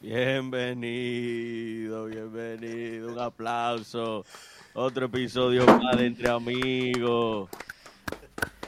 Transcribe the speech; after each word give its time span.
Bienvenido, 0.00 2.06
bienvenido. 2.06 3.12
Un 3.12 3.18
aplauso. 3.18 4.24
Otro 4.74 5.06
episodio 5.06 5.66
más 5.66 5.96
de 5.96 6.06
Entre 6.06 6.30
Amigos. 6.30 7.50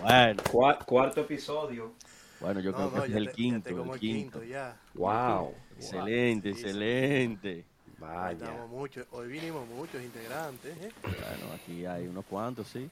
Bueno, 0.01 0.43
cuarto 0.85 1.21
episodio. 1.21 1.93
Bueno, 2.41 2.59
yo 2.59 2.75
creo 2.75 2.93
que 2.93 3.11
es 3.11 3.15
el 3.15 3.31
quinto. 3.31 3.69
el 3.69 4.01
quinto. 4.01 4.43
ya. 4.43 4.77
Wow. 4.95 5.55
Excelente, 5.77 6.51
excelente. 6.51 7.65
Vaya. 7.99 8.67
Muchos, 8.69 9.07
hoy 9.13 9.29
vinimos 9.29 9.69
muchos 9.69 10.03
integrantes. 10.03 10.77
¿eh? 10.79 10.91
Bueno, 11.03 11.55
aquí 11.55 11.87
hay 11.87 12.09
unos 12.09 12.25
cuantos, 12.25 12.67
sí. 12.67 12.91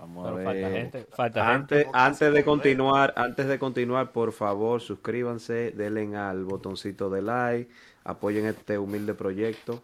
Vamos 0.00 0.26
a 0.26 0.32
ver. 0.32 0.44
Falta 0.44 0.70
gente, 0.70 1.06
falta 1.10 1.54
antes, 1.54 1.86
Antes 1.92 2.32
de 2.32 2.44
continuar, 2.44 3.12
antes 3.16 3.46
de 3.46 3.58
continuar, 3.58 4.12
por 4.12 4.32
favor, 4.32 4.80
suscríbanse, 4.80 5.72
denle 5.72 6.16
al 6.16 6.44
botoncito 6.44 7.10
de 7.10 7.20
like, 7.20 7.70
apoyen 8.04 8.46
este 8.46 8.78
humilde 8.78 9.14
proyecto. 9.14 9.82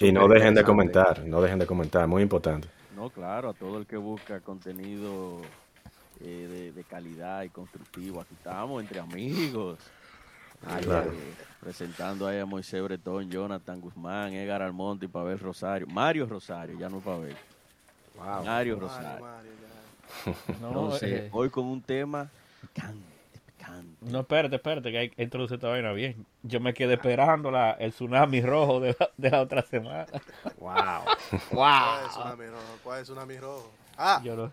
y 0.00 0.12
no, 0.12 0.28
dejen 0.28 0.54
de 0.54 0.62
comentar, 0.62 1.24
no 1.26 1.42
dejen 1.42 1.58
de 1.58 1.66
comentar, 1.66 2.08
muy 2.08 2.22
importante. 2.22 2.68
No, 2.94 3.10
claro, 3.10 3.50
a 3.50 3.52
todo 3.52 3.76
el 3.78 3.86
que 3.86 3.98
busca 3.98 4.40
contenido 4.40 5.42
eh, 6.20 6.72
de, 6.74 6.84
calidad 6.84 7.42
y 7.42 7.50
constructivo, 7.50 8.22
aquí 8.22 8.34
estamos 8.34 8.82
entre 8.82 9.00
amigos. 9.00 9.78
presentando 11.60 12.26
ahí 12.26 12.38
a 12.38 12.46
Moisés 12.46 12.82
Bretón, 12.82 13.28
Jonathan 13.28 13.78
Guzmán, 13.78 14.32
Edgar 14.32 14.62
Almonte 14.62 15.04
y 15.04 15.08
Pavel 15.08 15.38
Rosario. 15.38 15.86
Mario 15.86 16.24
Rosario, 16.24 16.78
ya 16.78 16.88
no 16.88 17.00
Pavel. 17.00 17.36
Mario 18.18 18.80
Rosario. 18.80 19.26
Eh, 21.02 21.28
hoy 21.32 21.50
con 21.50 21.66
un 21.66 21.82
tema 21.82 22.30
picante, 22.60 23.04
picante. 23.44 23.96
No, 24.00 24.20
espérate, 24.20 24.56
espérate, 24.56 24.90
que 24.90 24.98
hay 24.98 25.10
que 25.10 25.22
introducir 25.22 25.56
esta 25.56 25.68
vaina 25.68 25.92
bien. 25.92 26.24
Yo 26.42 26.60
me 26.60 26.72
quedé 26.72 26.94
esperando 26.94 27.50
la, 27.50 27.72
el 27.72 27.92
tsunami 27.92 28.40
rojo 28.40 28.80
de 28.80 28.96
la, 28.98 29.10
de 29.16 29.30
la 29.30 29.42
otra 29.42 29.62
semana. 29.62 30.06
Wow. 30.58 30.72
wow. 31.52 31.60
¿Cuál 31.60 31.98
es 31.98 32.04
el 32.04 32.10
tsunami 32.10 32.46
rojo? 32.46 32.78
¿Cuál 32.82 32.96
es 32.96 33.00
el 33.00 33.04
tsunami 33.14 33.38
rojo? 33.38 33.72
Ah. 33.98 34.20
Yo 34.24 34.36
no. 34.36 34.52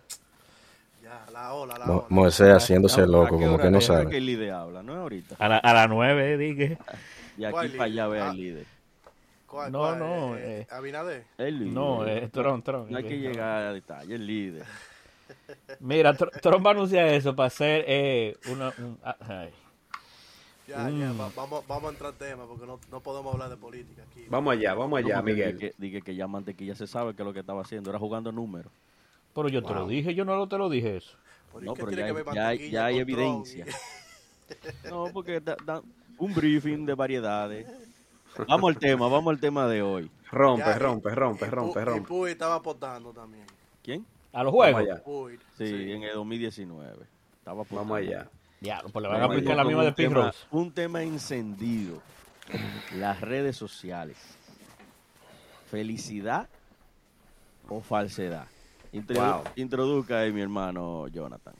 Ya, 1.02 1.24
la 1.32 1.52
ola, 1.54 1.78
la 1.78 1.84
ola. 1.84 2.06
Moisés 2.08 2.52
haciéndose 2.52 3.06
loco, 3.06 3.38
como 3.38 3.58
que 3.58 3.70
no 3.70 3.80
sabe. 3.80 4.10
que 4.10 4.18
el 4.18 4.26
líder 4.26 4.52
habla? 4.52 4.82
No 4.82 4.94
ahorita. 4.94 5.36
A 5.38 5.48
la, 5.48 5.58
a 5.58 5.72
las 5.72 5.88
nueve, 5.88 6.36
dije. 6.36 6.78
Y 7.36 7.44
aquí 7.44 7.68
para 7.68 7.84
allá 7.84 8.06
ve 8.08 8.20
al 8.20 8.30
ah. 8.30 8.73
Líder 9.54 9.72
no, 9.72 9.96
no. 9.96 10.36
Eh, 10.36 10.60
eh, 10.60 10.66
¿Abinader? 10.70 11.26
No, 11.38 12.06
es 12.06 12.30
Tron, 12.30 12.62
Tron. 12.62 12.90
No 12.90 12.98
hay 12.98 13.04
que 13.04 13.18
llegar 13.18 13.66
a 13.66 13.72
detalle, 13.72 14.14
el 14.14 14.26
líder. 14.26 14.64
Mira, 15.80 16.14
Tron 16.14 16.64
va 16.64 16.70
a 16.70 16.72
anunciar 16.72 17.08
eso 17.08 17.34
para 17.34 17.46
hacer 17.46 17.84
eh, 17.86 18.36
una... 18.50 18.72
Ah, 19.02 19.46
ya, 20.66 20.88
ya, 20.88 21.12
vamos, 21.36 21.66
vamos 21.66 21.84
a 21.84 21.88
entrar 21.90 22.12
en 22.12 22.18
tema 22.18 22.46
porque 22.46 22.66
no, 22.66 22.80
no, 22.90 23.00
podemos 23.00 23.34
hablar 23.34 23.50
de 23.50 23.56
política 23.58 24.02
aquí. 24.10 24.24
Vamos 24.30 24.54
allá, 24.54 24.72
vamos 24.72 24.98
allá, 24.98 25.20
Miguel. 25.20 25.58
Dije, 25.58 25.74
dije 25.76 26.00
que 26.00 26.14
ya 26.14 26.26
Mantequilla 26.26 26.74
se 26.74 26.86
sabe 26.86 27.14
que 27.14 27.22
lo 27.22 27.34
que 27.34 27.40
estaba 27.40 27.60
haciendo 27.60 27.90
era 27.90 27.98
jugando 27.98 28.32
números. 28.32 28.72
Pero 29.34 29.48
yo 29.48 29.62
te 29.62 29.74
lo 29.74 29.86
dije, 29.86 30.14
yo 30.14 30.24
no 30.24 30.48
te 30.48 30.56
lo 30.56 30.70
dije 30.70 30.96
eso. 30.96 31.18
No, 31.60 31.74
pero 31.74 31.90
ya, 32.32 32.54
ya, 32.54 32.86
hay 32.86 32.98
evidencia. 32.98 33.66
no, 34.90 35.10
porque 35.12 35.42
un 36.18 36.34
briefing 36.34 36.86
de 36.86 36.94
variedades. 36.94 37.66
Vamos 38.48 38.74
al 38.74 38.78
tema, 38.78 39.08
vamos 39.08 39.32
al 39.32 39.40
tema 39.40 39.66
de 39.68 39.82
hoy. 39.82 40.10
Rompe, 40.30 40.78
rompe, 40.78 41.10
rompe, 41.10 41.46
rompe, 41.46 41.84
rompe. 41.84 42.00
Y 42.00 42.06
Puy 42.06 42.30
estaba 42.32 42.56
apostando 42.56 43.12
también. 43.12 43.46
¿Quién? 43.82 44.04
¿A 44.32 44.42
los 44.42 44.52
juegos? 44.52 44.82
sí, 45.56 45.92
en 45.92 46.02
el 46.02 46.14
2019. 46.14 47.06
Estaba 47.38 47.64
Vamos 47.70 47.98
allá. 47.98 48.28
Ya, 48.60 48.82
pues 48.90 49.02
le 49.02 49.08
van 49.08 49.20
a 49.20 49.24
aplicar 49.26 49.56
la 49.56 49.64
misma 49.64 49.84
de 49.84 49.92
Pink 49.92 50.16
Un 50.50 50.72
tema 50.72 51.02
encendido. 51.02 52.00
Las 52.96 53.20
redes 53.20 53.56
sociales. 53.56 54.16
¿Felicidad 55.70 56.48
o 57.68 57.80
falsedad? 57.80 58.46
Introduzca 59.56 60.20
ahí 60.20 60.32
mi 60.32 60.40
hermano 60.40 61.08
Jonathan. 61.08 61.54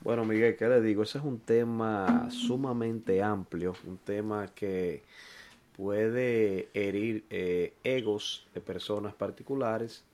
Bueno, 0.00 0.24
Miguel, 0.24 0.56
¿qué 0.56 0.68
le 0.68 0.82
digo? 0.82 1.02
Ese 1.02 1.18
es 1.18 1.24
un 1.24 1.38
tema 1.38 2.28
sumamente 2.30 3.22
amplio, 3.22 3.74
un 3.86 3.96
tema 3.96 4.48
que 4.48 5.02
puede 5.76 6.68
herir 6.74 7.24
eh, 7.30 7.74
egos 7.82 8.46
de 8.54 8.60
personas 8.60 9.14
particulares, 9.14 10.04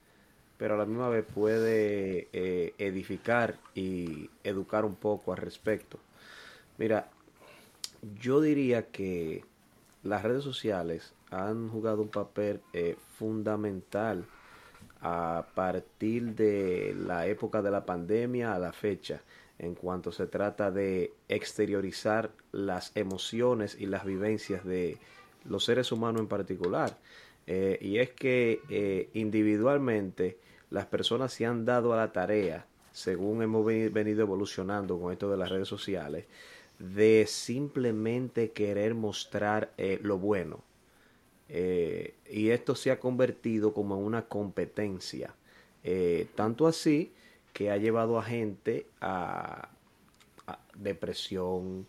pero 0.57 0.75
a 0.75 0.77
la 0.77 0.85
misma 0.85 1.09
vez 1.09 1.25
puede 1.25 2.27
eh, 2.33 2.73
edificar 2.77 3.57
y 3.75 4.29
educar 4.43 4.85
un 4.85 4.95
poco 4.95 5.31
al 5.31 5.37
respecto. 5.37 5.99
Mira, 6.77 7.09
yo 8.19 8.41
diría 8.41 8.87
que 8.87 9.43
las 10.03 10.23
redes 10.23 10.43
sociales 10.43 11.13
han 11.29 11.69
jugado 11.69 12.01
un 12.01 12.09
papel 12.09 12.61
eh, 12.73 12.97
fundamental 13.17 14.25
a 15.01 15.45
partir 15.55 16.35
de 16.35 16.95
la 16.97 17.27
época 17.27 17.61
de 17.61 17.71
la 17.71 17.85
pandemia 17.85 18.53
a 18.53 18.59
la 18.59 18.73
fecha 18.73 19.21
en 19.57 19.75
cuanto 19.75 20.11
se 20.11 20.25
trata 20.25 20.71
de 20.71 21.13
exteriorizar 21.27 22.31
las 22.51 22.91
emociones 22.95 23.77
y 23.79 23.85
las 23.85 24.05
vivencias 24.05 24.65
de, 24.65 24.97
los 25.45 25.65
seres 25.65 25.91
humanos 25.91 26.21
en 26.21 26.27
particular. 26.27 26.97
Eh, 27.47 27.77
y 27.81 27.97
es 27.97 28.11
que 28.11 28.61
eh, 28.69 29.09
individualmente 29.13 30.37
las 30.69 30.85
personas 30.85 31.33
se 31.33 31.45
han 31.45 31.65
dado 31.65 31.93
a 31.93 31.97
la 31.97 32.11
tarea, 32.11 32.65
según 32.91 33.41
hemos 33.41 33.65
venido 33.65 34.21
evolucionando 34.21 34.99
con 34.99 35.11
esto 35.11 35.29
de 35.29 35.37
las 35.37 35.49
redes 35.49 35.67
sociales, 35.67 36.25
de 36.79 37.25
simplemente 37.27 38.51
querer 38.51 38.95
mostrar 38.95 39.71
eh, 39.77 39.99
lo 40.01 40.17
bueno. 40.17 40.63
y 41.49 42.49
esto 42.49 42.75
se 42.75 42.91
ha 42.91 42.99
convertido 42.99 43.73
como 43.73 43.97
en 43.97 44.05
una 44.05 44.21
competencia. 44.23 45.33
tanto 46.35 46.67
así 46.67 47.11
que 47.51 47.69
ha 47.69 47.77
llevado 47.77 48.17
a 48.17 48.23
gente 48.23 48.85
a, 49.01 49.69
a 50.47 50.59
depresión, 50.75 51.85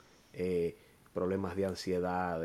problemas 1.14 1.54
de 1.54 1.66
ansiedad, 1.66 2.42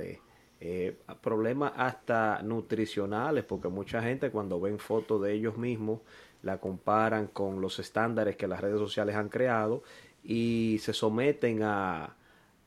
eh, 0.60 0.98
problemas 1.22 1.74
hasta 1.76 2.42
nutricionales, 2.42 3.44
porque 3.44 3.68
mucha 3.68 4.02
gente 4.02 4.32
cuando 4.32 4.60
ven 4.60 4.80
fotos 4.80 5.22
de 5.22 5.34
ellos 5.34 5.58
mismos 5.58 6.00
la 6.42 6.60
comparan 6.60 7.28
con 7.28 7.62
los 7.62 7.80
estándares 7.80 8.36
que 8.36 8.48
las 8.48 8.62
redes 8.62 8.80
sociales 8.80 9.16
han 9.16 9.30
creado 9.30 9.84
y 10.24 10.78
se 10.82 10.94
someten 10.94 11.62
a, 11.64 12.16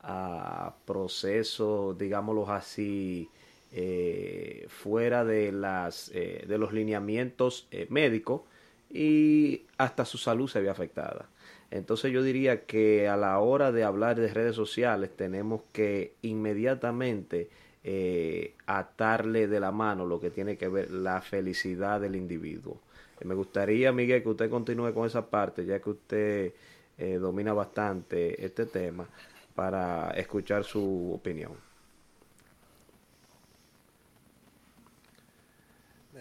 a 0.02 0.74
procesos, 0.84 1.96
digámoslo 1.98 2.48
así, 2.50 3.28
eh, 3.72 4.66
fuera 4.68 5.24
de, 5.24 5.52
las, 5.52 6.10
eh, 6.14 6.44
de 6.46 6.58
los 6.58 6.72
lineamientos 6.72 7.68
médicos 7.88 8.42
y 8.88 9.62
hasta 9.78 10.04
su 10.04 10.18
salud 10.18 10.48
se 10.48 10.60
ve 10.60 10.68
afectada. 10.68 11.28
Entonces 11.70 12.12
yo 12.12 12.22
diría 12.22 12.64
que 12.66 13.08
a 13.08 13.16
la 13.16 13.38
hora 13.38 13.70
de 13.70 13.84
hablar 13.84 14.18
de 14.18 14.32
redes 14.34 14.56
sociales 14.56 15.10
tenemos 15.16 15.62
que 15.72 16.14
inmediatamente 16.22 17.48
eh, 17.82 18.54
atarle 18.66 19.46
de 19.46 19.60
la 19.60 19.70
mano 19.70 20.06
lo 20.06 20.20
que 20.20 20.30
tiene 20.30 20.56
que 20.56 20.68
ver 20.68 20.90
la 20.90 21.20
felicidad 21.20 22.00
del 22.00 22.16
individuo. 22.16 22.78
Eh, 23.20 23.24
me 23.24 23.34
gustaría, 23.34 23.92
Miguel, 23.92 24.22
que 24.22 24.28
usted 24.28 24.50
continúe 24.50 24.92
con 24.92 25.06
esa 25.06 25.26
parte, 25.26 25.64
ya 25.64 25.80
que 25.80 25.90
usted 25.90 26.52
eh, 26.98 27.14
domina 27.14 27.52
bastante 27.52 28.44
este 28.44 28.66
tema, 28.66 29.06
para 29.54 30.10
escuchar 30.10 30.64
su 30.64 31.12
opinión. 31.14 31.52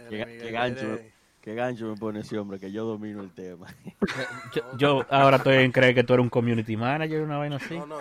qué 0.09 0.52
gancho, 0.52 1.00
Qué 1.42 1.56
gancho 1.56 1.88
me 1.88 1.96
pone 1.96 2.20
ese 2.20 2.38
hombre, 2.38 2.60
que 2.60 2.72
yo 2.72 2.84
domino 2.84 3.22
el 3.22 3.32
tema. 3.32 3.68
yo, 4.78 5.06
ahora 5.10 5.38
estoy 5.38 5.58
en 5.58 5.72
creer 5.72 5.96
que 5.96 6.04
tú 6.04 6.14
eres 6.14 6.24
un 6.24 6.30
community 6.30 6.76
manager, 6.76 7.22
una 7.22 7.38
vaina 7.38 7.56
así. 7.56 7.78
No, 7.78 7.86
no, 7.86 8.00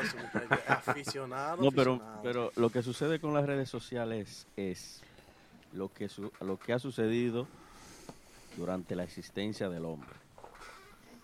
aficionado. 0.67 1.63
No, 1.63 1.71
pero, 1.71 2.01
pero 2.23 2.51
lo 2.57 2.71
que 2.71 2.83
sucede 2.83 3.21
con 3.21 3.33
las 3.35 3.47
redes 3.47 3.71
sociales 3.71 4.47
es 4.57 5.03
lo 5.73 5.93
que, 5.93 6.11
lo 6.41 6.59
que 6.59 6.73
ha 6.73 6.81
sucedido 6.81 7.47
durante 8.57 8.97
la 8.97 9.05
existencia 9.05 9.69
del 9.69 9.85
hombre. 9.85 10.11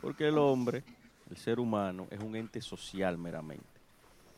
Porque 0.00 0.28
el 0.28 0.38
hombre, 0.38 0.84
el 1.30 1.36
ser 1.36 1.58
humano, 1.58 2.06
es 2.10 2.20
un 2.20 2.36
ente 2.36 2.60
social 2.60 3.18
meramente. 3.18 3.64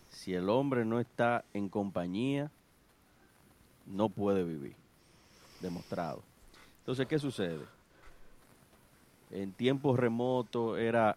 Si 0.09 0.33
el 0.33 0.49
hombre 0.49 0.87
no 0.87 0.99
está 0.99 1.45
en 1.53 1.69
compañía, 1.69 2.51
no 3.85 4.09
puede 4.09 4.45
vivir. 4.45 4.77
Demostrado. 5.61 6.23
Entonces, 6.79 7.07
¿qué 7.07 7.19
sucede? 7.19 7.76
En 9.37 9.53
tiempos 9.53 9.99
remotos 9.99 10.79
era 10.79 11.15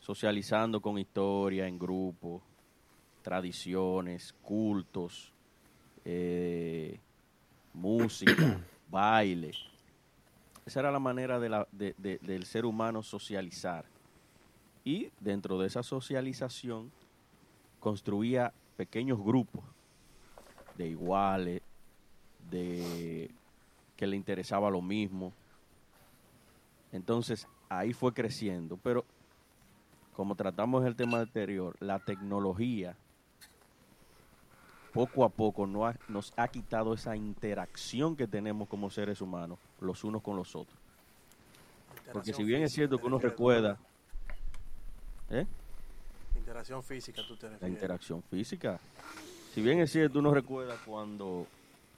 socializando 0.00 0.80
con 0.80 0.98
historia 0.98 1.68
en 1.68 1.78
grupo, 1.78 2.42
tradiciones, 3.22 4.34
cultos, 4.42 5.32
eh, 6.04 6.98
música, 7.74 8.60
baile. 8.90 9.52
Esa 10.66 10.80
era 10.80 10.90
la 10.90 10.98
manera 10.98 11.38
del 11.38 12.44
ser 12.44 12.66
humano 12.66 13.04
socializar. 13.04 13.84
Y 14.84 15.12
dentro 15.20 15.60
de 15.60 15.68
esa 15.68 15.84
socialización 15.84 16.90
construía 17.78 18.52
pequeños 18.76 19.22
grupos 19.22 19.62
de 20.76 20.88
iguales, 20.88 21.62
de 22.50 23.30
que 23.96 24.08
le 24.08 24.16
interesaba 24.16 24.70
lo 24.70 24.82
mismo. 24.82 25.32
Entonces 26.92 27.46
ahí 27.68 27.92
fue 27.92 28.12
creciendo, 28.12 28.78
pero 28.82 29.04
como 30.14 30.34
tratamos 30.34 30.84
el 30.84 30.96
tema 30.96 31.20
anterior, 31.20 31.76
la 31.80 31.98
tecnología 32.00 32.96
poco 34.92 35.24
a 35.24 35.28
poco 35.28 35.66
nos 35.66 36.32
ha, 36.36 36.48
quitado 36.48 36.94
esa 36.94 37.14
interacción 37.14 38.16
que 38.16 38.26
tenemos 38.26 38.68
como 38.68 38.90
seres 38.90 39.20
humanos 39.20 39.58
los 39.80 40.02
unos 40.02 40.22
con 40.22 40.36
los 40.36 40.56
otros. 40.56 40.76
Porque 42.12 42.32
si 42.32 42.42
bien 42.42 42.62
es 42.62 42.72
cierto 42.72 42.98
que 42.98 43.06
uno 43.06 43.18
recuerda... 43.18 43.78
¿eh? 45.30 45.46
Interacción 46.36 46.82
física, 46.82 47.22
tú 47.28 47.36
te 47.36 47.48
refieres. 47.48 47.62
La 47.62 47.68
interacción 47.68 48.22
física. 48.22 48.80
Si 49.54 49.60
bien 49.60 49.78
es 49.80 49.92
cierto, 49.92 50.18
uno 50.18 50.32
recuerda 50.32 50.76
cuando, 50.84 51.46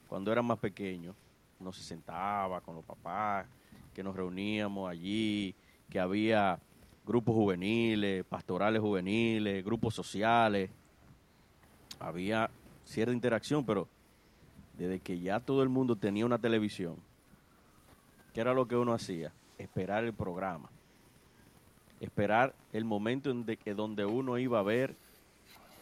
cuando 0.08 0.32
era 0.32 0.42
más 0.42 0.58
pequeño, 0.58 1.14
uno 1.60 1.72
se 1.72 1.82
sentaba 1.82 2.60
con 2.60 2.74
los 2.74 2.84
papás, 2.84 3.46
que 3.94 4.02
nos 4.02 4.14
reuníamos 4.14 4.90
allí, 4.90 5.54
que 5.88 6.00
había 6.00 6.58
grupos 7.06 7.34
juveniles, 7.34 8.24
pastorales 8.24 8.80
juveniles, 8.80 9.64
grupos 9.64 9.94
sociales. 9.94 10.70
Había 11.98 12.50
cierta 12.84 13.12
interacción, 13.12 13.64
pero 13.64 13.88
desde 14.78 15.00
que 15.00 15.18
ya 15.20 15.40
todo 15.40 15.62
el 15.62 15.68
mundo 15.68 15.96
tenía 15.96 16.24
una 16.24 16.38
televisión, 16.38 16.96
¿qué 18.32 18.40
era 18.40 18.54
lo 18.54 18.66
que 18.66 18.76
uno 18.76 18.94
hacía? 18.94 19.32
Esperar 19.58 20.04
el 20.04 20.14
programa. 20.14 20.70
Esperar 22.00 22.54
el 22.72 22.84
momento 22.84 23.30
en 23.30 23.44
de 23.44 23.58
donde 23.74 24.06
uno 24.06 24.38
iba 24.38 24.58
a 24.58 24.62
ver 24.62 24.94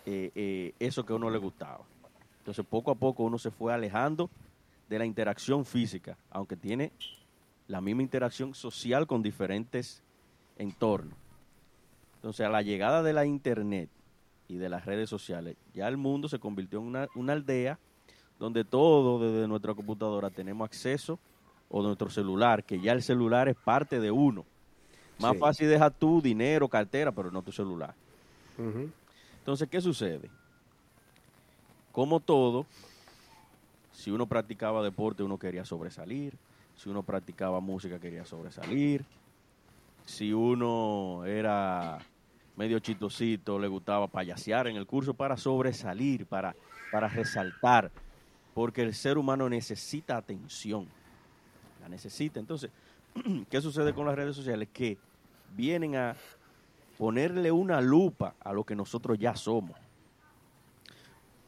eh, 0.05 0.33
eh, 0.35 0.75
eso 0.81 1.05
que 1.05 1.13
a 1.13 1.17
uno 1.17 1.31
le 1.31 1.39
gustaba. 1.39 1.85
Entonces 2.39 2.65
poco 2.65 2.91
a 2.91 2.95
poco 2.95 3.23
uno 3.23 3.39
se 3.39 3.51
fue 3.51 3.73
alejando 3.73 4.31
de 4.89 4.99
la 4.99 5.05
interacción 5.05 5.67
física, 5.67 6.17
aunque 6.31 6.57
tiene 6.57 6.93
la 7.69 7.81
misma 7.81 8.03
interacción 8.03 8.55
social 8.55 9.07
con 9.07 9.23
diferentes 9.23 10.03
entornos. 10.57 11.17
Entonces 12.17 12.45
a 12.45 12.51
la 12.51 12.63
llegada 12.63 13.03
de 13.03 13.13
la 13.13 13.27
internet 13.27 13.91
y 14.49 14.57
de 14.57 14.69
las 14.69 14.87
redes 14.87 15.09
sociales, 15.09 15.57
ya 15.75 15.87
el 15.87 15.97
mundo 15.97 16.29
se 16.29 16.41
convirtió 16.41 16.81
en 16.81 16.87
una, 16.87 17.09
una 17.15 17.35
aldea 17.35 17.79
donde 18.39 18.65
todo 18.65 19.19
desde 19.21 19.47
nuestra 19.47 19.75
computadora 19.75 20.31
tenemos 20.31 20.65
acceso 20.65 21.19
o 21.69 21.83
nuestro 21.83 22.09
celular, 22.09 22.65
que 22.65 22.81
ya 22.81 22.93
el 22.93 23.03
celular 23.03 23.49
es 23.49 23.57
parte 23.57 24.01
de 24.01 24.11
uno. 24.11 24.45
Más 25.19 25.37
fácil 25.37 25.69
deja 25.69 25.91
tu 25.91 26.23
dinero, 26.23 26.69
cartera, 26.69 27.13
pero 27.13 27.31
no 27.31 27.43
tu 27.43 27.53
celular. 27.53 27.95
Entonces, 29.39 29.69
¿qué 29.69 29.81
sucede? 29.81 30.31
Como 31.93 32.21
todo, 32.21 32.67
si 33.93 34.11
uno 34.11 34.27
practicaba 34.27 34.83
deporte, 34.83 35.23
uno 35.23 35.39
quería 35.39 35.65
sobresalir. 35.65 36.39
Si 36.79 36.89
uno 36.89 37.03
practicaba 37.03 37.59
música, 37.59 37.99
quería 37.99 38.25
sobresalir. 38.25 39.05
Si 40.07 40.33
uno 40.33 41.25
era 41.27 41.99
medio 42.57 42.79
chitosito, 42.79 43.59
le 43.59 43.67
gustaba 43.67 44.07
payasear 44.07 44.69
en 44.69 44.77
el 44.77 44.87
curso 44.87 45.13
para 45.13 45.37
sobresalir, 45.37 46.27
para, 46.27 46.55
para 46.93 47.09
resaltar, 47.09 47.91
porque 48.55 48.83
el 48.83 48.95
ser 48.95 49.19
humano 49.19 49.49
necesita 49.49 50.17
atención, 50.17 50.87
la 51.81 51.89
necesita. 51.89 52.39
Entonces, 52.39 52.71
¿qué 53.51 53.61
sucede 53.61 53.93
con 53.93 54.07
las 54.07 54.15
redes 54.15 54.37
sociales? 54.37 54.69
Que 54.73 54.99
vienen 55.57 55.97
a 55.97 56.15
ponerle 56.97 57.51
una 57.51 57.81
lupa 57.81 58.35
a 58.39 58.53
lo 58.53 58.63
que 58.63 58.77
nosotros 58.77 59.19
ya 59.19 59.35
somos. 59.35 59.77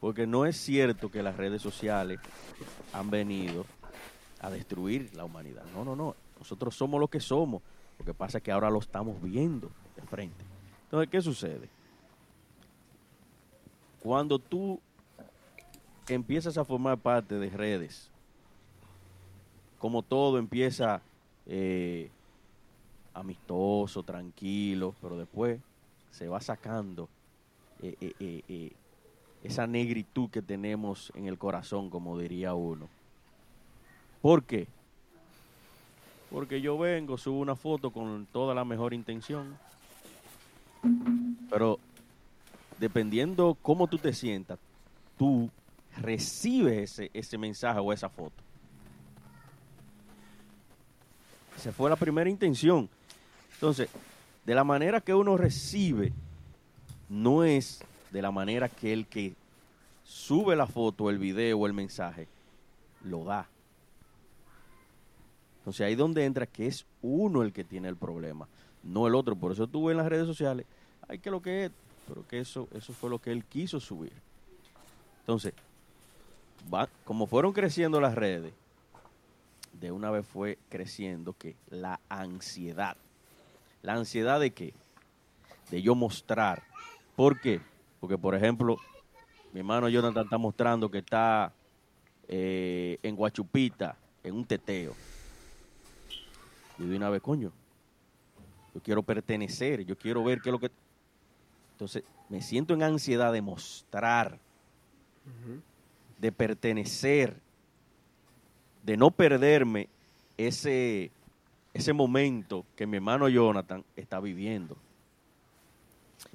Porque 0.00 0.26
no 0.26 0.44
es 0.44 0.56
cierto 0.56 1.08
que 1.08 1.22
las 1.22 1.36
redes 1.36 1.62
sociales 1.62 2.18
han 2.92 3.10
venido 3.10 3.64
a 4.40 4.50
destruir 4.50 5.14
la 5.14 5.24
humanidad. 5.24 5.64
No, 5.74 5.84
no, 5.84 5.94
no. 5.94 6.16
Nosotros 6.38 6.74
somos 6.74 7.00
lo 7.00 7.08
que 7.08 7.20
somos. 7.20 7.62
Lo 7.98 8.04
que 8.04 8.14
pasa 8.14 8.38
es 8.38 8.44
que 8.44 8.50
ahora 8.50 8.70
lo 8.70 8.78
estamos 8.78 9.20
viendo 9.22 9.70
de 9.94 10.02
frente. 10.02 10.44
Entonces, 10.84 11.10
¿qué 11.10 11.20
sucede? 11.20 11.68
Cuando 14.00 14.38
tú 14.38 14.80
empiezas 16.08 16.56
a 16.56 16.64
formar 16.64 16.98
parte 16.98 17.38
de 17.38 17.50
redes, 17.50 18.10
como 19.78 20.02
todo 20.02 20.38
empieza 20.38 21.02
eh, 21.46 22.10
amistoso, 23.12 24.02
tranquilo, 24.02 24.94
pero 25.02 25.18
después 25.18 25.60
se 26.10 26.28
va 26.28 26.40
sacando 26.40 27.08
eh, 27.82 27.94
eh, 28.18 28.72
esa 29.42 29.66
negritud 29.66 30.30
que 30.30 30.42
tenemos 30.42 31.12
en 31.14 31.26
el 31.26 31.38
corazón, 31.38 31.90
como 31.90 32.18
diría 32.18 32.54
uno. 32.54 32.88
¿Por 34.20 34.42
qué? 34.44 34.66
Porque 36.30 36.60
yo 36.60 36.78
vengo, 36.78 37.18
subo 37.18 37.40
una 37.40 37.56
foto 37.56 37.90
con 37.90 38.26
toda 38.26 38.54
la 38.54 38.64
mejor 38.64 38.94
intención, 38.94 39.56
pero 41.48 41.78
dependiendo 42.78 43.56
cómo 43.60 43.88
tú 43.88 43.98
te 43.98 44.12
sientas, 44.12 44.58
tú 45.18 45.50
recibes 45.98 46.92
ese, 46.92 47.10
ese 47.12 47.36
mensaje 47.38 47.80
o 47.80 47.92
esa 47.92 48.08
foto. 48.08 48.34
Esa 51.56 51.72
fue 51.72 51.90
la 51.90 51.96
primera 51.96 52.30
intención. 52.30 52.88
Entonces, 53.54 53.88
de 54.46 54.54
la 54.54 54.64
manera 54.64 55.00
que 55.00 55.14
uno 55.14 55.36
recibe, 55.36 56.12
no 57.08 57.44
es 57.44 57.84
de 58.12 58.22
la 58.22 58.30
manera 58.30 58.68
que 58.68 58.92
el 58.92 59.06
que 59.06 59.34
sube 60.04 60.56
la 60.56 60.66
foto, 60.66 61.10
el 61.10 61.18
video 61.18 61.58
o 61.58 61.66
el 61.66 61.72
mensaje, 61.72 62.28
lo 63.04 63.24
da. 63.24 63.46
Entonces 65.60 65.86
ahí 65.86 65.94
donde 65.94 66.24
entra 66.24 66.46
que 66.46 66.66
es 66.66 66.86
uno 67.02 67.42
el 67.42 67.52
que 67.52 67.64
tiene 67.64 67.88
el 67.88 67.96
problema 67.96 68.48
no 68.82 69.06
el 69.06 69.14
otro. 69.14 69.36
Por 69.36 69.52
eso 69.52 69.66
tuve 69.66 69.92
en 69.92 69.98
las 69.98 70.08
redes 70.08 70.26
sociales, 70.26 70.66
hay 71.08 71.18
que 71.18 71.30
lo 71.30 71.42
que 71.42 71.66
es, 71.66 71.72
pero 72.08 72.26
que 72.26 72.40
eso, 72.40 72.68
eso 72.72 72.92
fue 72.92 73.10
lo 73.10 73.18
que 73.18 73.32
él 73.32 73.44
quiso 73.44 73.80
subir. 73.80 74.12
Entonces, 75.20 75.52
va, 76.72 76.88
como 77.04 77.26
fueron 77.26 77.52
creciendo 77.52 78.00
las 78.00 78.14
redes, 78.14 78.52
de 79.72 79.92
una 79.92 80.10
vez 80.10 80.26
fue 80.26 80.58
creciendo 80.68 81.32
que 81.32 81.56
la 81.68 82.00
ansiedad. 82.08 82.96
La 83.82 83.94
ansiedad 83.94 84.40
de 84.40 84.50
qué? 84.50 84.74
De 85.70 85.80
yo 85.80 85.94
mostrar. 85.94 86.62
¿Por 87.16 87.40
qué? 87.40 87.60
Porque, 88.00 88.18
por 88.18 88.34
ejemplo, 88.34 88.76
mi 89.52 89.60
hermano 89.60 89.88
Jonathan 89.88 90.24
está 90.24 90.38
mostrando 90.38 90.90
que 90.90 90.98
está 90.98 91.52
eh, 92.28 92.98
en 93.02 93.16
Guachupita, 93.16 93.96
en 94.22 94.34
un 94.34 94.44
teteo. 94.44 94.94
Y 96.80 96.86
de 96.86 96.96
una 96.96 97.10
vez, 97.10 97.20
coño, 97.20 97.52
yo 98.74 98.80
quiero 98.80 99.02
pertenecer, 99.02 99.84
yo 99.84 99.96
quiero 99.96 100.24
ver 100.24 100.40
qué 100.40 100.48
es 100.48 100.52
lo 100.52 100.58
que... 100.58 100.70
Entonces, 101.72 102.02
me 102.30 102.40
siento 102.40 102.72
en 102.72 102.82
ansiedad 102.82 103.32
de 103.32 103.42
mostrar, 103.42 104.38
de 106.18 106.32
pertenecer, 106.32 107.36
de 108.82 108.96
no 108.96 109.10
perderme 109.10 109.88
ese, 110.38 111.10
ese 111.74 111.92
momento 111.92 112.64
que 112.76 112.86
mi 112.86 112.96
hermano 112.96 113.28
Jonathan 113.28 113.84
está 113.94 114.18
viviendo. 114.18 114.76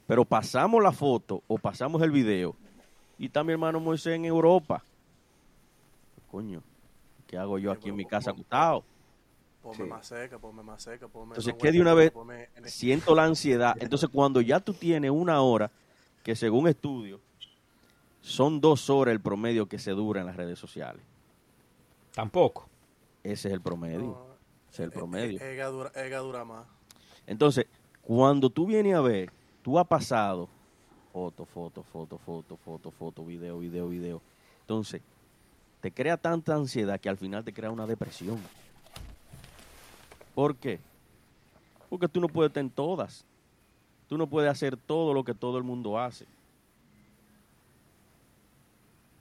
Pero 0.05 0.25
pasamos 0.25 0.83
la 0.83 0.91
foto 0.91 1.41
o 1.47 1.57
pasamos 1.57 2.01
el 2.03 2.11
video 2.11 2.55
y 3.17 3.27
está 3.27 3.43
mi 3.43 3.53
hermano 3.53 3.79
Moisés 3.79 4.15
en 4.15 4.25
Europa. 4.25 4.83
Coño, 6.29 6.61
¿qué 7.27 7.37
hago 7.37 7.57
yo 7.57 7.71
aquí 7.71 7.89
en 7.89 7.95
mi 7.95 8.05
casa 8.05 8.31
acostado? 8.31 8.83
Ponme 9.65 9.85
más 9.85 10.05
seca, 10.05 10.37
ponme 10.37 10.61
más 10.61 10.83
seca, 10.83 11.07
ponme 11.07 11.29
Entonces, 11.33 11.55
¿qué 11.57 11.71
de 11.71 11.81
una 11.81 11.95
vez? 11.95 12.13
Siento 12.65 13.15
la 13.15 13.23
ansiedad. 13.23 13.75
Entonces, 13.79 14.09
cuando 14.13 14.39
ya 14.39 14.59
tú 14.59 14.75
tienes 14.75 15.09
una 15.09 15.41
hora, 15.41 15.71
que 16.21 16.35
según 16.35 16.67
estudios, 16.67 17.19
son 18.21 18.61
dos 18.61 18.91
horas 18.91 19.13
el 19.13 19.21
promedio 19.21 19.65
que 19.65 19.79
se 19.79 19.89
dura 19.91 20.21
en 20.21 20.27
las 20.27 20.35
redes 20.35 20.59
sociales. 20.59 21.01
Tampoco. 22.13 22.69
Ese 23.23 23.47
es 23.47 23.55
el 23.55 23.61
promedio. 23.61 24.37
Ese 24.71 24.83
es 24.83 24.85
el 24.85 24.91
promedio. 24.91 25.41
Ega 25.41 25.65
dura, 25.65 25.91
dura 26.19 26.45
más. 26.45 26.67
Entonces, 27.25 27.65
cuando 28.03 28.51
tú 28.51 28.67
vienes 28.67 28.93
a 28.93 29.01
ver, 29.01 29.31
tú 29.63 29.79
has 29.79 29.87
pasado 29.87 30.47
foto, 31.11 31.43
foto, 31.43 31.81
foto, 31.81 32.19
foto, 32.19 32.55
foto, 32.57 32.91
foto, 32.91 33.25
video, 33.25 33.57
video, 33.57 33.87
video. 33.87 34.21
Entonces, 34.61 35.01
te 35.81 35.91
crea 35.91 36.17
tanta 36.17 36.53
ansiedad 36.53 36.99
que 36.99 37.09
al 37.09 37.17
final 37.17 37.43
te 37.43 37.51
crea 37.51 37.71
una 37.71 37.87
depresión. 37.87 38.39
¿Por 40.35 40.57
qué? 40.57 40.79
Porque 41.89 42.09
tú 42.09 42.19
no 42.19 42.27
puedes 42.27 42.49
estar 42.49 42.61
en 42.61 42.69
todas. 42.69 43.25
Tú 44.07 44.17
no 44.17 44.27
puedes 44.27 44.51
hacer 44.51 44.77
todo 44.77 45.13
lo 45.13 45.23
que 45.23 45.33
todo 45.33 45.57
el 45.57 45.63
mundo 45.63 45.97
hace. 45.97 46.27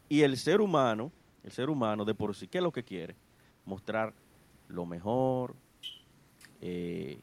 Y 0.08 0.22
el 0.22 0.36
ser 0.36 0.60
humano, 0.60 1.10
el 1.44 1.52
ser 1.52 1.70
humano 1.70 2.04
de 2.04 2.14
por 2.14 2.34
sí, 2.34 2.48
¿qué 2.48 2.58
es 2.58 2.64
lo 2.64 2.72
que 2.72 2.82
quiere? 2.82 3.14
Mostrar 3.64 4.12
lo 4.68 4.84
mejor, 4.84 5.54
eh, 6.60 7.18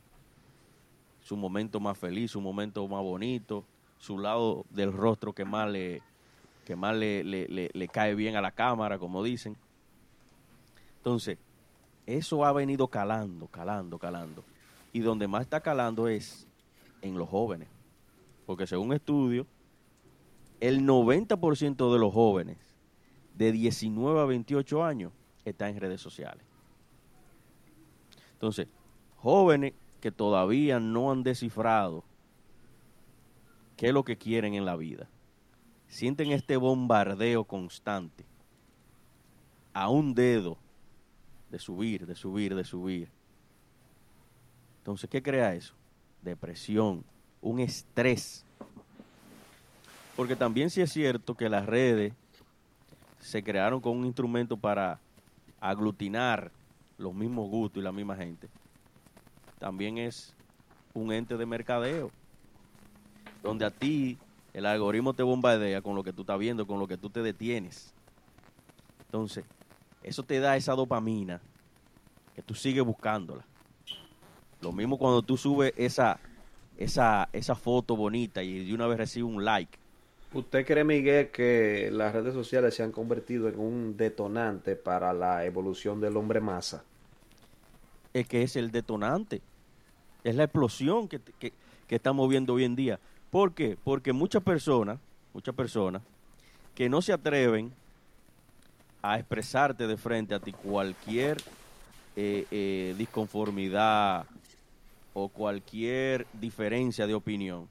su 1.21 1.35
momento 1.35 1.79
más 1.79 1.97
feliz, 1.97 2.31
su 2.31 2.41
momento 2.41 2.87
más 2.87 3.03
bonito, 3.03 3.65
su 3.99 4.17
lado 4.17 4.65
del 4.71 4.91
rostro 4.91 5.33
que 5.33 5.45
más 5.45 5.69
le, 5.69 6.01
que 6.65 6.75
más 6.75 6.95
le, 6.95 7.23
le 7.23 7.87
cae 7.89 8.15
bien 8.15 8.35
a 8.35 8.41
la 8.41 8.51
cámara, 8.51 8.97
como 8.97 9.21
dicen. 9.21 9.55
Entonces, 10.97 11.37
eso 12.05 12.45
ha 12.45 12.51
venido 12.51 12.87
calando, 12.87 13.47
calando, 13.47 13.97
calando. 13.97 14.43
Y 14.93 14.99
donde 14.99 15.27
más 15.27 15.43
está 15.43 15.61
calando 15.61 16.07
es 16.07 16.47
en 17.01 17.17
los 17.17 17.29
jóvenes. 17.29 17.67
Porque 18.45 18.67
según 18.67 18.93
estudios, 18.93 19.47
el 20.59 20.85
90% 20.85 21.93
de 21.93 21.99
los 21.99 22.13
jóvenes 22.13 22.57
de 23.35 23.51
19 23.51 24.19
a 24.19 24.25
28 24.25 24.83
años 24.83 25.11
está 25.45 25.69
en 25.69 25.79
redes 25.79 26.01
sociales. 26.01 26.43
Entonces, 28.33 28.67
jóvenes 29.17 29.73
que 29.99 30.11
todavía 30.11 30.79
no 30.79 31.11
han 31.11 31.23
descifrado 31.23 32.03
qué 33.77 33.87
es 33.87 33.93
lo 33.93 34.03
que 34.03 34.17
quieren 34.17 34.53
en 34.53 34.65
la 34.65 34.75
vida, 34.75 35.07
sienten 35.87 36.31
este 36.31 36.57
bombardeo 36.57 37.43
constante 37.43 38.25
a 39.73 39.89
un 39.89 40.13
dedo 40.13 40.57
de 41.51 41.59
subir, 41.59 42.07
de 42.07 42.15
subir, 42.15 42.55
de 42.55 42.63
subir. 42.63 43.09
Entonces, 44.79 45.09
¿qué 45.09 45.21
crea 45.21 45.53
eso? 45.53 45.73
Depresión, 46.21 47.03
un 47.41 47.59
estrés. 47.59 48.45
Porque 50.15 50.35
también 50.35 50.69
sí 50.69 50.81
es 50.81 50.91
cierto 50.91 51.35
que 51.35 51.49
las 51.49 51.65
redes 51.65 52.13
se 53.19 53.43
crearon 53.43 53.81
con 53.81 53.97
un 53.97 54.05
instrumento 54.05 54.57
para 54.57 54.99
aglutinar 55.59 56.51
los 56.97 57.13
mismos 57.13 57.49
gustos 57.49 57.81
y 57.81 57.83
la 57.83 57.91
misma 57.91 58.15
gente. 58.15 58.47
También 59.59 59.97
es 59.97 60.33
un 60.93 61.11
ente 61.11 61.37
de 61.37 61.45
mercadeo, 61.45 62.11
donde 63.43 63.65
a 63.65 63.71
ti 63.71 64.17
el 64.53 64.65
algoritmo 64.65 65.13
te 65.13 65.23
bombardea 65.23 65.81
con 65.81 65.95
lo 65.95 66.03
que 66.03 66.13
tú 66.13 66.21
estás 66.21 66.39
viendo, 66.39 66.65
con 66.65 66.79
lo 66.79 66.87
que 66.87 66.97
tú 66.97 67.09
te 67.09 67.21
detienes. 67.21 67.93
Entonces, 69.05 69.45
eso 70.03 70.23
te 70.23 70.39
da 70.39 70.55
esa 70.55 70.73
dopamina 70.73 71.41
que 72.35 72.41
tú 72.41 72.55
sigues 72.55 72.83
buscándola. 72.83 73.45
Lo 74.61 74.71
mismo 74.71 74.97
cuando 74.97 75.21
tú 75.21 75.37
subes 75.37 75.73
esa, 75.75 76.19
esa, 76.77 77.29
esa 77.33 77.55
foto 77.55 77.95
bonita 77.95 78.43
y 78.43 78.65
de 78.65 78.73
una 78.73 78.87
vez 78.87 78.97
recibe 78.97 79.25
un 79.25 79.43
like. 79.43 79.77
¿Usted 80.33 80.65
cree, 80.65 80.83
Miguel, 80.83 81.29
que 81.29 81.89
las 81.91 82.13
redes 82.13 82.33
sociales 82.33 82.73
se 82.75 82.83
han 82.83 82.91
convertido 82.91 83.49
en 83.49 83.59
un 83.59 83.97
detonante 83.97 84.75
para 84.75 85.11
la 85.13 85.45
evolución 85.45 85.99
del 85.99 86.15
hombre 86.15 86.39
masa? 86.39 86.83
Es 88.13 88.27
que 88.27 88.43
es 88.43 88.55
el 88.55 88.71
detonante. 88.71 89.41
Es 90.23 90.35
la 90.35 90.43
explosión 90.43 91.07
que, 91.07 91.19
que, 91.19 91.51
que 91.87 91.95
estamos 91.95 92.29
viendo 92.29 92.53
hoy 92.53 92.63
en 92.63 92.75
día. 92.75 92.99
¿Por 93.29 93.53
qué? 93.53 93.77
Porque 93.83 94.13
muchas 94.13 94.43
personas, 94.43 94.99
muchas 95.33 95.53
personas 95.53 96.01
que 96.75 96.87
no 96.87 97.01
se 97.01 97.11
atreven 97.11 97.73
a 99.01 99.17
expresarte 99.17 99.87
de 99.87 99.97
frente 99.97 100.35
a 100.35 100.39
ti 100.39 100.51
cualquier 100.51 101.37
eh, 102.15 102.45
eh, 102.51 102.95
disconformidad 102.97 104.25
o 105.13 105.27
cualquier 105.29 106.27
diferencia 106.33 107.07
de 107.07 107.13
opinión, 107.13 107.67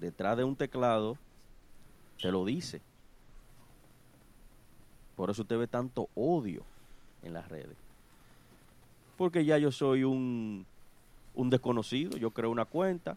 detrás 0.00 0.36
de 0.36 0.44
un 0.44 0.56
teclado 0.56 1.16
te 2.20 2.30
lo 2.32 2.44
dice. 2.44 2.80
Por 5.16 5.30
eso 5.30 5.42
usted 5.42 5.58
ve 5.58 5.66
tanto 5.66 6.08
odio 6.14 6.62
en 7.22 7.32
las 7.32 7.48
redes. 7.48 7.76
Porque 9.16 9.44
ya 9.44 9.58
yo 9.58 9.72
soy 9.72 10.04
un, 10.04 10.64
un 11.34 11.50
desconocido, 11.50 12.16
yo 12.16 12.30
creo 12.30 12.50
una 12.50 12.64
cuenta, 12.64 13.16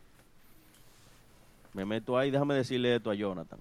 me 1.73 1.85
meto 1.85 2.17
ahí, 2.17 2.31
déjame 2.31 2.55
decirle 2.55 2.95
esto 2.95 3.11
a 3.11 3.15
Jonathan, 3.15 3.59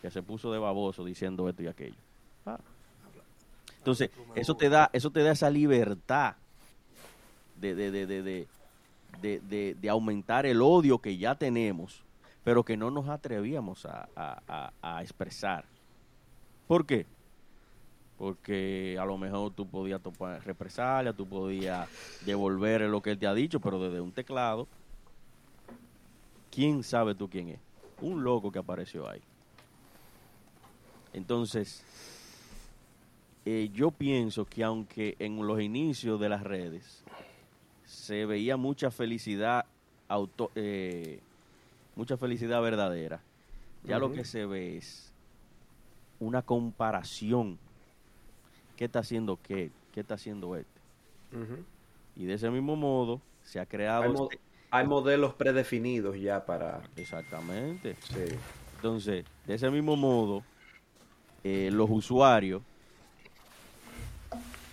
que 0.00 0.10
se 0.10 0.22
puso 0.22 0.52
de 0.52 0.58
baboso 0.58 1.04
diciendo 1.04 1.48
esto 1.48 1.62
y 1.62 1.66
aquello. 1.66 1.96
Ah. 2.46 2.58
Entonces, 3.78 4.10
eso 4.34 4.54
te 4.54 4.68
da, 4.68 4.90
eso 4.92 5.10
te 5.10 5.22
da 5.22 5.32
esa 5.32 5.50
libertad 5.50 6.36
de, 7.56 7.74
de, 7.74 7.90
de, 7.90 8.46
de, 9.20 9.74
de 9.74 9.88
aumentar 9.88 10.46
el 10.46 10.60
odio 10.62 10.98
que 10.98 11.16
ya 11.16 11.34
tenemos, 11.34 12.02
pero 12.44 12.64
que 12.64 12.76
no 12.76 12.90
nos 12.90 13.08
atrevíamos 13.08 13.86
a, 13.86 14.08
a, 14.16 14.72
a, 14.82 15.02
expresar. 15.02 15.64
¿Por 16.66 16.86
qué? 16.86 17.06
Porque 18.18 18.98
a 19.00 19.04
lo 19.04 19.16
mejor 19.18 19.52
tú 19.52 19.66
podías 19.66 20.00
topar 20.02 20.44
represalia, 20.44 21.12
tú 21.12 21.26
podías 21.26 21.88
devolver 22.24 22.82
lo 22.82 23.00
que 23.00 23.12
él 23.12 23.18
te 23.18 23.26
ha 23.26 23.34
dicho, 23.34 23.60
pero 23.60 23.80
desde 23.80 24.00
un 24.00 24.12
teclado, 24.12 24.68
¿quién 26.50 26.82
sabe 26.82 27.14
tú 27.14 27.28
quién 27.28 27.48
es? 27.48 27.60
Un 28.00 28.24
loco 28.24 28.52
que 28.52 28.58
apareció 28.58 29.08
ahí. 29.08 29.22
Entonces, 31.12 31.82
eh, 33.44 33.70
yo 33.72 33.90
pienso 33.90 34.44
que 34.44 34.62
aunque 34.62 35.16
en 35.18 35.44
los 35.46 35.60
inicios 35.60 36.20
de 36.20 36.28
las 36.28 36.42
redes 36.42 37.02
se 37.84 38.26
veía 38.26 38.56
mucha 38.56 38.90
felicidad 38.90 39.64
auto, 40.08 40.50
eh, 40.54 41.20
mucha 41.96 42.16
felicidad 42.16 42.62
verdadera, 42.62 43.20
ya 43.84 43.98
lo 43.98 44.12
que 44.12 44.24
se 44.24 44.44
ve 44.46 44.76
es 44.76 45.12
una 46.18 46.42
comparación. 46.42 47.58
¿Qué 48.76 48.84
está 48.84 49.00
haciendo 49.00 49.38
qué? 49.42 49.70
¿Qué 49.92 50.00
está 50.00 50.14
haciendo 50.14 50.56
este? 50.56 50.80
Y 52.16 52.24
de 52.26 52.34
ese 52.34 52.50
mismo 52.50 52.76
modo 52.76 53.20
se 53.42 53.58
ha 53.58 53.66
creado... 53.66 54.30
Hay, 54.70 54.82
este 54.82 54.88
modelos 54.88 55.34
predefinidos 55.34 56.16
ya 56.20 56.44
para... 56.44 56.82
Exactamente. 56.96 57.96
Entonces, 58.76 59.24
de 59.46 59.54
ese 59.54 59.70
mismo 59.70 59.96
modo, 59.96 60.44
eh, 61.44 61.70
los 61.72 61.88
usuarios 61.90 62.62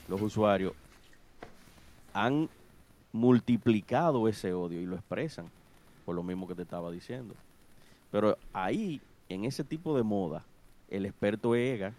los 0.07 0.21
usuarios 0.21 0.74
han 2.13 2.50
multiplicado 3.12 4.27
ese 4.27 4.53
odio 4.53 4.81
y 4.81 4.86
lo 4.86 4.95
expresan 4.95 5.50
por 6.05 6.15
lo 6.15 6.24
mismo 6.24 6.47
que 6.47 6.55
te 6.55 6.62
estaba 6.62 6.91
diciendo. 6.91 7.36
Pero 8.12 8.38
ahí, 8.53 9.01
en 9.27 9.43
ese 9.45 9.63
tipo 9.63 9.95
de 9.97 10.03
moda, 10.03 10.43
el 10.89 11.05
experto 11.05 11.55
Ega, 11.55 11.93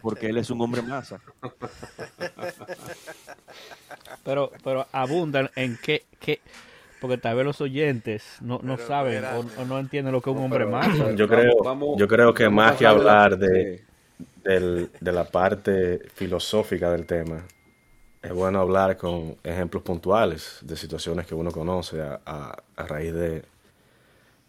porque 0.00 0.26
él 0.28 0.38
es 0.38 0.50
un 0.50 0.60
hombre 0.60 0.82
masa. 0.82 1.20
Pero, 4.24 4.50
pero 4.62 4.86
abundan 4.92 5.50
en 5.56 5.76
qué, 5.82 6.04
qué 6.20 6.40
porque 7.02 7.18
tal 7.18 7.34
vez 7.34 7.44
los 7.44 7.60
oyentes 7.60 8.36
no, 8.40 8.60
no 8.62 8.78
saben 8.78 9.24
o, 9.24 9.64
no 9.64 9.80
entienden 9.80 10.12
lo 10.12 10.20
que 10.22 10.30
es 10.30 10.36
un 10.36 10.44
hombre 10.44 10.64
masa. 10.66 11.10
Yo 11.10 11.26
creo, 11.26 11.96
yo 11.96 12.06
creo 12.06 12.32
que 12.32 12.48
más 12.48 12.76
que 12.76 12.86
hablar 12.86 13.36
de, 13.36 13.82
del, 14.44 14.88
de 15.00 15.12
la 15.12 15.24
parte 15.24 15.98
filosófica 16.14 16.92
del 16.92 17.04
tema, 17.04 17.42
es 18.22 18.32
bueno 18.32 18.60
hablar 18.60 18.96
con 18.96 19.34
ejemplos 19.42 19.82
puntuales 19.82 20.60
de 20.62 20.76
situaciones 20.76 21.26
que 21.26 21.34
uno 21.34 21.50
conoce 21.50 22.00
a, 22.00 22.20
a, 22.24 22.86
raíz 22.86 23.12
de, 23.12 23.42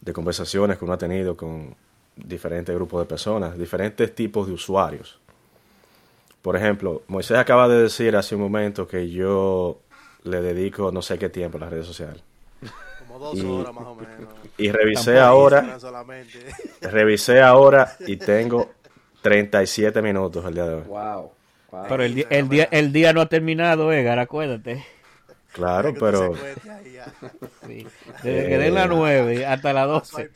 de, 0.02 0.14
conversaciones 0.14 0.78
que 0.78 0.86
uno 0.86 0.94
ha 0.94 1.00
tenido 1.00 1.36
con 1.36 1.76
diferentes 2.16 2.76
grupos 2.76 3.02
de 3.02 3.08
personas, 3.08 3.58
diferentes 3.58 4.14
tipos 4.14 4.46
de 4.46 4.54
usuarios. 4.54 5.20
Por 6.44 6.56
ejemplo, 6.56 7.02
Moisés 7.08 7.40
acaba 7.40 7.68
de 7.68 7.82
decir 7.82 8.16
hace 8.16 8.36
un 8.36 8.42
momento 8.42 8.88
que 8.88 9.10
yo 9.10 9.80
le 10.24 10.40
dedico 10.40 10.92
no 10.92 11.02
sé 11.02 11.18
qué 11.18 11.30
tiempo 11.30 11.58
a 11.58 11.62
las 11.62 11.72
redes 11.72 11.88
sociales. 11.88 12.22
Como 13.14 13.26
dos 13.26 13.44
horas 13.44 13.74
más 13.76 13.86
o 13.86 13.96
menos. 13.96 14.34
Y 14.58 14.72
revisé 14.72 15.20
ahora. 15.20 15.78
Revisé 16.82 17.42
ahora 17.42 17.96
y 18.00 18.18
tengo 18.18 18.72
37 19.22 20.02
minutos 20.02 20.44
el 20.46 20.54
día 20.56 20.66
de 20.66 20.74
hoy. 20.74 20.84
Wow. 20.88 21.32
Pero 21.90 22.04
el, 22.04 22.16
día, 22.16 22.26
el, 22.32 22.50
día, 22.50 22.68
el 22.72 22.92
día 22.92 23.14
no 23.14 23.22
ha 23.22 23.28
terminado, 23.28 23.94
Edgar, 23.94 24.18
acuérdate. 24.18 24.84
Claro, 25.52 25.94
pero... 25.94 26.34
Desde 28.24 28.48
que 28.48 28.58
den 28.58 28.74
las 28.74 28.90
9 28.90 29.46
hasta 29.46 29.74
las 29.74 29.88
12. 29.88 30.32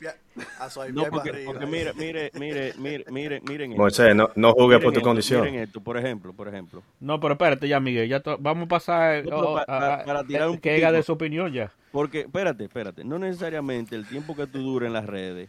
No, 0.92 1.04
porque, 1.10 1.44
porque, 1.46 1.66
mire, 1.66 1.92
mire, 1.94 2.30
mire, 2.34 2.72
mire, 2.76 3.04
mire, 3.10 3.40
miren 3.40 3.76
Moisés, 3.76 4.14
no, 4.14 4.30
no 4.34 4.52
jugues 4.52 4.82
por 4.82 4.92
tu 4.92 5.00
condición. 5.00 5.42
Miren 5.42 5.60
esto, 5.60 5.80
por 5.80 5.96
ejemplo, 5.96 6.32
por 6.32 6.48
ejemplo. 6.48 6.82
No, 7.00 7.18
pero 7.20 7.34
espérate 7.34 7.68
ya, 7.68 7.80
Miguel, 7.80 8.08
ya 8.08 8.22
vamos 8.38 8.66
a 8.66 8.68
pasar 8.68 9.24
oh, 9.32 9.60
para, 9.66 10.24
tirar 10.24 10.48
un 10.48 10.58
que 10.58 10.76
Edgar 10.76 10.92
de 10.92 11.02
su 11.02 11.12
opinión 11.12 11.52
ya. 11.52 11.72
Porque, 11.92 12.20
espérate, 12.20 12.64
espérate, 12.64 13.04
no 13.04 13.18
necesariamente 13.18 13.96
el 13.96 14.06
tiempo 14.06 14.36
que 14.36 14.46
tú 14.46 14.58
dures 14.58 14.88
en 14.88 14.92
las 14.92 15.06
redes 15.06 15.48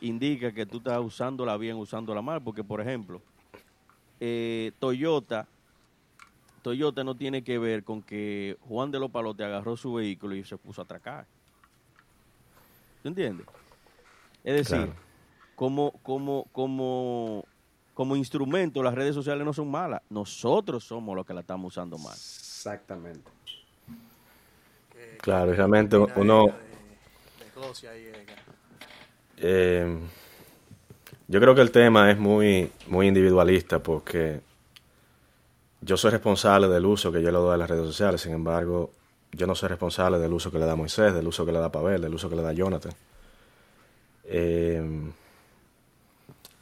indica 0.00 0.52
que 0.52 0.66
tú 0.66 0.78
estás 0.78 0.98
usándola 0.98 1.56
bien, 1.56 1.76
usándola 1.76 2.22
mal, 2.22 2.42
porque 2.42 2.64
por 2.64 2.80
ejemplo, 2.80 3.22
eh, 4.20 4.72
Toyota, 4.78 5.46
Toyota 6.62 7.04
no 7.04 7.14
tiene 7.14 7.42
que 7.42 7.58
ver 7.58 7.84
con 7.84 8.02
que 8.02 8.56
Juan 8.60 8.90
de 8.90 8.98
los 8.98 9.10
Palotes 9.10 9.46
agarró 9.46 9.76
su 9.76 9.94
vehículo 9.94 10.34
y 10.34 10.44
se 10.44 10.56
puso 10.56 10.80
a 10.80 10.84
atracar. 10.84 11.26
¿Tú 13.02 13.08
entiendes? 13.08 13.46
Es 14.46 14.54
decir, 14.54 14.90
como, 15.56 15.90
como, 16.02 16.46
como, 16.52 17.44
como 17.92 18.14
instrumento, 18.14 18.82
las 18.82 18.94
redes 18.94 19.14
sociales 19.14 19.44
no 19.44 19.52
son 19.52 19.68
malas. 19.68 20.00
Nosotros 20.08 20.84
somos 20.84 21.16
los 21.16 21.26
que 21.26 21.34
la 21.34 21.40
estamos 21.40 21.72
usando 21.72 21.98
mal. 21.98 22.14
Exactamente. 22.14 23.28
Claro, 25.20 25.52
realmente 25.52 25.96
uno... 25.96 26.46
Eh, 29.38 29.98
Yo 31.28 31.40
creo 31.40 31.54
que 31.56 31.60
el 31.60 31.72
tema 31.72 32.08
es 32.12 32.18
muy, 32.18 32.70
muy 32.86 33.08
individualista 33.08 33.80
porque 33.80 34.40
yo 35.80 35.96
soy 35.96 36.12
responsable 36.12 36.68
del 36.68 36.86
uso 36.86 37.10
que 37.10 37.20
yo 37.20 37.32
le 37.32 37.38
doy 37.38 37.52
a 37.52 37.56
las 37.56 37.68
redes 37.68 37.86
sociales, 37.86 38.20
sin 38.20 38.32
embargo, 38.32 38.92
yo 39.32 39.48
no 39.48 39.56
soy 39.56 39.70
responsable 39.70 40.20
del 40.20 40.32
uso 40.32 40.52
que 40.52 40.58
le 40.60 40.66
da 40.66 40.76
Moisés, 40.76 41.12
del 41.12 41.26
uso 41.26 41.44
que 41.44 41.50
le 41.50 41.58
da 41.58 41.72
Pavel, 41.72 42.00
del 42.00 42.14
uso 42.14 42.30
que 42.30 42.36
le 42.36 42.42
da 42.42 42.52
Jonathan. 42.52 42.92
Eh, 44.26 45.10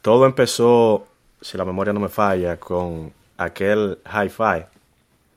todo 0.01 0.25
empezó, 0.25 1.07
si 1.41 1.57
la 1.57 1.65
memoria 1.65 1.93
no 1.93 1.99
me 1.99 2.09
falla, 2.09 2.57
con 2.57 3.11
aquel 3.37 3.99
hi-fi. 4.05 4.65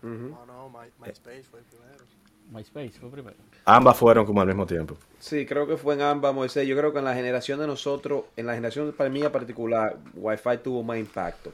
No, 0.03 0.47
no, 0.47 0.71
MySpace 1.01 1.43
fue 1.43 1.61
primero. 1.61 2.05
MySpace 2.51 3.01
fue 3.01 3.11
primero. 3.11 3.37
Ambas 3.65 3.97
fueron 3.97 4.25
como 4.25 4.41
al 4.41 4.47
mismo 4.47 4.67
tiempo. 4.67 4.97
Sí, 5.19 5.45
creo 5.45 5.67
que 5.67 5.77
fue 5.77 5.95
en 5.95 6.03
ambas, 6.03 6.35
Moisés. 6.35 6.67
Yo 6.67 6.77
creo 6.77 6.93
que 6.93 7.01
en 7.01 7.05
la 7.05 7.15
generación 7.15 7.59
de 7.61 7.67
nosotros, 7.67 8.25
en 8.37 8.47
la 8.47 8.55
generación 8.55 8.93
para 8.93 9.11
mí 9.11 9.23
en 9.23 9.33
particular, 9.33 9.97
Wi-Fi 10.15 10.59
tuvo 10.63 10.83
más 10.83 10.99
impacto. 10.99 11.53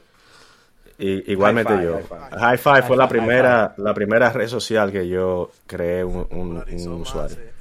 Y, 0.97 1.31
igualmente 1.31 1.73
yo. 1.83 1.99
Hi-Fi 1.99 2.83
fue 2.87 2.95
la 2.95 3.09
primera, 3.09 3.73
la 3.77 3.93
primera 3.93 4.31
red 4.31 4.47
social 4.47 4.91
que 4.91 5.07
yo 5.07 5.51
creé 5.67 6.03
un, 6.03 6.25
un, 6.31 7.01
usuario. 7.01 7.37
Eh, 7.37 7.51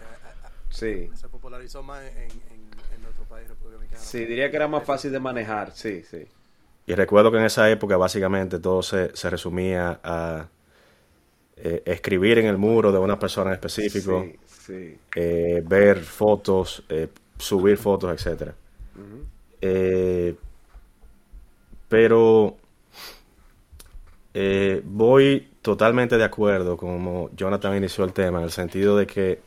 sí. 0.71 1.11
Se 1.15 1.29
popularizó 1.29 1.83
más 1.83 2.01
en, 2.05 2.31
en, 2.31 3.03
nuestro 3.03 3.25
país, 3.25 3.49
República 3.49 3.75
Dominicana. 3.75 3.84
Sí, 3.97 4.25
diría 4.25 4.51
que 4.51 4.57
era 4.57 4.69
más 4.69 4.85
fácil 4.85 5.13
de 5.13 5.21
manejar, 5.21 5.73
sí, 5.73 6.03
sí. 6.03 6.27
Y 6.87 6.95
recuerdo 6.95 7.31
que 7.31 7.39
en 7.39 7.45
esa 7.45 7.71
época 7.71 7.97
básicamente 7.97 8.59
todo 8.59 8.83
se, 8.83 9.15
se 9.17 9.31
resumía 9.31 10.01
a 10.03 10.49
eh, 11.57 11.83
escribir 11.87 12.39
en 12.39 12.47
el 12.47 12.59
muro 12.59 12.91
de 12.91 12.99
una 12.99 13.17
persona 13.17 13.51
en 13.51 13.55
específico, 13.55 14.27
eh, 15.15 15.63
ver 15.65 16.01
fotos, 16.01 16.83
eh, 16.89 17.09
subir 17.39 17.77
fotos, 17.77 18.13
etcétera. 18.13 18.55
pero 21.89 22.57
voy 24.83 25.49
totalmente 25.63 26.19
de 26.19 26.25
acuerdo 26.25 26.77
como 26.77 27.31
Jonathan 27.37 27.77
inició 27.77 28.05
el 28.05 28.13
tema, 28.13 28.39
en 28.39 28.45
el 28.45 28.51
sentido 28.51 28.97
de 28.97 29.07
que 29.07 29.39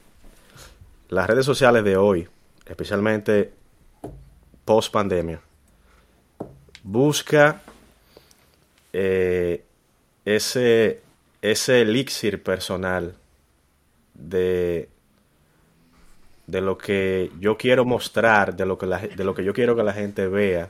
las 1.10 1.28
redes 1.28 1.46
sociales 1.46 1.84
de 1.84 1.98
hoy, 1.98 2.28
especialmente 2.66 3.52
post 4.68 4.92
pandemia, 4.92 5.40
busca 6.84 7.62
ese 10.26 11.02
ese 11.42 11.82
elixir 11.82 12.42
personal 12.42 13.16
de, 14.14 14.90
de 16.48 16.62
lo 16.62 16.78
que 16.78 17.32
yo 17.40 17.58
quiero 17.58 17.86
mostrar, 17.86 18.56
de 18.56 18.66
lo, 18.66 18.78
que 18.78 18.88
de 18.88 19.24
lo 19.24 19.34
que 19.34 19.44
yo 19.44 19.54
quiero 19.54 19.76
que 19.76 19.84
la 19.84 19.94
gente 19.94 20.28
vea 20.28 20.70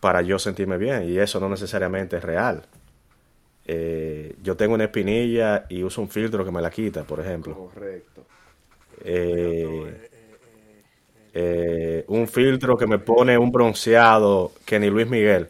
para 0.00 0.22
yo 0.22 0.38
sentirme 0.38 0.76
bien. 0.76 1.08
Y 1.08 1.18
eso 1.18 1.40
no 1.40 1.48
necesariamente 1.48 2.18
es 2.18 2.24
real. 2.24 2.64
Eh, 3.66 4.36
yo 4.42 4.56
tengo 4.56 4.74
una 4.74 4.84
espinilla 4.84 5.64
y 5.70 5.82
uso 5.82 6.02
un 6.02 6.10
filtro 6.10 6.44
que 6.44 6.50
me 6.50 6.60
la 6.60 6.70
quita, 6.70 7.04
por 7.04 7.20
ejemplo. 7.20 7.54
Correcto. 7.54 8.26
Eh, 9.02 10.10
eh, 11.34 12.04
un 12.08 12.28
filtro 12.28 12.76
que 12.76 12.86
me 12.86 12.98
pone 12.98 13.36
un 13.36 13.50
bronceado 13.50 14.52
que 14.64 14.78
ni 14.78 14.88
Luis 14.88 15.08
Miguel. 15.08 15.48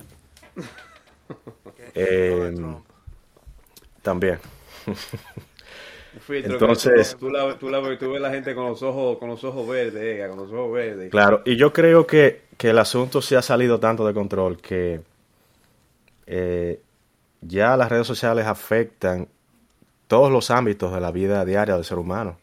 También. 4.02 4.38
Entonces, 6.28 7.16
tú, 7.18 7.30
la, 7.30 7.58
tú, 7.58 7.68
la, 7.68 7.98
tú, 7.98 8.12
ves 8.12 8.20
la 8.20 8.30
gente 8.30 8.54
con 8.54 8.66
los 8.66 8.82
ojos, 8.82 9.18
con 9.18 9.28
los 9.28 9.42
ojos 9.44 9.68
verdes, 9.68 10.28
con 10.28 10.38
los 10.38 10.52
ojos 10.52 10.72
verdes. 10.72 11.10
Claro, 11.10 11.42
y 11.44 11.56
yo 11.56 11.72
creo 11.72 12.06
que, 12.06 12.42
que 12.56 12.70
el 12.70 12.78
asunto 12.78 13.20
se 13.20 13.36
ha 13.36 13.42
salido 13.42 13.78
tanto 13.78 14.06
de 14.06 14.14
control 14.14 14.60
que 14.60 15.00
eh, 16.26 16.80
ya 17.40 17.76
las 17.76 17.90
redes 17.90 18.06
sociales 18.06 18.46
afectan 18.46 19.28
todos 20.06 20.30
los 20.30 20.50
ámbitos 20.50 20.94
de 20.94 21.00
la 21.00 21.10
vida 21.10 21.44
diaria 21.44 21.74
del 21.74 21.84
ser 21.84 21.98
humano. 21.98 22.38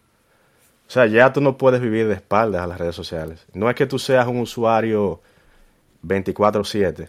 O 0.92 0.94
sea, 0.94 1.06
ya 1.06 1.32
tú 1.32 1.40
no 1.40 1.58
puedes 1.58 1.80
vivir 1.80 2.10
de 2.10 2.16
espaldas 2.16 2.64
a 2.64 2.68
las 2.68 2.78
redes 2.78 2.94
sociales. 2.94 3.48
No 3.54 3.70
es 3.70 3.78
que 3.78 3.86
tú 3.86 3.98
seas 3.98 4.28
un 4.28 4.42
usuario 4.42 5.22
24/7 6.04 7.08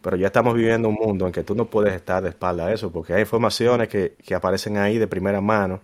pero 0.00 0.16
ya 0.16 0.28
estamos 0.28 0.54
viviendo 0.54 0.88
un 0.88 0.94
mundo 0.94 1.26
en 1.26 1.32
que 1.32 1.44
tú 1.44 1.54
no 1.54 1.66
puedes 1.66 1.92
estar 1.92 2.22
de 2.22 2.30
espalda 2.30 2.68
a 2.68 2.72
eso, 2.72 2.90
porque 2.90 3.12
hay 3.12 3.20
informaciones 3.20 3.88
que, 3.88 4.16
aparecen 4.34 4.78
ahí 4.78 4.96
de 4.96 5.06
primera 5.06 5.42
mano, 5.42 5.82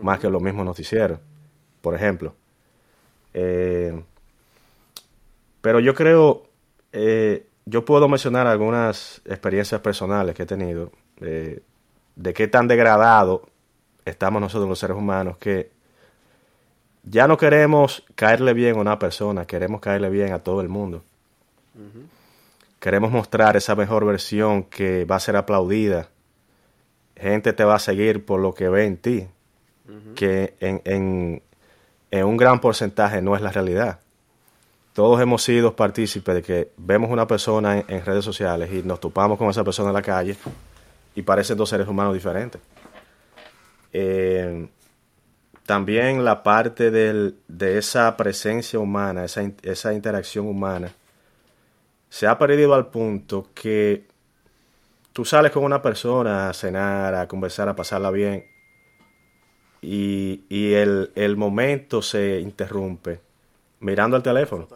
más 0.00 0.18
que 0.18 0.30
los 0.30 0.40
mismos 0.40 0.64
noticieros, 0.64 1.18
por 1.82 1.94
ejemplo. 1.94 2.34
Eh, 3.34 4.02
pero 5.60 5.78
yo 5.78 5.94
creo, 5.94 6.44
eh, 6.92 7.48
yo 7.66 7.84
puedo 7.84 8.08
mencionar 8.08 8.46
algunas 8.46 9.20
experiencias 9.26 9.82
personales 9.82 10.34
que 10.34 10.44
he 10.44 10.46
tenido, 10.46 10.90
eh, 11.20 11.60
de 12.16 12.32
qué 12.32 12.48
tan 12.48 12.66
degradado 12.66 13.42
estamos 14.06 14.40
nosotros 14.40 14.70
los 14.70 14.78
seres 14.78 14.96
humanos, 14.96 15.36
que 15.36 15.78
ya 17.02 17.26
no 17.26 17.36
queremos 17.36 18.04
caerle 18.14 18.54
bien 18.54 18.76
a 18.76 18.80
una 18.80 18.98
persona, 18.98 19.46
queremos 19.46 19.80
caerle 19.80 20.10
bien 20.10 20.32
a 20.32 20.40
todo 20.40 20.60
el 20.60 20.68
mundo 20.68 21.02
queremos 22.80 23.12
mostrar 23.12 23.56
esa 23.56 23.76
mejor 23.76 24.04
versión 24.04 24.64
que 24.64 25.04
va 25.04 25.16
a 25.16 25.20
ser 25.20 25.36
aplaudida. 25.36 26.08
Gente 27.14 27.52
te 27.52 27.62
va 27.62 27.76
a 27.76 27.78
seguir 27.78 28.24
por 28.24 28.40
lo 28.40 28.54
que 28.54 28.68
ve 28.70 28.86
en 28.86 28.96
ti, 28.96 29.28
que 30.16 30.54
en, 30.60 31.42
un 32.24 32.36
gran 32.36 32.60
porcentaje 32.60 33.20
no 33.20 33.36
es 33.36 33.42
la 33.42 33.52
realidad. 33.52 34.00
Todos 34.94 35.20
hemos 35.20 35.42
sido 35.42 35.76
partícipes 35.76 36.34
de 36.34 36.42
que 36.42 36.72
vemos 36.78 37.10
una 37.10 37.26
persona 37.26 37.84
en, 37.86 38.04
redes 38.04 38.24
sociales 38.24 38.70
y 38.72 38.82
nos 38.82 38.98
topamos 38.98 39.38
con 39.38 39.50
esa 39.50 39.62
persona 39.62 39.90
en 39.90 39.94
la 39.94 40.02
calle 40.02 40.36
y 41.14 41.22
parecen 41.22 41.58
dos 41.58 41.68
seres 41.68 41.86
humanos 41.86 42.14
diferentes. 42.14 42.60
Eh, 43.92 44.68
también 45.70 46.24
la 46.24 46.42
parte 46.42 46.90
de 46.90 47.78
esa 47.78 48.16
presencia 48.16 48.80
humana, 48.80 49.24
esa, 49.24 49.52
esa 49.62 49.94
interacción 49.94 50.48
humana, 50.48 50.92
se 52.08 52.26
ha 52.26 52.36
perdido 52.36 52.74
al 52.74 52.88
punto 52.88 53.50
que 53.54 54.04
tú 55.12 55.24
sales 55.24 55.52
con 55.52 55.62
una 55.62 55.80
persona 55.80 56.48
a 56.48 56.54
cenar, 56.54 57.14
a 57.14 57.28
conversar, 57.28 57.68
a 57.68 57.76
pasarla 57.76 58.10
bien, 58.10 58.46
y, 59.80 60.42
y 60.48 60.72
el, 60.72 61.36
momento 61.36 62.02
se 62.02 62.40
interrumpe 62.40 63.20
mirando 63.78 64.16
al 64.16 64.24
teléfono, 64.24 64.66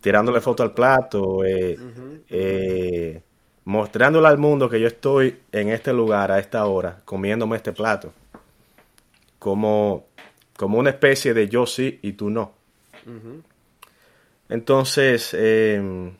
tirándole 0.00 0.40
foto 0.40 0.64
al 0.64 0.74
plato, 0.74 1.44
eh, 1.44 1.78
eh, 2.28 3.22
mostrándole 3.64 4.26
al 4.26 4.38
mundo 4.38 4.68
que 4.68 4.80
yo 4.80 4.88
estoy 4.88 5.38
en 5.52 5.68
este 5.68 5.92
lugar 5.92 6.32
a 6.32 6.40
esta 6.40 6.66
hora 6.66 7.00
comiéndome 7.04 7.54
este 7.54 7.70
plato, 7.70 8.12
como, 9.38 10.06
como 10.56 10.78
una 10.78 10.90
especie 10.90 11.34
de 11.34 11.48
yo 11.48 11.66
sí 11.66 11.98
y 12.02 12.12
tú 12.12 12.30
no. 12.30 12.52
Entonces, 14.48 15.34
em, 15.34 16.12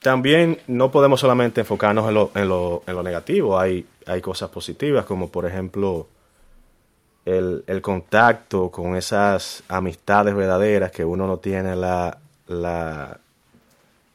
también 0.00 0.58
no 0.66 0.90
podemos 0.90 1.20
solamente 1.20 1.62
enfocarnos 1.62 2.08
en 2.08 2.14
lo, 2.14 2.30
en 2.34 2.48
lo, 2.48 2.82
en 2.86 2.94
lo 2.94 3.02
negativo, 3.02 3.58
hay, 3.58 3.86
hay 4.06 4.20
cosas 4.20 4.50
positivas, 4.50 5.04
como 5.06 5.30
por 5.30 5.46
ejemplo 5.46 6.08
el, 7.24 7.64
el, 7.66 7.80
contacto 7.80 8.70
con 8.70 8.96
esas 8.96 9.64
amistades 9.68 10.34
verdaderas 10.34 10.90
que 10.90 11.04
uno 11.04 11.26
no 11.26 11.38
tiene 11.38 11.74
la, 11.74 12.18
la, 12.48 13.18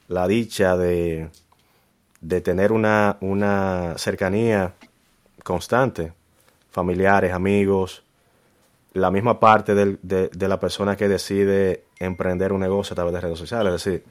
la 0.07 0.27
dicha 0.27 0.77
de, 0.77 1.29
de 2.21 2.41
tener 2.41 2.71
una, 2.71 3.17
una 3.21 3.95
cercanía 3.97 4.73
constante, 5.43 6.13
familiares, 6.71 7.33
amigos, 7.33 8.03
la 8.93 9.11
misma 9.11 9.39
parte 9.39 9.75
del, 9.75 9.99
de, 10.01 10.47
la 10.47 10.59
persona 10.59 10.95
que 10.95 11.07
decide 11.07 11.83
emprender 11.99 12.51
un 12.51 12.61
negocio 12.61 12.93
a 12.93 12.95
través 12.95 13.13
de 13.13 13.21
redes 13.21 13.39
sociales. 13.39 13.73
Es 13.73 13.83
decir, 13.83 14.03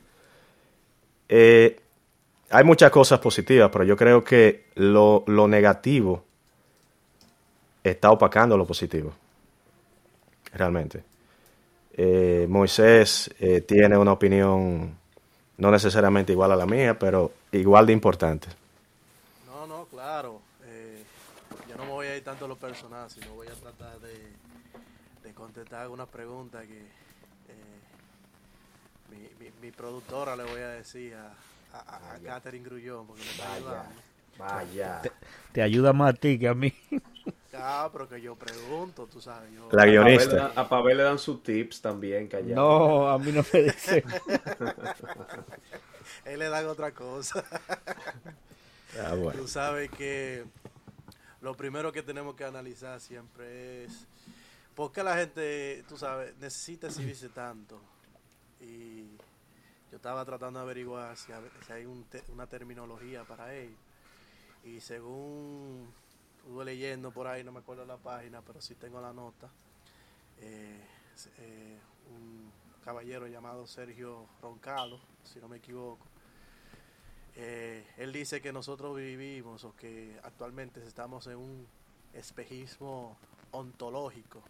eh, 1.29 1.81
hay 2.51 2.65
muchas 2.65 2.91
cosas 2.91 3.19
positivas, 3.19 3.71
pero 3.73 3.85
yo 3.85 3.97
creo 3.97 4.25
que 4.25 4.67
lo, 4.77 5.25
lo 5.27 5.49
negativo 5.49 6.25
está 7.83 8.11
opacando 8.11 8.57
lo 8.57 8.67
positivo. 8.67 9.13
Realmente. 10.53 11.03
Eh, 11.93 12.47
Moisés 12.49 13.31
eh, 13.41 13.63
tiene 13.63 13.99
una 13.99 14.13
opinión 14.13 14.97
no 15.57 15.71
necesariamente 15.71 16.33
igual 16.33 16.53
a 16.53 16.57
la 16.57 16.67
mía, 16.67 16.97
pero 16.97 17.33
igual 17.51 17.87
de 17.87 17.93
importante. 17.93 18.47
No, 19.47 19.67
no, 19.67 19.87
claro. 19.87 20.41
yo 21.69 21.77
no 21.77 21.85
me 21.85 21.91
voy 21.91 22.07
a 22.07 22.17
ir 22.17 22.18
tanto 22.29 22.47
lo 22.47 22.57
personal, 22.57 23.09
sino 23.09 23.33
voy 23.35 23.47
a 23.47 23.55
tratar 23.55 23.99
de 24.01 25.33
contestar 25.33 25.81
algunas 25.81 26.09
preguntas 26.09 26.67
que 26.67 26.79
eh, 26.79 27.81
mi, 29.11 29.51
mi, 29.63 29.71
productora 29.73 30.37
le 30.37 30.45
voy 30.45 30.61
a 30.61 30.69
decir 30.69 31.15
a, 31.15 31.33
a, 31.73 32.19
Catherine 32.23 32.63
Grullón, 32.63 33.07
porque 33.07 33.23
me 33.23 33.31
está 33.31 33.87
Vaya. 34.37 35.01
Te, 35.53 35.63
ayuda 35.63 35.95
más 35.95 36.11
a 36.11 36.13
ti 36.13 36.39
que 36.39 36.49
a 36.49 36.55
mí. 36.55 36.75
acá, 37.49 37.89
pero 37.91 38.07
que 38.07 38.21
yo 38.21 38.37
pregunto, 38.37 39.07
tú 39.07 39.23
sabes. 39.23 39.51
Yo... 39.55 39.71
La 39.73 39.87
guionista. 39.87 40.53
A 40.55 40.69
Pavel, 40.69 40.99
le 40.99 41.05
dan 41.05 41.19
sus 41.19 41.43
tips 41.43 41.81
también, 41.81 42.29
callado. 42.29 42.55
No, 42.55 43.09
a 43.09 43.19
mí 43.19 43.33
no 43.33 43.43
me 43.55 43.63
dice. 43.63 44.05
Él 46.27 46.41
le 46.41 46.51
dan 46.51 46.67
otra 46.67 46.93
cosa. 46.93 47.43
Ah, 49.03 49.15
bueno. 49.15 49.41
Tú 49.41 49.49
sabes 49.49 49.91
que 49.91 50.45
lo 51.41 51.57
primero 51.57 51.93
que 51.93 52.03
tenemos 52.03 52.35
que 52.35 52.45
analizar 52.45 53.01
siempre 53.01 53.85
es 53.85 54.07
por 54.75 54.93
qué 54.93 55.03
la 55.03 55.17
gente, 55.17 55.85
tú 55.89 55.97
sabes, 55.97 56.37
necesita 56.37 56.87
exhibirse 56.89 57.29
tanto. 57.29 57.81
Y 58.61 59.17
yo 59.91 59.97
estaba 59.97 60.25
tratando 60.25 60.59
de 60.59 60.65
averiguar 60.65 61.17
si, 61.17 61.33
hay 61.73 61.87
una 62.29 62.47
terminología 62.47 63.25
para 63.25 63.55
ello. 63.55 63.77
Y 64.65 64.81
según 64.81 65.93
estuve 66.37 66.65
leyendo 66.65 67.11
por 67.11 67.27
ahí, 67.27 67.45
no 67.45 67.53
me 67.53 67.61
acuerdo 67.61 67.85
la 67.85 67.97
página, 67.97 68.43
pero 68.43 68.61
sí 68.61 68.75
tengo 68.75 69.01
la 69.01 69.13
nota, 69.13 69.49
eh, 70.41 70.81
eh, 71.39 71.79
un 72.11 72.51
caballero 72.85 73.27
llamado 73.27 73.67
Sergio 73.67 74.27
Roncalo, 74.41 74.99
si 75.25 75.39
no 75.41 75.49
me 75.49 75.59
equivoco, 75.59 76.07
eh, 77.41 77.85
él 77.99 78.13
dice 78.13 78.41
que 78.41 78.53
nosotros 78.53 78.97
vivimos 78.97 79.63
o 79.63 79.75
que 79.77 80.19
actualmente 80.25 80.85
estamos 80.85 81.29
en 81.29 81.37
un 81.37 81.69
espejismo 82.13 83.17
ontológico. 83.53 84.43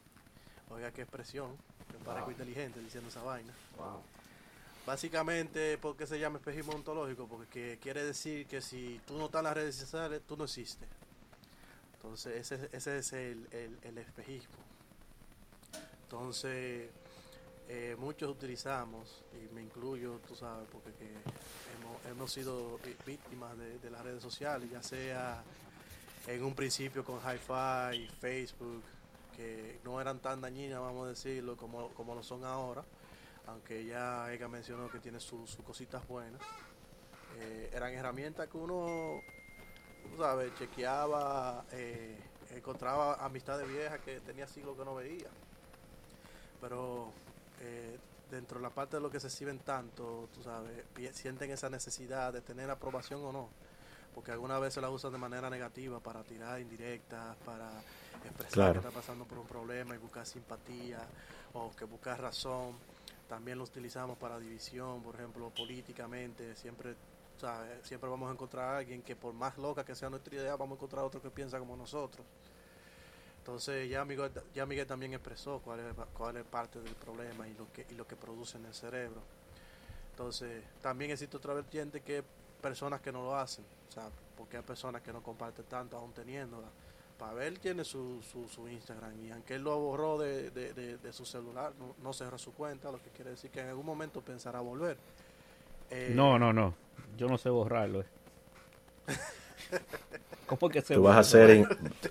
Oiga 0.70 0.90
qué 0.90 1.02
expresión, 1.02 1.50
me 1.92 2.02
parezco 2.02 2.30
inteligente 2.30 2.80
diciendo 2.80 3.10
esa 3.10 3.22
vaina. 3.22 3.52
Básicamente, 4.86 5.76
¿por 5.76 5.98
qué 5.98 6.06
se 6.06 6.18
llama 6.18 6.38
espejismo 6.38 6.72
ontológico? 6.72 7.28
Porque 7.28 7.78
quiere 7.78 8.02
decir 8.02 8.46
que 8.46 8.62
si 8.62 8.98
tú 9.06 9.18
no 9.18 9.26
estás 9.26 9.40
en 9.40 9.44
las 9.44 9.54
redes 9.54 9.76
sociales, 9.76 10.22
tú 10.26 10.38
no 10.38 10.44
existes. 10.44 10.88
Entonces, 11.96 12.50
ese, 12.52 12.70
ese 12.72 12.98
es 12.98 13.12
el, 13.12 13.46
el, 13.82 13.98
espejismo. 13.98 14.56
Entonces, 16.04 16.88
eh, 17.68 17.96
muchos 17.98 18.30
utilizamos, 18.30 19.24
y 19.34 19.54
me 19.54 19.60
incluyo, 19.60 20.20
tú 20.26 20.34
sabes, 20.34 20.66
porque 20.72 20.94
hemos, 22.10 22.32
sido 22.32 22.78
víctimas 23.06 23.56
de, 23.58 23.90
las 23.90 24.02
redes 24.02 24.22
sociales, 24.22 24.70
ya 24.70 24.82
sea 24.82 25.42
en 26.26 26.44
un 26.44 26.54
principio 26.54 27.04
con 27.04 27.18
Hi-Fi, 27.18 28.08
Facebook, 28.20 28.82
que 29.36 29.80
no 29.84 30.00
eran 30.00 30.18
tan 30.18 30.40
dañinas, 30.40 30.80
vamos 30.80 31.06
a 31.06 31.10
decirlo, 31.10 31.56
como, 31.56 31.88
como 31.90 32.14
lo 32.14 32.22
son 32.22 32.44
ahora 32.44 32.84
aunque 33.48 33.84
ya 33.84 34.30
ella 34.32 34.46
mencionó 34.46 34.90
que 34.90 34.98
tiene 34.98 35.20
sus 35.20 35.56
cositas 35.66 36.06
buenas, 36.06 36.40
eh, 37.38 37.70
eran 37.72 37.92
herramientas 37.94 38.46
que 38.48 38.58
uno, 38.58 39.20
sabes, 40.18 40.54
chequeaba, 40.58 41.64
eh, 41.72 42.18
encontraba 42.54 43.14
amistades 43.24 43.66
viejas 43.66 44.00
que 44.00 44.20
tenía 44.20 44.46
siglos 44.46 44.76
que 44.76 44.84
no 44.84 44.94
veía. 44.94 45.28
Pero 46.60 47.10
eh, 47.60 47.98
dentro 48.30 48.58
de 48.58 48.62
la 48.62 48.70
parte 48.70 48.96
de 48.96 49.02
lo 49.02 49.10
que 49.10 49.20
se 49.20 49.30
sirven 49.30 49.58
tanto, 49.60 50.28
tú 50.34 50.42
sabes, 50.42 50.84
sienten 51.12 51.50
esa 51.50 51.68
necesidad 51.70 52.32
de 52.32 52.40
tener 52.40 52.70
aprobación 52.70 53.24
o 53.24 53.32
no. 53.32 53.48
Porque 54.14 54.32
algunas 54.32 54.60
veces 54.60 54.82
la 54.82 54.90
usan 54.90 55.12
de 55.12 55.18
manera 55.18 55.48
negativa 55.48 56.00
para 56.00 56.22
tirar 56.24 56.60
indirectas, 56.60 57.36
para 57.44 57.70
expresar 58.24 58.72
que 58.72 58.78
está 58.78 58.90
pasando 58.90 59.24
por 59.24 59.38
un 59.38 59.46
problema 59.46 59.94
y 59.94 59.98
buscar 59.98 60.26
simpatía 60.26 60.98
o 61.52 61.70
que 61.76 61.84
buscar 61.84 62.20
razón 62.20 62.76
también 63.28 63.58
lo 63.58 63.64
utilizamos 63.64 64.16
para 64.16 64.38
división, 64.38 65.02
por 65.02 65.14
ejemplo, 65.14 65.50
políticamente, 65.50 66.56
siempre 66.56 66.96
siempre 67.84 68.10
vamos 68.10 68.28
a 68.28 68.32
encontrar 68.32 68.74
a 68.74 68.78
alguien 68.78 69.00
que 69.02 69.14
por 69.14 69.32
más 69.32 69.56
loca 69.58 69.84
que 69.84 69.94
sea 69.94 70.10
nuestra 70.10 70.34
idea, 70.34 70.56
vamos 70.56 70.74
a 70.74 70.78
encontrar 70.78 71.04
otro 71.04 71.22
que 71.22 71.30
piensa 71.30 71.58
como 71.58 71.76
nosotros. 71.76 72.26
Entonces 73.48 73.88
ya 73.88 74.04
Miguel, 74.04 74.30
ya 74.54 74.66
Miguel 74.66 74.86
también 74.86 75.14
expresó 75.14 75.60
cuál 75.64 75.80
es, 75.80 75.86
cuál 76.12 76.36
es 76.36 76.44
parte 76.44 76.82
del 76.82 76.94
problema 76.94 77.48
y 77.48 77.54
lo 77.54 77.72
que 77.72 77.86
y 77.88 77.94
lo 77.94 78.06
que 78.06 78.14
produce 78.14 78.58
en 78.58 78.66
el 78.66 78.74
cerebro. 78.74 79.22
Entonces 80.10 80.62
también 80.82 81.12
existe 81.12 81.34
otra 81.34 81.54
vertiente 81.54 82.02
que 82.02 82.22
personas 82.60 83.00
que 83.00 83.10
no 83.10 83.22
lo 83.22 83.34
hacen, 83.34 83.64
o 83.88 83.90
sea, 83.90 84.10
porque 84.36 84.58
hay 84.58 84.62
personas 84.62 85.00
que 85.00 85.14
no 85.14 85.22
comparten 85.22 85.64
tanto 85.64 85.96
aún 85.96 86.12
teniéndola 86.12 86.68
Pavel 87.18 87.58
tiene 87.58 87.84
su, 87.84 88.20
su, 88.22 88.46
su, 88.48 88.68
Instagram 88.68 89.24
y 89.24 89.30
aunque 89.30 89.54
él 89.54 89.62
lo 89.62 89.78
borró 89.78 90.18
de, 90.18 90.50
de, 90.50 91.12
su 91.14 91.24
celular, 91.24 91.72
no, 92.02 92.12
cerró 92.12 92.36
su 92.36 92.52
cuenta, 92.52 92.92
lo 92.92 93.02
que 93.02 93.08
quiere 93.08 93.30
decir 93.30 93.50
que 93.50 93.60
en 93.60 93.68
algún 93.68 93.86
momento 93.86 94.20
pensará 94.20 94.60
volver. 94.60 94.98
Eh, 95.90 96.12
no, 96.14 96.38
no, 96.38 96.52
no. 96.52 96.74
Yo 97.16 97.28
no 97.28 97.38
sé 97.38 97.48
borrarlo. 97.48 98.02
Eh. 98.02 98.06
¿Cómo 100.46 100.68
que 100.70 100.80
se 100.80 100.94
tú 100.94 101.02
vas 101.02 101.16
a 101.16 101.20
hacer 101.20 101.50
en, 101.50 101.68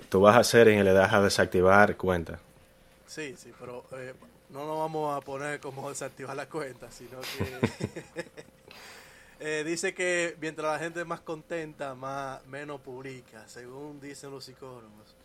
tú 0.09 0.21
vas 0.21 0.35
a 0.35 0.39
hacer 0.39 0.67
en 0.67 0.79
el 0.79 0.95
a 0.95 1.21
desactivar 1.21 1.97
cuenta. 1.97 2.39
Sí, 3.07 3.35
sí, 3.35 3.51
pero 3.59 3.83
eh, 3.93 4.13
no 4.49 4.65
nos 4.67 4.77
vamos 4.77 5.17
a 5.17 5.21
poner 5.21 5.59
como 5.59 5.89
desactivar 5.89 6.35
la 6.35 6.47
cuenta, 6.47 6.91
sino 6.91 7.19
que 7.21 8.25
Eh, 9.39 9.63
dice 9.63 9.93
que 9.93 10.35
mientras 10.41 10.71
la 10.71 10.79
gente 10.79 11.01
es 11.01 11.05
más 11.05 11.21
contenta, 11.21 11.93
más 11.93 12.43
menos 12.47 12.81
publica, 12.81 13.47
según 13.47 13.99
dicen 13.99 14.31
los 14.31 14.45
psicólogos. 14.45 15.15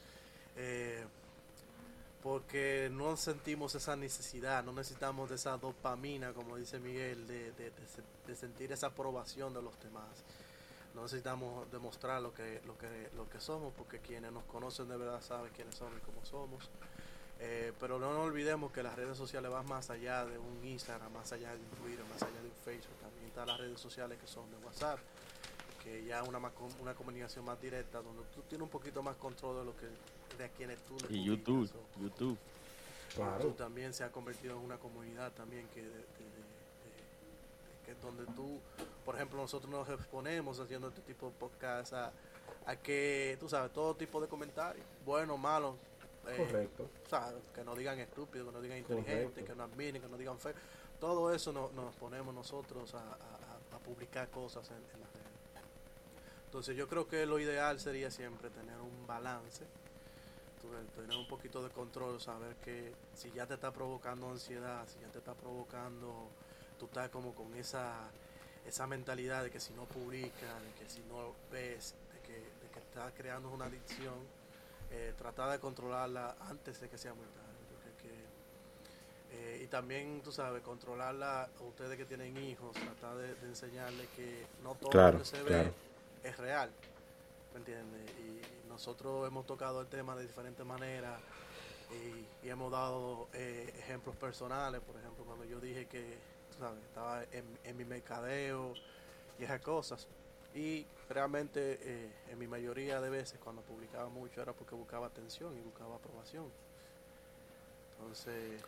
Eh, 0.56 1.02
porque 2.22 2.88
no 2.92 3.16
sentimos 3.16 3.74
esa 3.74 3.96
necesidad, 3.96 4.62
no 4.62 4.72
necesitamos 4.72 5.30
de 5.30 5.36
esa 5.36 5.56
dopamina, 5.56 6.32
como 6.32 6.56
dice 6.56 6.78
Miguel, 6.78 7.26
de, 7.26 7.52
de, 7.52 8.36
sentir 8.36 8.70
esa 8.70 8.88
aprobación 8.88 9.54
de 9.54 9.62
los 9.62 9.80
demás. 9.82 10.06
No 10.94 11.02
necesitamos 11.02 11.70
demostrar 11.70 12.20
lo 12.20 12.34
que, 12.34 12.60
lo, 12.66 12.76
que, 12.76 13.08
lo 13.16 13.28
que 13.28 13.40
somos, 13.40 13.72
porque 13.76 13.98
quienes 13.98 14.32
nos 14.32 14.44
conocen 14.44 14.88
de 14.88 14.96
verdad 14.96 15.20
saben 15.22 15.50
quiénes 15.54 15.74
somos 15.74 15.94
y 15.96 16.00
cómo 16.00 16.24
somos. 16.24 16.68
Eh, 17.40 17.72
pero 17.80 17.98
no 17.98 18.12
nos 18.12 18.26
olvidemos 18.26 18.70
que 18.70 18.82
las 18.82 18.94
redes 18.94 19.16
sociales 19.16 19.50
van 19.50 19.66
más 19.66 19.90
allá 19.90 20.24
de 20.24 20.38
un 20.38 20.64
Instagram, 20.64 21.12
más 21.12 21.32
allá 21.32 21.50
de 21.50 21.58
un 21.58 21.70
Twitter, 21.82 22.04
más 22.04 22.22
allá 22.22 22.40
de 22.40 22.48
un 22.48 22.54
Facebook. 22.64 22.94
También 23.00 23.26
están 23.26 23.46
las 23.48 23.58
redes 23.58 23.80
sociales 23.80 24.18
que 24.20 24.26
son 24.26 24.48
de 24.50 24.58
WhatsApp, 24.58 24.98
que 25.82 26.04
ya 26.04 26.22
una 26.22 26.38
una 26.80 26.94
comunicación 26.94 27.44
más 27.44 27.60
directa, 27.60 28.00
donde 28.00 28.22
tú 28.34 28.42
tienes 28.42 28.62
un 28.62 28.70
poquito 28.70 29.02
más 29.02 29.16
control 29.16 29.58
de 29.58 29.64
lo 29.64 29.76
que 29.76 29.86
de 30.36 30.44
a 30.44 30.48
quienes 30.50 30.78
tú 30.84 30.96
le 31.08 31.16
Y 31.16 31.24
YouTube, 31.24 31.70
YouTube. 32.00 32.38
YouTube 33.16 33.56
también 33.56 33.92
se 33.92 34.04
ha 34.04 34.12
convertido 34.12 34.56
en 34.56 34.64
una 34.64 34.78
comunidad 34.78 35.32
también 35.32 35.66
que, 35.74 35.82
que 37.84 37.94
donde 38.00 38.24
tú, 38.32 38.60
por 39.04 39.14
ejemplo, 39.14 39.38
nosotros 39.38 39.70
nos 39.70 39.88
exponemos 39.88 40.58
haciendo 40.60 40.88
este 40.88 41.00
tipo 41.02 41.26
de 41.26 41.32
podcast 41.32 41.92
a, 41.92 42.12
a 42.66 42.76
que, 42.76 43.36
tú 43.40 43.48
sabes, 43.48 43.72
todo 43.72 43.94
tipo 43.94 44.20
de 44.20 44.28
comentarios, 44.28 44.84
bueno, 45.04 45.36
malo, 45.36 45.76
eh, 46.28 46.36
Correcto. 46.36 46.88
que 47.54 47.64
no 47.64 47.74
digan 47.74 47.98
estúpido, 47.98 48.46
que 48.46 48.52
no 48.52 48.60
digan 48.60 48.78
inteligente, 48.78 49.44
que 49.44 49.54
no 49.54 49.64
admiren, 49.64 50.00
que 50.00 50.08
no 50.08 50.16
digan 50.16 50.38
feo. 50.38 50.54
Todo 51.00 51.34
eso 51.34 51.52
nos 51.52 51.94
ponemos 51.96 52.34
nosotros 52.34 52.94
a, 52.94 53.16
publicar 53.84 54.28
cosas 54.28 54.70
en, 54.70 54.76
en, 54.76 55.00
las 55.00 55.12
redes. 55.12 55.66
Entonces 56.44 56.76
yo 56.76 56.86
creo 56.86 57.08
que 57.08 57.26
lo 57.26 57.40
ideal 57.40 57.80
sería 57.80 58.12
siempre 58.12 58.48
tener 58.48 58.76
un 58.78 59.08
balance, 59.08 59.64
tener 60.94 61.16
un 61.16 61.26
poquito 61.26 61.62
de 61.62 61.70
control, 61.70 62.20
saber 62.20 62.54
que 62.56 62.94
si 63.14 63.30
ya 63.32 63.46
te 63.46 63.54
está 63.54 63.72
provocando 63.72 64.30
ansiedad, 64.30 64.86
si 64.86 65.00
ya 65.00 65.08
te 65.08 65.18
está 65.18 65.34
provocando, 65.34 66.28
tú 66.78 66.86
estás 66.86 67.08
como 67.10 67.34
con 67.34 67.54
esa 67.56 68.08
esa 68.66 68.86
mentalidad 68.86 69.42
de 69.42 69.50
que 69.50 69.60
si 69.60 69.72
no 69.74 69.84
publicas, 69.84 70.62
de 70.62 70.72
que 70.78 70.88
si 70.88 71.00
no 71.08 71.34
ves, 71.50 71.94
de 72.14 72.20
que, 72.20 72.38
de 72.38 72.70
que 72.72 72.78
estás 72.78 73.12
creando 73.16 73.50
una 73.50 73.66
adicción, 73.66 74.14
eh, 74.90 75.14
tratar 75.16 75.50
de 75.50 75.58
controlarla 75.58 76.36
antes 76.40 76.80
de 76.80 76.88
que 76.88 76.98
sea 76.98 77.14
muy 77.14 77.26
tarde. 77.26 77.52
Eh, 79.32 79.62
y 79.64 79.66
también, 79.66 80.20
tú 80.22 80.30
sabes, 80.30 80.62
controlarla, 80.62 81.44
a 81.44 81.62
ustedes 81.62 81.96
que 81.96 82.04
tienen 82.04 82.36
hijos, 82.36 82.72
tratar 82.72 83.16
de, 83.16 83.30
enseñarles 83.46 84.06
que 84.14 84.44
no 84.62 84.74
todo 84.74 85.12
lo 85.12 85.18
que 85.18 85.24
se 85.24 85.42
ve 85.42 85.72
es 86.22 86.36
real. 86.36 86.70
¿Me 87.52 87.58
entiendes? 87.60 88.10
Y 88.18 88.68
nosotros 88.68 89.26
hemos 89.26 89.46
tocado 89.46 89.80
el 89.80 89.86
tema 89.86 90.14
de 90.16 90.22
diferentes 90.26 90.64
maneras 90.66 91.20
y, 91.90 92.48
hemos 92.48 92.70
dado 92.72 93.28
eh, 93.32 93.72
ejemplos 93.78 94.16
personales. 94.16 94.80
Por 94.82 94.96
ejemplo, 94.96 95.24
cuando 95.24 95.44
yo 95.44 95.60
dije 95.60 95.86
que, 95.86 96.18
sabes, 96.62 96.82
estaba 96.84 97.22
en, 97.32 97.44
en 97.64 97.76
mi 97.76 97.84
mercadeo 97.84 98.74
y 99.38 99.44
esas 99.44 99.60
cosas 99.60 100.06
y 100.54 100.86
realmente 101.08 101.78
eh, 101.82 102.08
en 102.30 102.38
mi 102.38 102.46
mayoría 102.46 103.00
de 103.00 103.10
veces 103.10 103.38
cuando 103.42 103.62
publicaba 103.62 104.08
mucho 104.08 104.42
era 104.42 104.52
porque 104.52 104.74
buscaba 104.74 105.06
atención 105.06 105.56
y 105.56 105.60
buscaba 105.60 105.96
aprobación. 105.96 106.44
Entonces... 107.98 108.60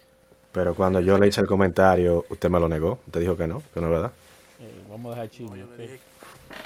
Pero 0.52 0.74
cuando 0.74 1.00
yo 1.00 1.18
le 1.18 1.28
hice 1.28 1.40
el 1.40 1.46
comentario, 1.46 2.24
usted 2.28 2.48
me 2.48 2.61
lo 2.61 2.68
negó, 2.68 3.00
usted 3.07 3.20
dijo 3.20 3.37
que 3.37 3.46
no, 3.46 3.62
que 3.72 3.80
no 3.80 3.87
es 3.87 3.92
verdad. 3.92 4.12
Eh, 4.61 4.85
vamos 4.88 5.12
a 5.12 5.14
dejar 5.16 5.30
chisme. 5.30 5.64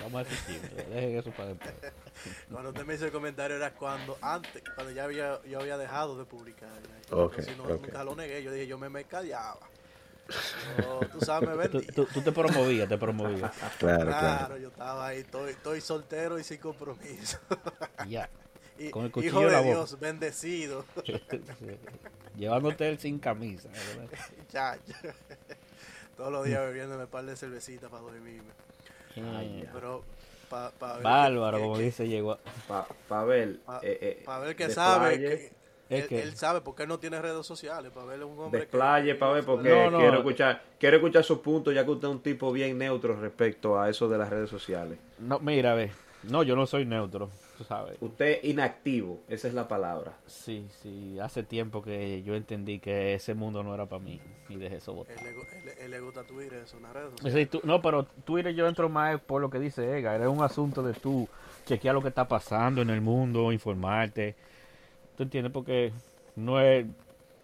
Vamos 0.02 0.14
a 0.14 0.24
dejar 0.24 0.46
chisme, 0.46 0.68
dejen 0.68 1.18
eso 1.18 1.30
para 1.30 1.48
después. 1.48 1.74
cuando 2.52 2.70
usted 2.70 2.84
me 2.84 2.94
hizo 2.94 3.06
el 3.06 3.12
comentario 3.12 3.56
era 3.56 3.72
cuando 3.72 4.18
antes, 4.20 4.62
cuando 4.74 4.92
ya 4.92 5.04
había, 5.04 5.40
yo 5.44 5.60
había 5.60 5.78
dejado 5.78 6.18
de 6.18 6.24
publicar. 6.24 6.68
Okay, 7.10 7.44
si 7.44 7.54
no, 7.56 7.66
nunca 7.66 8.04
lo 8.04 8.14
negué, 8.14 8.42
yo 8.42 8.52
dije, 8.52 8.66
yo 8.66 8.78
me 8.78 8.88
mercadeaba 8.88 9.58
tú 11.12 11.20
sabes, 11.20 11.70
tú, 11.70 12.06
tú, 12.06 12.20
te 12.20 12.32
promovías, 12.32 12.88
te 12.88 12.98
promovías. 12.98 13.52
Claro, 13.78 14.06
claro, 14.06 14.56
yo 14.58 14.68
estaba 14.68 15.06
ahí, 15.06 15.20
estoy, 15.20 15.50
estoy 15.50 15.80
soltero 15.80 16.38
y 16.38 16.44
sin 16.44 16.58
compromiso. 16.58 17.38
Ya. 18.08 18.28
con 18.90 19.04
el 19.04 19.10
cuchillo 19.10 19.40
Hijo 19.42 19.50
de 19.50 19.62
Dios, 19.64 19.98
bendecido. 19.98 20.84
Llevándote 22.36 22.88
él 22.88 22.98
sin 22.98 23.18
camisa. 23.18 23.68
Todos 26.16 26.32
los 26.32 26.46
días 26.46 26.60
bebiéndome 26.62 27.04
un 27.04 27.10
par 27.10 27.24
de 27.24 27.36
cervecitas 27.36 27.90
para 27.90 28.02
dormirme. 28.02 28.52
Pero 29.72 30.04
Bárbaro, 30.80 31.60
como 31.60 31.78
dice, 31.78 32.08
llegó. 32.08 32.38
Para 33.08 33.24
ver. 33.24 33.60
Para 33.60 33.80
eh, 33.82 34.24
eh, 34.24 34.40
ver 34.40 34.56
que 34.56 34.70
sabe. 34.70 35.18
Que, 35.18 35.52
él, 35.88 36.37
sabe 36.37 36.61
porque 36.61 36.83
él 36.83 36.88
no 36.88 36.98
tiene 36.98 37.20
redes 37.20 37.46
sociales. 37.46 37.90
Para 37.92 38.07
verle 38.07 38.24
un 38.24 38.38
hombre. 38.38 38.61
Desplaye, 38.61 39.14
para 39.14 39.33
ver, 39.33 39.44
porque 39.44 39.68
quiero, 39.68 40.18
Escuchar, 40.18 40.62
quiero 40.79 40.96
escuchar 40.96 41.24
sus 41.24 41.38
puntos, 41.38 41.74
ya 41.74 41.85
que 41.85 41.90
usted 41.90 42.09
es 42.09 42.14
un 42.14 42.22
tipo 42.22 42.53
bien 42.53 42.79
neutro 42.79 43.18
respecto 43.20 43.81
a 43.81 43.88
eso 43.88 44.09
de 44.09 44.18
las 44.18 44.31
redes 44.31 44.51
sociales. 44.51 44.98
No, 45.18 45.38
mira, 45.38 45.74
ve. 45.74 45.90
No, 46.24 46.42
yo 46.42 46.57
no 46.57 46.66
soy 46.66 46.85
neutro. 46.85 47.31
Usted 48.01 48.44
inactivo, 48.44 49.20
esa 49.29 49.48
es 49.48 49.55
la 49.55 49.66
palabra. 49.66 50.16
Sí, 50.27 50.68
sí, 50.81 51.18
hace 51.18 51.42
tiempo 51.42 51.83
que 51.83 52.22
yo 52.22 52.37
entendí 52.37 52.79
que 52.79 53.14
ese 53.14 53.35
mundo 53.35 53.64
no 53.64 53.74
era 53.74 53.87
para 53.87 54.03
mí 54.03 54.20
y 54.48 54.57
dejé 54.57 54.77
eso 54.77 54.94
votar. 54.94 55.16
Él, 55.18 55.90
le 55.90 56.01
gusta 56.01 56.22
Twitter, 56.22 56.62
es 56.64 56.72
una 56.74 56.92
red 56.92 57.09
no, 57.64 57.83
pero 57.83 58.05
Twitter 58.24 58.55
yo 58.55 58.68
entro 58.68 58.88
más 58.88 59.20
por 59.20 59.40
lo 59.40 59.51
que 59.51 59.59
dice 59.59 59.98
Ega, 59.98 60.16
es 60.16 60.29
un 60.29 60.42
asunto 60.42 60.83
de 60.83 60.92
tú 60.92 61.29
chequear 61.66 61.94
lo 61.94 62.03
que 62.03 62.09
está 62.09 62.29
pasando 62.29 62.81
en 62.81 62.90
el 62.90 63.01
mundo, 63.01 63.51
informarte. 63.51 64.37
¿Tú 65.18 65.24
entiendes? 65.24 65.52
Porque 65.52 65.92
no 66.37 66.61
es 66.61 66.87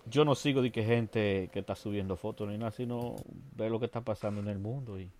yo 0.06 0.24
no 0.24 0.36
sigo 0.36 0.62
de 0.62 0.70
que 0.70 0.84
gente 0.84 1.50
que 1.52 1.58
está 1.58 1.74
subiendo 1.74 2.16
fotos 2.16 2.48
ni 2.48 2.56
nada, 2.56 2.70
sino 2.70 3.16
ver 3.56 3.68
lo 3.68 3.80
que 3.80 3.86
está 3.86 4.00
pasando 4.00 4.40
en 4.40 4.46
el 4.46 4.60
mundo 4.60 5.00
y, 5.00 5.10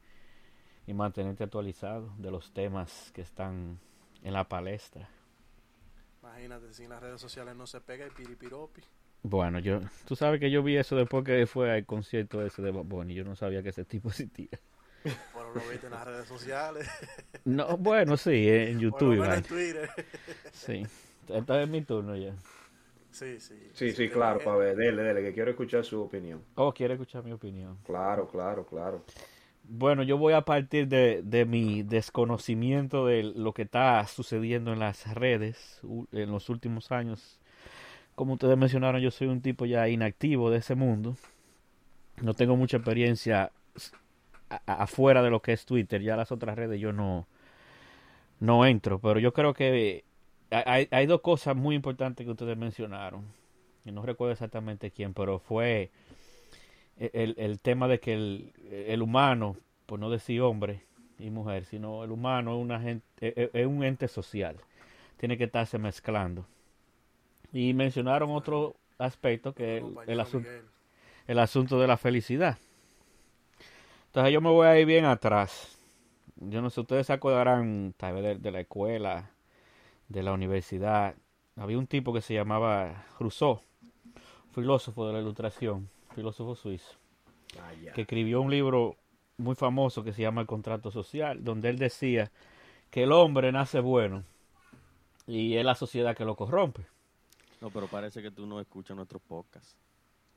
y 0.87 0.95
mantenerte 0.95 1.43
actualizado 1.43 2.15
de 2.17 2.31
los 2.31 2.53
temas 2.53 3.11
que 3.13 3.23
están 3.23 3.81
en 4.23 4.33
la 4.33 4.49
palestra. 4.49 5.09
Imagínate, 6.23 6.73
sin 6.73 6.91
las 6.91 7.03
redes 7.03 7.21
sociales 7.21 7.57
no 7.57 7.67
se 7.67 7.81
pega 7.81 8.05
el 8.05 8.13
piripiropi. 8.13 8.83
Bueno, 9.25 9.59
yo, 9.59 9.81
tú 10.07 10.15
sabes 10.15 10.39
que 10.39 10.49
yo 10.49 10.63
vi 10.63 10.77
eso 10.77 10.95
después 10.95 11.25
que 11.25 11.49
fue 11.49 11.73
al 11.73 11.85
concierto 11.85 12.41
ese 12.41 12.63
de 12.63 12.71
Bob 12.71 13.11
y 13.11 13.15
yo 13.15 13.25
no 13.25 13.35
sabía 13.35 13.65
que 13.65 13.71
ese 13.71 13.85
tipo 13.85 14.11
existía. 14.11 14.61
Bueno, 15.35 15.51
lo 15.55 15.71
viste 15.71 15.87
en 15.87 15.93
las 15.93 16.05
redes 16.05 16.29
sociales. 16.29 16.89
No, 17.45 17.77
bueno, 17.79 18.17
sí, 18.17 18.49
en 18.49 18.79
YouTube. 18.79 19.17
Bueno, 19.17 19.35
en 19.35 19.43
Twitter. 19.43 19.91
Sí, 20.53 20.87
esta 21.29 21.63
es 21.63 21.69
mi 21.69 21.83
turno 21.83 22.17
ya. 22.17 22.35
Sí, 23.11 23.39
sí. 23.39 23.55
Sí, 23.75 23.93
sí, 23.93 24.09
claro, 24.09 24.41
para 24.41 24.57
ver, 24.57 24.77
dele, 24.77 25.03
dele, 25.03 25.23
que 25.23 25.33
quiero 25.33 25.51
escuchar 25.51 25.85
su 25.85 26.03
opinión. 26.03 26.43
Oh, 26.57 26.73
quiere 26.75 26.95
escuchar 26.95 27.23
mi 27.23 27.31
opinión. 27.31 27.79
Claro, 27.87 28.29
claro, 28.29 28.67
claro. 28.67 29.05
Bueno, 29.63 30.03
yo 30.03 30.19
voy 30.19 30.33
a 30.33 30.43
partir 30.43 30.89
de, 30.89 31.23
de, 31.23 31.45
mi 31.45 31.85
desconocimiento 31.85 33.07
de 33.07 33.23
lo 33.23 33.55
que 33.55 33.63
está 33.63 34.05
sucediendo 34.09 34.73
en 34.73 34.81
las 34.81 35.15
redes 35.15 35.81
en 36.13 36.31
los 36.33 36.49
últimos 36.51 36.91
años. 36.91 37.39
Como 38.15 38.35
ustedes 38.35 38.59
mencionaron, 38.59 39.01
yo 39.01 39.11
soy 39.11 39.29
un 39.29 39.41
tipo 39.41 39.65
ya 39.65 39.89
inactivo 39.89 40.51
de 40.51 40.59
ese 40.59 40.75
mundo. 40.75 41.17
No 42.21 42.35
tengo 42.35 42.57
mucha 42.57 42.79
experiencia 42.79 43.53
afuera 44.67 45.23
de 45.23 45.31
lo 45.31 45.41
que 45.41 45.53
es 45.53 45.67
Twitter. 45.67 46.03
Ya 46.03 46.17
las 46.17 46.33
otras 46.33 46.57
redes 46.57 46.81
yo 46.81 46.93
no, 46.93 47.27
no 48.41 48.67
entro. 48.67 48.99
Pero 48.99 49.19
yo 49.19 49.33
creo 49.33 49.55
que 49.55 50.05
hay, 50.51 50.89
hay 50.91 51.07
dos 51.07 51.21
cosas 51.21 51.57
muy 51.57 51.75
importantes 51.75 52.25
que 52.25 52.31
ustedes 52.31 52.57
mencionaron. 52.57 53.25
Y 53.85 53.93
no 53.93 54.03
recuerdo 54.03 54.33
exactamente 54.33 54.91
quién, 54.91 55.13
pero 55.13 55.39
fue 55.39 55.91
el, 56.99 57.35
el 57.39 57.61
tema 57.61 57.89
de 57.89 58.01
que 58.01 58.15
el, 58.15 58.53
el, 58.71 59.03
humano, 59.03 59.57
por 59.87 59.99
no 59.99 60.11
decir 60.11 60.41
hombre 60.41 60.83
y 61.19 61.31
mujer, 61.31 61.65
sino 61.65 62.05
el 62.05 62.11
humano 62.11 62.57
es, 62.57 62.63
una 62.63 62.81
gente, 62.81 63.05
e, 63.21 63.51
e, 63.53 63.63
es, 63.63 63.67
un 63.67 63.83
ente 63.85 64.09
social, 64.09 64.57
tiene 65.17 65.37
que 65.37 65.45
estarse 65.45 65.79
mezclando. 65.79 66.47
Y 67.53 67.73
mencionaron 67.75 68.31
otro 68.31 68.77
aspecto 68.99 69.55
que 69.55 69.79
es 69.79 69.85
el, 70.07 70.21
asunto, 70.21 70.49
el 71.27 71.39
asunto 71.39 71.81
de 71.81 71.87
la 71.87 71.97
felicidad. 71.97 72.59
Entonces 74.07 74.33
yo 74.33 74.41
me 74.41 74.51
voy 74.51 74.67
a 74.67 74.79
ir 74.79 74.87
bien 74.87 75.05
atrás. 75.05 75.77
Yo 76.37 76.63
no 76.63 76.71
sé, 76.71 76.81
ustedes 76.81 77.07
se 77.07 77.13
acordarán 77.13 77.95
tal 77.97 78.15
vez 78.15 78.43
de, 78.43 78.51
la 78.51 78.61
escuela, 78.61 79.31
de 80.09 80.23
la 80.23 80.33
universidad. 80.33 81.15
Había 81.57 81.79
un 81.79 81.87
tipo 81.87 82.13
que 82.13 82.21
se 82.21 82.35
llamaba 82.35 83.05
Rousseau, 83.19 83.61
filósofo 84.53 85.07
de 85.07 85.13
la 85.13 85.21
ilustración 85.21 85.89
filósofo 86.15 86.55
suizo, 86.55 86.95
que 87.95 88.03
escribió 88.03 88.41
un 88.41 88.51
libro 88.51 88.97
muy 89.37 89.55
famoso 89.55 90.05
que 90.05 90.13
se 90.13 90.23
llama 90.23 90.41
El 90.41 90.47
contrato 90.47 90.91
social, 90.91 91.43
donde 91.45 91.69
él 91.69 91.79
decía 91.79 92.31
que 92.91 93.03
el 93.03 93.13
hombre 93.13 93.51
nace 93.53 93.81
bueno 93.81 94.25
y 95.27 95.57
es 95.57 95.65
la 95.65 95.75
sociedad 95.75 96.17
que 96.17 96.25
lo 96.25 96.37
corrompe. 96.37 96.87
No, 97.61 97.71
pero 97.71 97.89
parece 97.89 98.23
que 98.23 98.31
tú 98.31 98.47
no 98.47 98.61
escuchas 98.61 98.97
nuestro 98.97 99.19
podcast. 99.19 99.77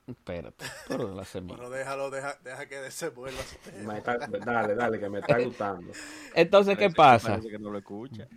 Espérate, 0.08 0.66
pero 0.88 1.14
la 1.14 1.26
semilla. 1.26 1.58
Bueno, 1.58 1.70
déjalo, 1.70 2.10
deja, 2.10 2.38
deja 2.44 2.66
que 2.68 2.78
desenvuelva. 2.78 3.42
dale, 4.46 4.74
dale, 4.74 5.00
que 5.00 5.10
me 5.10 5.20
está 5.20 5.38
gustando. 5.40 5.92
Entonces, 6.34 6.78
¿qué 6.78 6.90
pasa? 6.90 7.32
Parece 7.32 7.50
que 7.50 7.60
no 7.60 7.70
lo 7.70 7.78
escucha 7.78 8.28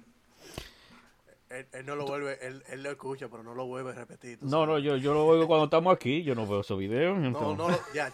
él, 1.51 1.85
no 1.85 1.97
lo 1.97 2.07
vuelve, 2.07 2.39
él, 2.47 2.63
él, 2.71 2.83
lo 2.83 2.91
escucha, 2.91 3.29
pero 3.29 3.43
no 3.43 3.55
lo 3.55 3.67
vuelve 3.67 3.91
a 3.91 3.95
repetir. 3.95 4.39
No, 4.41 4.67
no, 4.67 4.79
yo, 4.79 4.97
yo 4.97 5.13
lo 5.13 5.27
oigo 5.27 5.49
cuando 5.49 5.65
estamos 5.65 5.93
aquí, 5.93 6.23
yo 6.23 6.37
no 6.37 6.47
veo 6.47 6.61
esos 6.61 6.79
videos. 6.79 7.19
No, 7.19 7.57
no, 7.57 7.69
ya, 7.93 8.13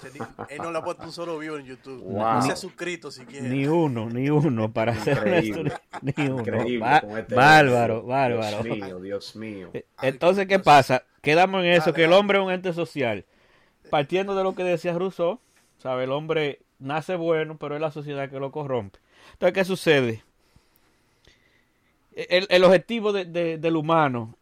él 0.48 0.58
no 0.58 0.70
le 0.70 0.78
ha 0.78 0.82
puesto 0.82 1.04
un 1.04 1.12
solo 1.12 1.38
video 1.38 1.58
en 1.58 1.66
YouTube. 1.66 2.02
No 2.06 2.40
se 2.40 2.52
ha 2.52 2.56
suscrito 2.56 3.10
si 3.10 3.26
quiere. 3.26 3.48
Ni 3.48 3.66
uno, 3.66 4.08
ni 4.08 4.30
uno, 4.30 4.72
para 4.72 4.92
hacer 4.92 5.44
Ni 6.02 6.28
uno. 6.28 6.42
Este 7.18 7.34
bárbaro, 7.34 8.04
bárbaro. 8.04 8.62
Dios 8.62 8.78
mío, 8.78 9.00
Dios 9.00 9.36
mío. 9.36 9.70
Eh, 9.74 9.86
entonces, 10.00 10.46
¿qué 10.46 10.58
pasa? 10.58 11.04
Quedamos 11.20 11.62
en 11.62 11.72
eso, 11.72 11.92
que 11.92 12.04
el 12.04 12.14
hombre 12.14 12.38
es 12.38 12.44
un 12.44 12.50
ente 12.50 12.72
social. 12.72 13.26
Partiendo 13.90 14.34
de 14.34 14.44
lo 14.44 14.54
que 14.54 14.64
decía 14.64 14.98
Rousseau, 14.98 15.40
¿sabe? 15.76 16.04
El 16.04 16.12
hombre 16.12 16.62
nace 16.78 17.16
bueno, 17.16 17.58
pero 17.58 17.74
es 17.74 17.80
la 17.82 17.90
sociedad 17.90 18.30
que 18.30 18.40
lo 18.40 18.50
corrompe. 18.50 18.98
Entonces, 19.32 19.54
¿qué 19.54 19.64
sucede? 19.64 20.22
El, 22.16 22.64
objetivo 22.64 23.12
del 23.12 23.76
humano 23.76 24.34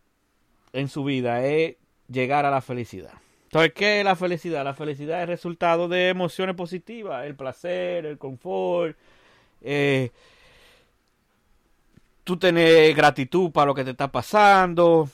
en 0.73 0.89
su 0.89 1.05
vida 1.05 1.45
es 1.45 1.77
llegar 2.09 2.47
a 2.47 2.51
la 2.51 2.61
felicidad. 2.61 3.13
Entonces, 3.45 3.73
¿qué 3.75 3.99
es 3.99 4.05
la 4.05 4.17
felicidad? 4.17 4.65
La 4.65 4.75
felicidad 4.75 5.23
es 5.23 5.29
resultado 5.29 5.89
de 5.89 6.09
emociones 6.09 6.55
positivas, 6.55 7.27
el 7.27 7.35
placer, 7.35 8.07
el 8.07 8.19
confort, 8.19 8.97
eh, 9.61 10.11
tú 12.23 12.37
tener 12.37 12.95
gratitud 12.95 13.51
para 13.51 13.67
lo 13.67 13.75
que 13.75 13.85
te 13.85 13.91
está 13.91 14.11
pasando, 14.11 15.09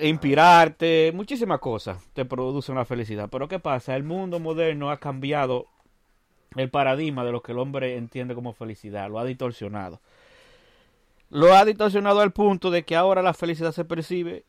inspirarte, 0.00 1.12
muchísimas 1.14 1.60
cosas 1.60 1.98
te 2.12 2.24
producen 2.24 2.74
la 2.74 2.84
felicidad. 2.84 3.28
Pero 3.30 3.48
¿qué 3.48 3.60
pasa? 3.60 3.94
El 3.94 4.02
mundo 4.02 4.40
moderno 4.40 4.90
ha 4.90 4.98
cambiado 4.98 5.66
el 6.56 6.70
paradigma 6.70 7.24
de 7.24 7.32
lo 7.32 7.42
que 7.42 7.52
el 7.52 7.58
hombre 7.58 7.96
entiende 7.96 8.34
como 8.34 8.52
felicidad, 8.52 9.08
lo 9.08 9.20
ha 9.20 9.24
distorsionado 9.24 10.00
lo 11.30 11.54
ha 11.54 11.64
distorsionado 11.64 12.20
al 12.20 12.32
punto 12.32 12.70
de 12.70 12.84
que 12.84 12.96
ahora 12.96 13.22
la 13.22 13.34
felicidad 13.34 13.72
se 13.72 13.84
percibe 13.84 14.44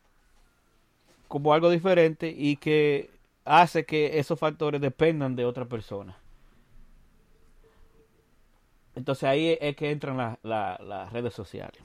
como 1.28 1.54
algo 1.54 1.70
diferente 1.70 2.34
y 2.36 2.56
que 2.56 3.10
hace 3.44 3.86
que 3.86 4.18
esos 4.18 4.38
factores 4.38 4.80
dependan 4.80 5.34
de 5.36 5.44
otra 5.44 5.64
persona. 5.64 6.18
Entonces 8.94 9.24
ahí 9.24 9.56
es 9.60 9.76
que 9.76 9.90
entran 9.90 10.38
las 10.42 11.12
redes 11.12 11.32
sociales. 11.32 11.82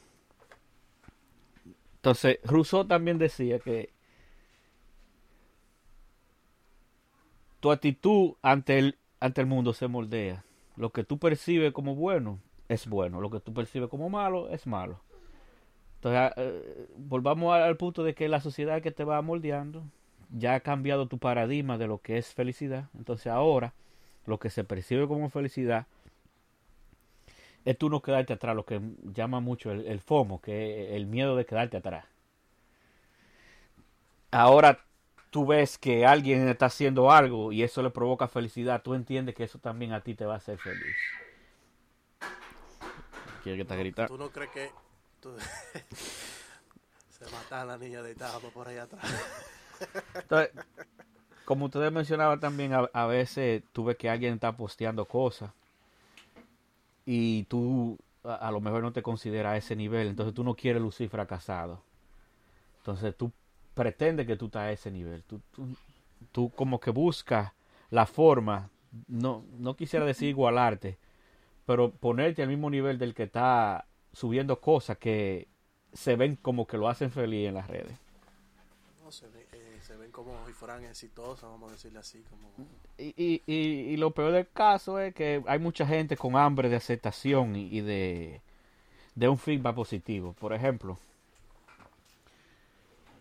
Entonces, 1.96 2.40
Rousseau 2.44 2.86
también 2.86 3.18
decía 3.18 3.60
que 3.60 3.92
tu 7.60 7.72
actitud 7.72 8.34
ante 8.42 8.80
el, 8.80 8.98
ante 9.20 9.42
el 9.42 9.48
mundo 9.48 9.74
se 9.74 9.88
moldea. 9.88 10.44
Lo 10.76 10.92
que 10.92 11.04
tú 11.04 11.18
percibes 11.18 11.74
como 11.74 11.96
bueno 11.96 12.40
es 12.70 12.88
bueno. 12.88 13.22
Lo 13.22 13.30
que 13.30 13.40
tú 13.40 13.54
percibes 13.54 13.90
como 13.90 14.10
malo 14.10 14.50
es 14.50 14.68
malo. 14.68 15.00
Entonces, 15.96 16.20
ah, 16.20 16.34
eh, 16.38 16.88
volvamos 16.98 17.54
al 17.56 17.78
punto 17.78 18.04
de 18.04 18.14
que 18.14 18.28
la 18.30 18.40
sociedad 18.40 18.82
que 18.82 18.92
te 18.92 19.04
va 19.04 19.22
moldeando 19.22 19.84
ya 20.30 20.56
ha 20.56 20.60
cambiado 20.60 21.08
tu 21.08 21.18
paradigma 21.18 21.78
de 21.78 21.88
lo 21.88 22.00
que 22.00 22.18
es 22.18 22.34
felicidad. 22.34 22.90
Entonces, 22.96 23.28
ahora 23.28 23.74
lo 24.26 24.40
que 24.40 24.50
se 24.50 24.64
percibe 24.64 25.08
como 25.08 25.30
felicidad 25.30 25.88
es 27.66 27.78
tú 27.78 27.90
no 27.90 28.02
quedarte 28.02 28.34
atrás, 28.34 28.56
lo 28.56 28.66
que 28.66 28.80
llama 29.14 29.40
mucho 29.40 29.72
el, 29.72 29.86
el 29.88 30.00
FOMO, 30.00 30.40
que 30.42 30.86
es 30.86 30.96
el 30.96 31.08
miedo 31.08 31.36
de 31.36 31.46
quedarte 31.46 31.78
atrás. 31.78 32.06
Ahora 34.32 34.80
tú 35.32 35.46
ves 35.46 35.78
que 35.78 36.06
alguien 36.06 36.48
está 36.48 36.68
haciendo 36.68 37.12
algo 37.12 37.52
y 37.52 37.64
eso 37.64 37.82
le 37.82 37.90
provoca 37.90 38.28
felicidad, 38.28 38.82
tú 38.84 38.94
entiendes 38.94 39.36
que 39.36 39.44
eso 39.44 39.60
también 39.60 39.94
a 39.94 40.02
ti 40.02 40.14
te 40.14 40.26
va 40.26 40.36
a 40.36 40.38
hacer 40.38 40.58
feliz 40.58 40.96
que 43.56 43.62
está 43.62 43.76
gritando. 43.76 44.16
¿Tú 44.16 44.18
no 44.18 44.30
crees 44.30 44.52
que 44.52 44.72
se 47.10 47.32
mata 47.32 47.62
a 47.62 47.66
la 47.66 47.78
niña 47.78 48.02
deitada 48.02 48.40
por 48.40 48.68
ahí 48.68 48.78
atrás? 48.78 49.04
Entonces, 50.16 50.52
como 51.46 51.66
ustedes 51.66 51.92
mencionaban 51.92 52.40
también, 52.40 52.74
a, 52.74 53.06
veces 53.06 53.64
tú 53.72 53.86
ves 53.86 53.98
que 53.98 54.10
alguien 54.10 54.34
está 54.34 54.56
posteando 54.58 55.06
cosas 55.06 55.52
y 57.06 57.44
tú 57.44 57.98
a, 58.24 58.52
lo 58.52 58.60
mejor 58.60 58.84
no 58.84 58.92
te 58.92 59.02
consideras 59.02 59.54
a 59.54 59.58
ese 59.58 59.76
nivel, 59.76 60.08
entonces 60.08 60.34
tú 60.34 60.44
no 60.44 60.56
quieres 60.56 60.82
lucir 60.82 61.10
fracasado. 61.10 61.82
Entonces 62.80 63.16
tú 63.16 63.32
pretendes 63.74 64.28
que 64.28 64.36
tú 64.36 64.48
estás 64.48 64.64
a 64.64 64.72
ese 64.72 64.92
nivel. 64.92 65.24
Tú, 65.24 65.40
tú, 65.56 65.68
tú 66.32 66.50
como 66.50 66.80
que 66.80 66.92
buscas 66.92 67.54
la 67.92 68.06
forma, 68.06 68.70
no, 69.08 69.46
no 69.58 69.76
quisiera 69.76 70.06
decir 70.06 70.30
igualarte, 70.30 70.98
pero 71.68 71.92
ponerte 71.92 72.42
al 72.42 72.48
mismo 72.48 72.72
nivel 72.72 72.98
del 72.98 73.14
que 73.14 73.24
está 73.24 73.86
subiendo 74.14 74.60
cosas 74.60 74.98
que 74.98 75.48
se 75.94 76.16
ven 76.16 76.38
como 76.38 76.66
que 76.66 76.78
lo 76.78 76.88
hacen 76.88 77.12
feliz 77.12 77.48
en 77.48 77.54
las 77.56 77.68
redes. 77.68 77.96
No, 79.04 79.12
se, 79.12 79.28
ve- 79.28 79.46
eh, 79.52 79.78
se 79.82 79.96
ven 79.98 80.12
como 80.12 80.32
si 80.48 80.54
fueran 80.54 80.84
exitosos, 80.86 81.44
vamos 81.44 81.70
a 81.70 81.74
decirle 81.74 82.00
así. 82.00 82.24
Como... 82.30 82.50
Y, 82.98 83.14
y, 83.16 83.44
y, 83.46 83.56
y 83.94 83.98
lo 83.98 84.12
peor 84.12 84.32
del 84.32 84.48
caso 84.48 84.98
es 85.00 85.14
que 85.14 85.44
hay 85.46 85.60
mucha 85.60 85.86
gente 85.86 86.16
con 86.16 86.36
hambre 86.38 86.70
de 86.70 86.78
aceptación 86.78 87.56
y, 87.56 87.68
y 87.68 87.82
de, 87.82 88.42
de 89.16 89.30
un 89.30 89.38
feedback 89.38 89.76
positivo. 89.76 90.34
Por 90.40 90.54
ejemplo, 90.54 90.98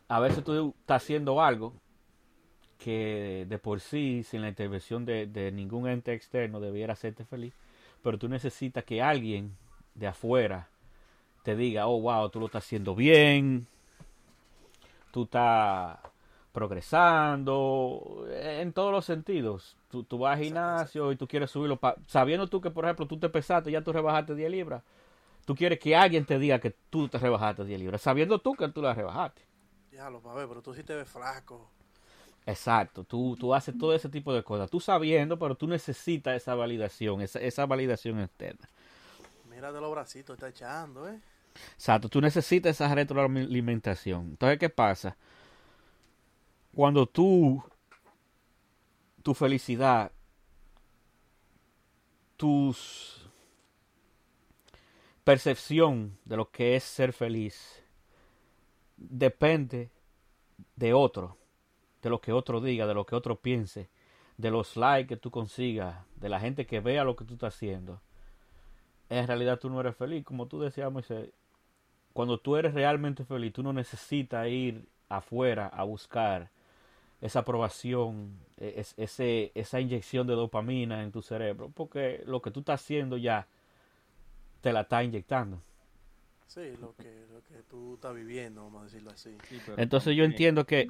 a 0.08 0.20
veces 0.20 0.44
tú 0.44 0.72
estás 0.80 1.02
haciendo 1.02 1.42
algo 1.42 1.72
que 2.78 3.44
de 3.48 3.58
por 3.58 3.80
sí, 3.80 4.22
sin 4.22 4.42
la 4.42 4.48
intervención 4.48 5.04
de, 5.04 5.26
de 5.26 5.50
ningún 5.50 5.88
ente 5.88 6.12
externo, 6.12 6.60
debiera 6.60 6.92
hacerte 6.92 7.24
feliz, 7.24 7.52
pero 8.06 8.18
tú 8.18 8.28
necesitas 8.28 8.84
que 8.84 9.02
alguien 9.02 9.56
de 9.96 10.06
afuera 10.06 10.68
te 11.42 11.56
diga, 11.56 11.88
oh, 11.88 12.00
wow, 12.00 12.28
tú 12.30 12.38
lo 12.38 12.46
estás 12.46 12.64
haciendo 12.64 12.94
bien, 12.94 13.66
tú 15.10 15.24
estás 15.24 15.98
progresando 16.52 18.24
en 18.30 18.72
todos 18.72 18.92
los 18.92 19.04
sentidos. 19.04 19.76
Tú, 19.90 20.04
tú 20.04 20.18
vas 20.18 20.38
al 20.38 20.44
gimnasio 20.44 21.10
y 21.10 21.16
tú 21.16 21.26
quieres 21.26 21.50
subirlo, 21.50 21.78
pa- 21.78 21.96
sabiendo 22.06 22.46
tú 22.46 22.60
que, 22.60 22.70
por 22.70 22.84
ejemplo, 22.84 23.08
tú 23.08 23.18
te 23.18 23.28
pesaste, 23.28 23.72
ya 23.72 23.82
tú 23.82 23.92
rebajaste 23.92 24.36
10 24.36 24.52
libras. 24.52 24.84
Tú 25.44 25.56
quieres 25.56 25.80
que 25.80 25.96
alguien 25.96 26.24
te 26.24 26.38
diga 26.38 26.60
que 26.60 26.76
tú 26.90 27.08
te 27.08 27.18
rebajaste 27.18 27.64
10 27.64 27.80
libras, 27.80 28.02
sabiendo 28.02 28.38
tú 28.38 28.54
que 28.54 28.68
tú 28.68 28.82
las 28.82 28.96
rebajaste. 28.96 29.42
Ya 29.90 30.08
lo 30.10 30.20
ver, 30.22 30.46
pero 30.46 30.62
tú 30.62 30.72
sí 30.74 30.84
te 30.84 30.94
ves 30.94 31.08
flaco. 31.08 31.68
Exacto, 32.46 33.02
tú, 33.02 33.36
tú 33.36 33.52
haces 33.52 33.76
todo 33.76 33.92
ese 33.92 34.08
tipo 34.08 34.32
de 34.32 34.44
cosas, 34.44 34.70
tú 34.70 34.78
sabiendo, 34.78 35.36
pero 35.36 35.56
tú 35.56 35.66
necesitas 35.66 36.36
esa 36.36 36.54
validación, 36.54 37.20
esa, 37.20 37.40
esa 37.40 37.66
validación 37.66 38.20
externa. 38.20 38.68
Mira 39.50 39.72
de 39.72 39.80
los 39.80 39.90
bracitos, 39.90 40.34
está 40.34 40.48
echando, 40.48 41.08
¿eh? 41.08 41.20
Exacto, 41.74 42.08
tú 42.08 42.20
necesitas 42.20 42.70
esa 42.70 42.94
retroalimentación. 42.94 44.26
Entonces, 44.30 44.58
¿qué 44.60 44.68
pasa? 44.68 45.16
Cuando 46.72 47.04
tú, 47.06 47.60
tu 49.24 49.34
felicidad, 49.34 50.12
tus 52.36 53.28
percepción 55.24 56.16
de 56.24 56.36
lo 56.36 56.48
que 56.48 56.76
es 56.76 56.84
ser 56.84 57.12
feliz, 57.12 57.82
depende 58.96 59.90
de 60.76 60.94
otro, 60.94 61.36
de 62.06 62.10
lo 62.10 62.20
que 62.20 62.32
otro 62.32 62.60
diga, 62.60 62.86
de 62.86 62.94
lo 62.94 63.04
que 63.04 63.16
otro 63.16 63.34
piense, 63.40 63.88
de 64.38 64.52
los 64.52 64.76
likes 64.76 65.08
que 65.08 65.16
tú 65.16 65.32
consigas, 65.32 65.96
de 66.14 66.28
la 66.28 66.38
gente 66.38 66.64
que 66.64 66.78
vea 66.78 67.02
lo 67.02 67.16
que 67.16 67.24
tú 67.24 67.34
estás 67.34 67.56
haciendo. 67.56 68.00
En 69.08 69.26
realidad 69.26 69.58
tú 69.58 69.70
no 69.70 69.80
eres 69.80 69.96
feliz, 69.96 70.24
como 70.24 70.46
tú 70.46 70.60
decías, 70.60 70.90
Moisés. 70.90 71.30
Cuando 72.14 72.38
tú 72.38 72.56
eres 72.56 72.74
realmente 72.74 73.24
feliz, 73.24 73.52
tú 73.52 73.62
no 73.62 73.72
necesitas 73.72 74.48
ir 74.48 74.86
afuera 75.08 75.68
a 75.68 75.84
buscar 75.84 76.50
esa 77.22 77.40
aprobación, 77.40 78.32
e- 78.58 78.74
es- 78.78 78.94
ese, 78.98 79.52
esa 79.54 79.80
inyección 79.80 80.26
de 80.26 80.34
dopamina 80.34 81.02
en 81.04 81.12
tu 81.12 81.22
cerebro, 81.22 81.70
porque 81.74 82.22
lo 82.26 82.42
que 82.42 82.50
tú 82.52 82.60
estás 82.60 82.82
haciendo 82.82 83.16
ya 83.18 83.48
te 84.60 84.72
la 84.72 84.82
está 84.82 85.02
inyectando. 85.02 85.60
Sí, 86.46 86.76
lo 86.76 86.94
que, 86.96 87.26
lo 87.30 87.42
que 87.42 87.62
tú 87.64 87.94
estás 87.94 88.14
viviendo, 88.14 88.62
vamos 88.64 88.80
a 88.82 88.84
decirlo 88.84 89.10
así. 89.10 89.36
Sí, 89.48 89.60
pero 89.64 89.76
Entonces 89.76 90.16
yo 90.16 90.24
entiendo 90.24 90.66
que, 90.66 90.88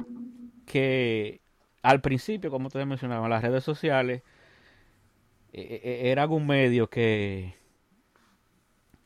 que 0.67 1.41
al 1.83 2.01
principio, 2.01 2.51
como 2.51 2.69
ustedes 2.69 2.87
mencionaban, 2.87 3.31
las 3.31 3.43
redes 3.43 3.65
sociales 3.65 4.23
eh, 5.53 5.81
eh, 5.83 6.11
eran 6.11 6.31
un 6.33 6.47
medio 6.47 6.89
que 6.89 7.55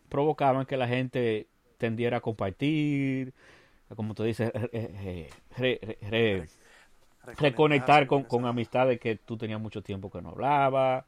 provocaban 0.08 0.66
que 0.66 0.76
la 0.76 0.88
gente 0.88 1.46
tendiera 1.78 2.18
a 2.18 2.20
compartir, 2.20 3.32
como 3.96 4.14
tú 4.14 4.24
dices, 4.24 4.52
eh, 4.54 4.70
eh, 4.72 5.30
re- 5.58 5.80
re- 5.82 6.10
re- 6.10 6.48
reconectar 7.36 8.06
con, 8.06 8.24
con 8.24 8.46
amistad 8.46 8.82
amistades 8.82 9.00
que 9.00 9.16
tú 9.16 9.36
tenías 9.38 9.60
mucho 9.60 9.82
tiempo 9.82 10.10
que 10.10 10.22
no 10.22 10.30
hablaba. 10.30 11.06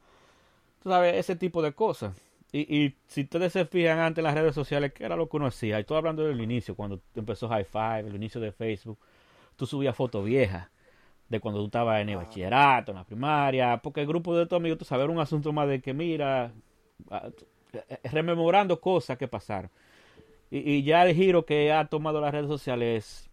Tú 0.83 0.89
sabes, 0.89 1.15
ese 1.15 1.35
tipo 1.35 1.61
de 1.61 1.73
cosas. 1.73 2.15
Y, 2.53 2.85
y 2.85 2.95
si 3.07 3.21
ustedes 3.21 3.51
se 3.51 3.65
fijan 3.65 3.99
antes 3.99 4.19
en 4.19 4.25
las 4.25 4.35
redes 4.35 4.53
sociales, 4.55 4.93
¿qué 4.93 5.03
era 5.03 5.15
lo 5.15 5.27
que 5.27 5.37
uno 5.37 5.47
hacía? 5.47 5.79
Y 5.79 5.81
estoy 5.81 5.97
hablando 5.97 6.23
del 6.23 6.39
inicio, 6.39 6.75
cuando 6.75 7.01
empezó 7.15 7.49
High 7.49 7.65
Five, 7.65 8.01
el 8.07 8.15
inicio 8.15 8.39
de 8.39 8.51
Facebook. 8.51 8.99
Tú 9.55 9.65
subías 9.65 9.95
fotos 9.95 10.23
viejas 10.23 10.69
de 11.29 11.39
cuando 11.39 11.59
tú 11.61 11.65
estabas 11.65 11.99
en 12.01 12.09
el 12.09 12.15
Ah. 12.19 12.23
bachillerato, 12.23 12.91
en 12.91 12.97
la 12.97 13.03
primaria, 13.05 13.77
porque 13.81 14.01
el 14.01 14.07
grupo 14.07 14.35
de 14.37 14.45
tus 14.45 14.55
amigos, 14.55 14.77
tú 14.77 14.85
sabes, 14.85 15.03
era 15.05 15.11
un 15.13 15.19
asunto 15.19 15.51
más 15.51 15.67
de 15.67 15.81
que, 15.81 15.93
mira, 15.93 16.51
ah, 17.09 17.29
eh, 17.73 17.99
rememorando 18.11 18.79
cosas 18.79 19.17
que 19.17 19.27
pasaron. 19.27 19.71
Y, 20.51 20.59
y 20.73 20.83
ya 20.83 21.03
el 21.07 21.15
giro 21.15 21.45
que 21.45 21.71
ha 21.71 21.85
tomado 21.85 22.21
las 22.21 22.31
redes 22.31 22.47
sociales 22.47 23.29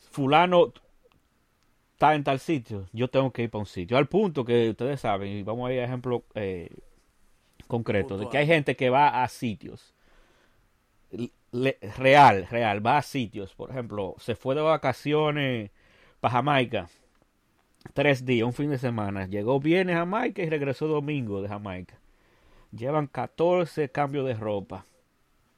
es, 0.00 0.08
fulano 0.10 0.72
está 1.92 2.14
en 2.16 2.24
tal 2.24 2.40
sitio, 2.40 2.86
yo 2.92 3.06
tengo 3.08 3.30
que 3.30 3.42
ir 3.44 3.50
para 3.50 3.60
un 3.60 3.66
sitio. 3.66 3.96
Al 3.96 4.06
punto 4.08 4.44
que 4.44 4.70
ustedes 4.70 5.00
saben, 5.00 5.28
y 5.28 5.42
vamos 5.44 5.68
a 5.68 5.72
ir 5.72 5.80
a 5.80 5.84
ejemplo 5.84 6.24
eh, 6.34 6.68
concreto, 7.70 8.18
de 8.18 8.28
que 8.28 8.38
hay 8.38 8.46
gente 8.46 8.76
que 8.76 8.90
va 8.90 9.22
a 9.22 9.28
sitios. 9.28 9.94
Le- 11.52 11.78
real, 11.98 12.46
real, 12.50 12.80
va 12.86 12.98
a 12.98 13.02
sitios. 13.02 13.54
Por 13.54 13.70
ejemplo, 13.70 14.14
se 14.18 14.34
fue 14.36 14.54
de 14.54 14.60
vacaciones 14.62 15.70
para 16.20 16.32
Jamaica. 16.34 16.88
Tres 17.94 18.24
días, 18.24 18.46
un 18.46 18.52
fin 18.52 18.70
de 18.70 18.78
semana. 18.78 19.26
Llegó 19.26 19.58
viernes 19.58 19.96
a 19.96 20.00
Jamaica 20.00 20.42
y 20.42 20.50
regresó 20.50 20.86
domingo 20.86 21.40
de 21.42 21.48
Jamaica. 21.48 21.98
Llevan 22.72 23.06
14 23.08 23.90
cambios 23.90 24.26
de 24.26 24.34
ropa. 24.34 24.86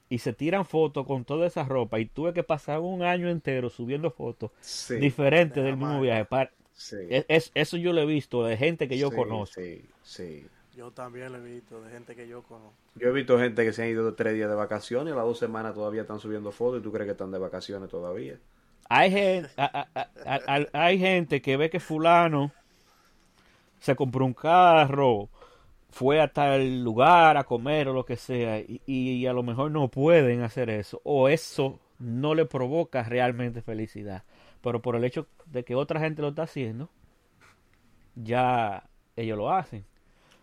Y 0.09 0.19
se 0.19 0.33
tiran 0.33 0.65
fotos 0.65 1.07
con 1.07 1.25
toda 1.25 1.47
esa 1.47 1.63
ropa. 1.63 1.99
Y 1.99 2.05
tuve 2.05 2.33
que 2.33 2.43
pasar 2.43 2.79
un 2.81 3.03
año 3.03 3.29
entero 3.29 3.69
subiendo 3.69 4.11
fotos 4.11 4.51
Sí, 4.61 4.95
diferentes 4.99 5.55
de 5.55 5.63
del 5.63 5.77
mismo 5.77 6.01
viaje. 6.01 6.27
Sí, 6.75 6.97
es- 7.09 7.25
es- 7.27 7.51
eso 7.55 7.77
yo 7.77 7.93
lo 7.93 8.01
he 8.01 8.05
visto 8.05 8.43
de 8.45 8.57
gente 8.57 8.87
que 8.87 8.97
yo 8.97 9.09
sí, 9.09 9.15
conozco. 9.15 9.61
Sí, 9.61 9.81
sí. 10.03 10.45
Yo 10.75 10.91
también 10.91 11.31
lo 11.31 11.37
he 11.37 11.41
visto 11.41 11.81
de 11.81 11.91
gente 11.91 12.15
que 12.15 12.27
yo 12.27 12.43
conozco. 12.43 12.73
Yo 12.95 13.09
he 13.09 13.11
visto 13.11 13.37
gente 13.37 13.63
que 13.63 13.73
se 13.73 13.83
han 13.83 13.89
ido 13.89 14.13
tres 14.15 14.33
días 14.33 14.49
de 14.49 14.55
vacaciones 14.55 15.11
y 15.11 15.13
a 15.13 15.15
las 15.17 15.25
dos 15.25 15.37
semanas 15.39 15.73
todavía 15.73 16.01
están 16.01 16.19
subiendo 16.19 16.51
fotos 16.51 16.79
y 16.79 16.83
tú 16.83 16.91
crees 16.91 17.05
que 17.07 17.11
están 17.11 17.31
de 17.31 17.39
vacaciones 17.39 17.89
todavía. 17.89 18.37
Hay 18.89 19.11
gente, 19.11 19.49
a- 19.57 19.87
a- 19.93 20.09
a- 20.25 20.41
a- 20.55 20.85
hay 20.85 20.99
gente 20.99 21.41
que 21.41 21.57
ve 21.57 21.69
que 21.69 21.79
fulano 21.79 22.51
se 23.79 23.95
compró 23.95 24.25
un 24.25 24.33
carro, 24.33 25.29
fue 25.91 26.21
a 26.21 26.27
tal 26.31 26.83
lugar 26.83 27.37
a 27.37 27.43
comer 27.45 27.87
o 27.89 27.93
lo 27.93 28.05
que 28.05 28.17
sea, 28.17 28.59
y, 28.59 28.81
y 28.87 29.25
a 29.27 29.33
lo 29.33 29.43
mejor 29.43 29.71
no 29.71 29.89
pueden 29.89 30.41
hacer 30.41 30.69
eso, 30.69 31.01
o 31.03 31.29
eso 31.29 31.79
no 31.99 32.35
le 32.35 32.45
provoca 32.45 33.03
realmente 33.03 33.61
felicidad. 33.61 34.23
Pero 34.61 34.81
por 34.81 34.95
el 34.95 35.03
hecho 35.05 35.27
de 35.45 35.63
que 35.63 35.75
otra 35.75 35.99
gente 35.99 36.21
lo 36.21 36.29
está 36.29 36.43
haciendo, 36.43 36.89
ya 38.15 38.83
ellos 39.15 39.37
lo 39.37 39.51
hacen. 39.51 39.85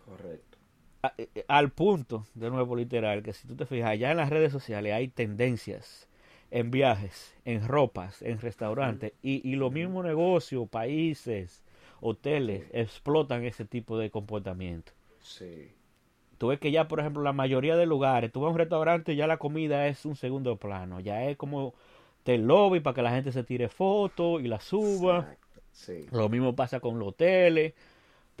Correcto. 0.05 0.57
a- 1.03 1.13
eh, 1.17 1.45
al 1.47 1.71
punto, 1.71 2.25
de 2.35 2.49
nuevo 2.49 2.75
literal, 2.75 3.23
que 3.23 3.33
si 3.33 3.47
tú 3.47 3.55
te 3.55 3.65
fijas, 3.65 3.97
ya 3.97 4.11
en 4.11 4.17
las 4.17 4.29
redes 4.29 4.51
sociales 4.51 4.93
hay 4.93 5.07
tendencias 5.07 6.07
en 6.51 6.69
viajes, 6.69 7.35
en 7.45 7.67
ropas, 7.67 8.21
en 8.21 8.39
restaurantes, 8.39 9.13
y, 9.23 9.47
y 9.49 9.55
los 9.55 9.71
mismos 9.71 10.05
negocios, 10.05 10.67
países, 10.69 11.63
hoteles, 12.01 12.65
explotan 12.73 13.43
ese 13.45 13.65
tipo 13.65 13.97
de 13.97 14.11
comportamiento. 14.11 14.91
Sí. 15.21 15.71
Tú 16.37 16.47
ves 16.47 16.59
que 16.59 16.71
ya, 16.71 16.87
por 16.87 16.99
ejemplo, 16.99 17.23
la 17.23 17.33
mayoría 17.33 17.75
de 17.77 17.85
lugares, 17.85 18.31
tú 18.31 18.41
vas 18.41 18.49
a 18.49 18.51
un 18.51 18.57
restaurante 18.57 19.13
y 19.13 19.15
ya 19.15 19.27
la 19.27 19.37
comida 19.37 19.87
es 19.87 20.05
un 20.05 20.15
segundo 20.15 20.57
plano, 20.57 20.99
ya 20.99 21.23
es 21.29 21.37
como 21.37 21.73
del 22.25 22.45
lobby 22.47 22.79
para 22.79 22.95
que 22.95 23.01
la 23.01 23.11
gente 23.11 23.31
se 23.31 23.43
tire 23.43 23.69
fotos 23.69 24.41
y 24.41 24.47
la 24.47 24.59
suba. 24.59 25.19
Exacto. 25.19 25.61
Sí. 25.71 26.05
Lo 26.11 26.29
mismo 26.29 26.55
pasa 26.55 26.79
con 26.79 26.99
los 26.99 27.09
hoteles. 27.09 27.73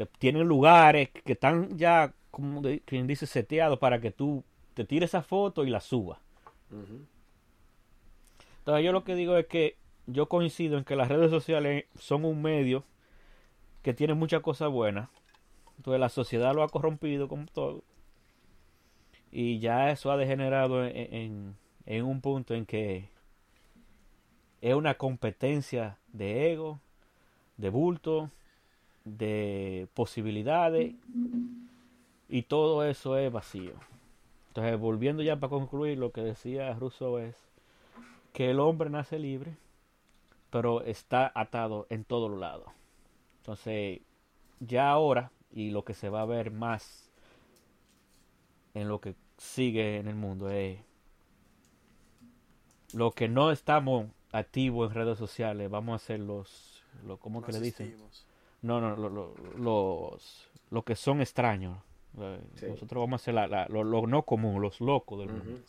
Te- 0.05 0.17
tienen 0.19 0.47
lugares 0.47 1.09
que 1.09 1.33
están 1.33 1.77
ya, 1.77 2.13
como 2.31 2.61
de- 2.61 2.79
quien 2.81 3.07
dice, 3.07 3.25
seteados 3.25 3.79
para 3.79 3.99
que 4.01 4.11
tú 4.11 4.43
te 4.73 4.85
tires 4.85 5.09
esa 5.11 5.21
foto 5.21 5.65
y 5.65 5.69
la 5.69 5.79
subas. 5.81 6.19
Entonces 8.59 8.85
yo 8.85 8.91
lo 8.91 9.03
que 9.03 9.15
digo 9.15 9.35
es 9.37 9.47
que 9.47 9.75
yo 10.07 10.27
coincido 10.29 10.77
en 10.77 10.83
que 10.83 10.95
las 10.95 11.07
redes 11.09 11.29
sociales 11.29 11.85
son 11.99 12.25
un 12.25 12.41
medio 12.41 12.83
que 13.81 13.93
tiene 13.93 14.13
muchas 14.13 14.41
cosas 14.41 14.69
buenas. 14.69 15.09
Entonces 15.77 15.99
la 15.99 16.09
sociedad 16.09 16.53
lo 16.53 16.63
ha 16.63 16.69
corrompido 16.69 17.27
como 17.27 17.45
todo. 17.47 17.83
Y 19.31 19.59
ya 19.59 19.91
eso 19.91 20.11
ha 20.11 20.17
degenerado 20.17 20.85
en, 20.85 21.13
en- 21.13 21.55
en 21.85 22.05
un 22.05 22.21
punto 22.21 22.53
en 22.53 22.65
que 22.65 23.09
es 24.61 24.75
una 24.75 24.93
competencia 24.95 25.97
de 26.13 26.51
ego, 26.51 26.79
de 27.57 27.69
bulto, 27.69 28.29
de 29.05 29.87
posibilidades 29.93 30.93
y 32.29 32.43
todo 32.43 32.85
eso 32.85 33.17
es 33.17 33.31
vacío. 33.31 33.73
Entonces 34.49 34.79
volviendo 34.79 35.23
ya 35.23 35.39
para 35.39 35.49
concluir 35.49 35.97
lo 35.97 36.11
que 36.11 36.21
decía 36.21 36.73
Russo 36.73 37.19
es 37.19 37.35
que 38.33 38.49
el 38.51 38.59
hombre 38.59 38.89
nace 38.89 39.19
libre, 39.19 39.55
pero 40.49 40.81
está 40.83 41.31
atado 41.33 41.87
en 41.89 42.03
todos 42.03 42.29
los 42.29 42.39
lados. 42.39 42.69
Entonces, 43.39 44.01
ya 44.59 44.89
ahora, 44.89 45.31
y 45.51 45.71
lo 45.71 45.83
que 45.83 45.93
se 45.93 46.09
va 46.09 46.21
a 46.21 46.25
ver 46.25 46.51
más 46.51 47.09
en 48.73 48.87
lo 48.87 49.01
que 49.01 49.15
sigue 49.37 49.97
en 49.97 50.07
el 50.07 50.15
mundo 50.15 50.49
es 50.49 50.79
lo 52.93 53.11
que 53.11 53.27
no 53.27 53.51
estamos 53.51 54.07
activos 54.31 54.89
en 54.89 54.95
redes 54.95 55.17
sociales, 55.17 55.69
vamos 55.69 55.93
a 55.93 55.95
hacer 55.95 56.19
los, 56.19 56.83
lo, 57.05 57.17
¿cómo 57.17 57.41
que 57.41 57.51
le 57.51 57.59
dicen? 57.59 57.95
No, 58.61 58.79
no, 58.79 58.95
lo, 58.95 59.09
lo, 59.09 59.33
los, 59.57 60.49
lo 60.69 60.83
que 60.83 60.95
son 60.95 61.21
extraños. 61.21 61.77
Sí. 62.55 62.65
Nosotros 62.67 63.01
vamos 63.01 63.13
a 63.13 63.21
hacer 63.21 63.33
la, 63.33 63.47
la, 63.47 63.67
lo, 63.67 63.83
lo, 63.83 64.05
no 64.05 64.23
común, 64.23 64.61
los 64.61 64.81
locos 64.81 65.19
del 65.19 65.29
mundo. 65.29 65.59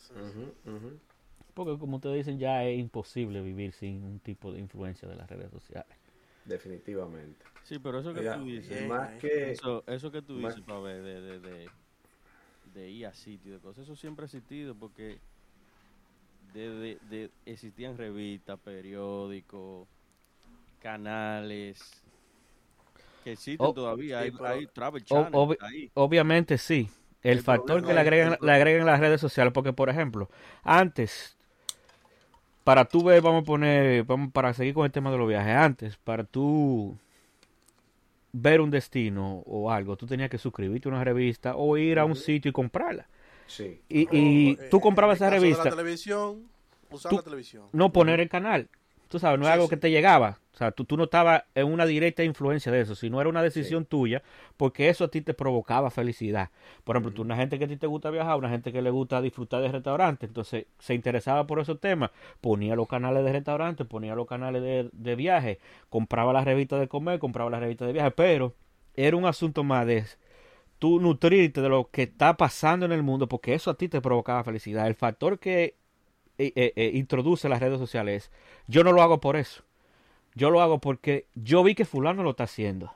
Porque 1.53 1.77
como 1.77 1.97
ustedes 1.97 2.17
dicen, 2.25 2.39
ya 2.39 2.63
es 2.65 2.79
imposible 2.79 3.41
vivir 3.41 3.73
sin 3.73 4.03
un 4.03 4.19
tipo 4.19 4.51
de 4.51 4.59
influencia 4.59 5.07
de 5.07 5.15
las 5.15 5.29
redes 5.29 5.51
sociales. 5.51 5.95
Definitivamente. 6.45 7.45
Sí, 7.63 7.79
pero 7.79 7.99
eso 7.99 8.13
que 8.13 8.19
Mira, 8.19 8.37
tú 8.37 8.45
dices, 8.45 8.69
bien, 8.69 8.89
más 8.89 9.09
ahí. 9.09 9.19
que 9.19 9.51
eso, 9.51 9.83
eso 9.87 10.11
que 10.11 10.21
tú 10.21 10.37
dices, 10.37 10.61
para 10.61 10.79
ver, 10.79 11.01
de, 11.01 11.21
de, 11.21 11.39
de, 11.39 11.69
de 12.73 12.89
ir 12.89 13.05
a 13.05 13.13
sitio, 13.13 13.53
de 13.53 13.59
cosas, 13.59 13.83
eso 13.85 13.95
siempre 13.95 14.23
ha 14.23 14.25
existido 14.25 14.75
porque 14.75 15.19
de, 16.53 16.69
de, 16.69 16.97
de- 17.09 17.31
existían 17.45 17.97
revistas, 17.97 18.59
periódicos, 18.59 19.87
canales 20.81 22.02
que 23.23 23.31
existen 23.33 23.65
Oh, 23.65 23.73
todavía, 23.73 24.19
sí, 24.19 24.25
hay, 24.25 24.31
pero- 24.31 24.47
hay 24.47 24.67
travel 24.67 25.03
ahí. 25.61 25.91
Obviamente 25.93 26.57
sí. 26.57 26.89
El, 27.23 27.37
El 27.37 27.43
factor 27.43 27.85
que 27.85 27.93
le 27.93 27.99
agregan, 28.01 28.37
le 28.41 28.51
agregan 28.51 28.85
las 28.85 28.99
redes 28.99 29.21
sociales, 29.21 29.53
porque 29.53 29.71
por 29.71 29.89
ejemplo, 29.89 30.29
antes, 30.61 31.37
para 32.65 32.83
tú 32.85 33.03
ver, 33.03 33.21
vamos 33.21 33.43
a 33.43 33.45
poner, 33.45 34.03
vamos 34.03 34.31
para 34.33 34.53
seguir 34.53 34.73
con 34.73 34.85
el 34.85 34.91
tema 34.91 35.09
de 35.11 35.17
los 35.17 35.27
viajes, 35.29 35.55
antes, 35.55 35.95
para 35.97 36.25
tú 36.25 36.97
ver 38.33 38.59
un 38.61 38.71
destino 38.71 39.43
o 39.45 39.71
algo, 39.71 39.95
tú 39.95 40.05
tenías 40.07 40.29
que 40.29 40.37
suscribirte 40.37 40.89
a 40.89 40.91
una 40.91 41.03
revista 41.03 41.55
o 41.55 41.77
ir 41.77 41.99
a 41.99 42.05
un 42.05 42.15
sitio 42.15 42.49
y 42.49 42.51
comprarla. 42.51 43.07
sí. 43.47 43.79
Y, 43.87 44.07
y 44.11 44.55
tú 44.69 44.77
en 44.77 44.81
comprabas 44.81 45.21
el 45.21 45.25
esa 45.27 45.29
caso 45.29 45.33
de 45.35 45.39
revista, 45.47 45.63
La 45.65 45.69
televisión, 45.69 46.43
usar 46.89 47.09
Tú- 47.09 47.15
la 47.17 47.21
televisión. 47.23 47.67
no 47.71 47.93
poner 47.93 48.19
el 48.19 48.27
canal. 48.29 48.67
Tú 49.13 49.19
sabes, 49.19 49.39
no 49.39 49.45
es 49.45 49.49
Sí, 49.49 49.53
algo 49.53 49.65
sí. 49.65 49.69
que 49.69 49.77
te 49.77 49.91
llegaba. 49.91 50.39
O 50.53 50.57
sea, 50.57 50.71
tú, 50.71 50.85
tú 50.85 50.97
no 50.97 51.03
estabas 51.03 51.43
en 51.53 51.67
una 51.71 51.85
directa 51.85 52.23
influencia 52.23 52.71
de 52.71 52.81
eso, 52.81 52.95
sino 52.95 53.21
era 53.21 53.29
una 53.29 53.43
decisión 53.43 53.85
tuya, 53.85 54.23
porque 54.57 54.89
eso 54.89 55.03
a 55.03 55.07
ti 55.09 55.21
te 55.21 55.33
provocaba 55.35 55.91
felicidad. 55.91 56.49
Por 56.83 56.95
ejemplo, 56.95 57.11
tú, 57.13 57.21
una 57.21 57.35
gente 57.35 57.59
que 57.59 57.65
a 57.65 57.67
ti 57.67 57.77
te 57.77 57.87
gusta 57.87 58.09
viajar, 58.09 58.37
una 58.37 58.49
gente 58.49 58.71
que 58.71 58.81
le 58.81 58.89
gusta 58.89 59.21
disfrutar 59.21 59.61
de 59.61 59.71
restaurantes, 59.71 60.29
entonces 60.29 60.65
se 60.79 60.93
interesaba 60.95 61.45
por 61.47 61.59
esos 61.59 61.79
temas, 61.79 62.11
ponía 62.41 62.75
los 62.75 62.87
canales 62.87 63.23
de 63.23 63.33
restaurantes, 63.33 63.85
ponía 63.87 64.15
los 64.15 64.27
canales 64.27 64.61
de, 64.63 64.89
de 64.91 65.15
viaje, 65.15 65.59
compraba 65.89 66.33
las 66.33 66.45
revistas 66.45 66.79
de 66.79 66.87
comer, 66.87 67.19
compraba 67.19 67.49
las 67.51 67.59
revistas 67.61 67.87
de 67.87 67.93
viaje, 67.93 68.11
pero 68.11 68.53
era 68.95 69.15
un 69.17 69.25
asunto 69.25 69.63
más 69.63 69.85
de 69.87 70.05
tú 70.79 70.99
nutrirte 70.99 71.61
de 71.61 71.69
lo 71.69 71.89
que 71.91 72.03
está 72.03 72.35
pasando 72.37 72.85
en 72.85 72.91
el 72.91 73.03
mundo, 73.03 73.27
porque 73.27 73.53
eso 73.53 73.71
a 73.71 73.75
ti 73.77 73.87
te 73.89 74.01
provocaba 74.01 74.43
felicidad. 74.43 74.87
El 74.87 74.95
factor 74.95 75.39
que 75.39 75.75
eh, 76.37 76.51
eh, 76.55 76.73
eh, 76.75 76.91
introduce 76.93 77.47
las 77.49 77.59
redes 77.59 77.79
sociales 77.79 78.25
es, 78.25 78.31
yo 78.67 78.83
no 78.83 78.91
lo 78.91 79.01
hago 79.01 79.19
por 79.21 79.35
eso. 79.35 79.63
Yo 80.35 80.49
lo 80.49 80.61
hago 80.61 80.79
porque 80.79 81.27
yo 81.35 81.63
vi 81.63 81.75
que 81.75 81.85
fulano 81.85 82.23
lo 82.23 82.31
está 82.31 82.45
haciendo. 82.45 82.93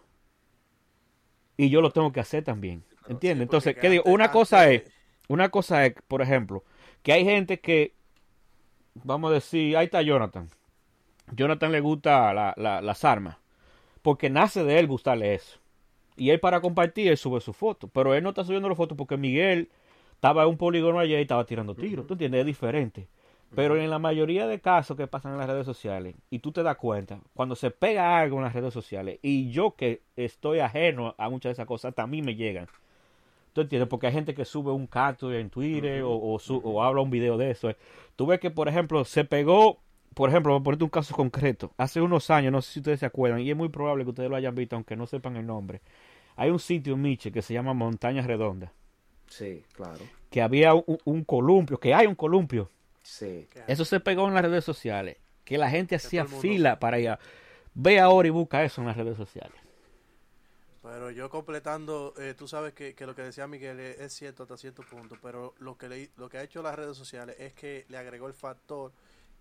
Y 1.56 1.70
yo 1.70 1.82
lo 1.82 1.92
tengo 1.92 2.12
que 2.12 2.20
hacer 2.20 2.44
también. 2.44 2.84
¿Entiendes? 3.08 3.38
sí, 3.40 3.44
Entonces, 3.44 3.76
¿qué 3.78 3.90
digo? 3.90 4.04
Una 4.06 4.32
cosa 4.32 4.70
es, 4.72 4.84
una 5.28 5.50
cosa 5.50 5.86
es, 5.86 5.94
por 6.08 6.22
ejemplo, 6.22 6.64
que 7.04 7.14
hay 7.14 7.24
gente 7.26 7.60
que, 7.60 7.94
vamos 9.04 9.32
a 9.32 9.36
decir, 9.36 9.76
ahí 9.78 9.86
está 9.86 10.02
Jonathan. 10.02 10.50
Jonathan 11.32 11.72
le 11.72 11.80
gusta 11.82 12.34
la- 12.34 12.54
la- 12.58 12.82
las 12.82 13.06
armas. 13.06 13.38
Porque 14.02 14.30
nace 14.30 14.64
de 14.64 14.80
él 14.80 14.88
gustarle 14.88 15.34
eso. 15.36 15.60
Y 16.16 16.30
él 16.32 16.40
para 16.40 16.62
compartir, 16.62 17.08
él 17.10 17.18
sube 17.18 17.42
su 17.42 17.54
foto. 17.54 17.88
Pero 17.88 18.14
él 18.16 18.24
no 18.24 18.30
está 18.30 18.44
subiendo 18.44 18.70
la 18.70 18.76
foto 18.76 18.96
porque 18.96 19.18
Miguel 19.18 19.70
estaba 20.14 20.44
en 20.44 20.50
un 20.50 20.58
polígono 20.58 21.00
ayer 21.00 21.20
y 21.20 21.24
estaba 21.24 21.46
tirando 21.46 21.76
tiros. 21.76 22.08
¿Tú 22.08 22.14
entiendes? 22.14 22.42
Es 22.42 22.46
diferente. 22.46 23.08
Pero 23.56 23.78
en 23.78 23.90
la 23.90 23.98
mayoría 23.98 24.46
de 24.46 24.60
casos 24.60 24.98
que 24.98 25.08
pasan 25.08 25.32
en 25.34 25.40
las 25.40 25.48
redes 25.48 25.66
sociales, 25.66 26.16
y 26.30 26.40
tú 26.40 26.52
te 26.52 26.64
das 26.64 26.78
cuenta, 26.78 27.20
cuando 27.34 27.56
se 27.56 27.72
pega 27.72 28.20
algo 28.20 28.38
en 28.38 28.44
las 28.44 28.54
redes 28.54 28.74
sociales, 28.74 29.20
y 29.22 29.50
yo 29.52 29.74
que 29.76 30.02
estoy 30.16 30.60
ajeno 30.60 31.16
a 31.18 31.30
muchas 31.30 31.50
de 31.50 31.54
esas 31.54 31.66
cosas, 31.66 31.96
también 31.96 32.26
me 32.26 32.36
llegan. 32.36 32.68
¿Tú 33.54 33.62
entiendes? 33.62 33.90
Porque 33.90 34.08
hay 34.08 34.14
gente 34.14 34.36
que 34.36 34.46
sube 34.46 34.72
un 34.72 34.86
capture 34.86 35.40
en 35.40 35.50
Twitter 35.50 36.04
o, 36.04 36.12
o 36.34 36.38
su- 36.40 36.62
o 36.64 36.84
habla 36.84 37.02
un 37.02 37.10
video 37.10 37.38
de 37.38 37.50
eso. 37.50 37.72
Tú 38.16 38.28
ves 38.28 38.40
que, 38.40 38.52
por 38.52 38.68
ejemplo, 38.68 39.04
se 39.06 39.24
pegó, 39.26 39.80
por 40.14 40.30
ejemplo, 40.30 40.52
voy 40.54 40.60
a 40.62 40.64
ponerte 40.64 40.84
un 40.84 40.90
caso 40.92 41.16
concreto. 41.16 41.72
Hace 41.78 42.02
unos 42.02 42.30
años, 42.30 42.52
no 42.52 42.62
sé 42.62 42.74
si 42.74 42.80
ustedes 42.82 43.00
se 43.00 43.06
acuerdan, 43.08 43.40
y 43.40 43.50
es 43.50 43.56
muy 43.58 43.70
probable 43.70 44.04
que 44.04 44.12
ustedes 44.12 44.30
lo 44.30 44.36
hayan 44.36 44.54
visto, 44.54 44.76
aunque 44.76 44.96
no 44.96 45.08
sepan 45.08 45.38
el 45.38 45.48
nombre. 45.48 45.82
Hay 46.36 46.52
un 46.52 46.60
sitio 46.60 46.94
en 46.94 47.02
Miche 47.02 47.32
que 47.32 47.42
se 47.42 47.54
llama 47.56 47.74
Montaña 47.74 48.22
Redonda, 48.22 48.72
Sí, 49.28 49.64
claro. 49.74 50.00
que 50.30 50.42
había 50.44 50.76
un, 50.76 51.00
un 51.06 51.24
columpio, 51.24 51.80
que 51.80 51.94
hay 51.96 52.06
un 52.06 52.14
columpio. 52.16 52.70
Sí. 53.08 53.48
Eso 53.68 53.86
se 53.86 54.02
pegó 54.02 54.28
en 54.28 54.34
las 54.34 54.44
redes 54.44 54.66
sociales, 54.66 55.16
que 55.46 55.58
la 55.58 55.70
gente 55.70 55.92
Que 55.92 55.96
hacía 55.96 56.26
fila 56.26 56.78
para 56.78 57.00
ir 57.00 57.10
a... 57.10 57.20
Ve 57.74 58.02
ahora 58.02 58.28
y 58.28 58.32
busca 58.32 58.64
eso 58.66 58.82
en 58.82 58.88
las 58.88 58.98
redes 58.98 59.16
sociales. 59.16 59.56
Pero 60.84 61.10
yo 61.10 61.30
completando, 61.30 62.14
eh, 62.18 62.34
tú 62.38 62.50
sabes 62.50 62.74
que, 62.74 62.96
que 62.96 63.06
lo 63.06 63.16
que 63.16 63.22
decía 63.22 63.48
Miguel 63.48 63.80
es, 63.80 64.00
es 64.02 64.14
cierto 64.14 64.44
hasta 64.44 64.58
cierto 64.58 64.84
punto, 64.84 65.18
pero 65.22 65.54
lo 65.60 65.78
que, 65.78 65.88
le, 65.88 66.10
lo 66.18 66.28
que 66.28 66.38
ha 66.38 66.44
hecho 66.44 66.62
las 66.62 66.76
redes 66.76 66.98
sociales 66.98 67.38
es 67.40 67.54
que 67.54 67.86
le 67.88 67.98
agregó 67.98 68.28
el 68.28 68.34
factor 68.34 68.92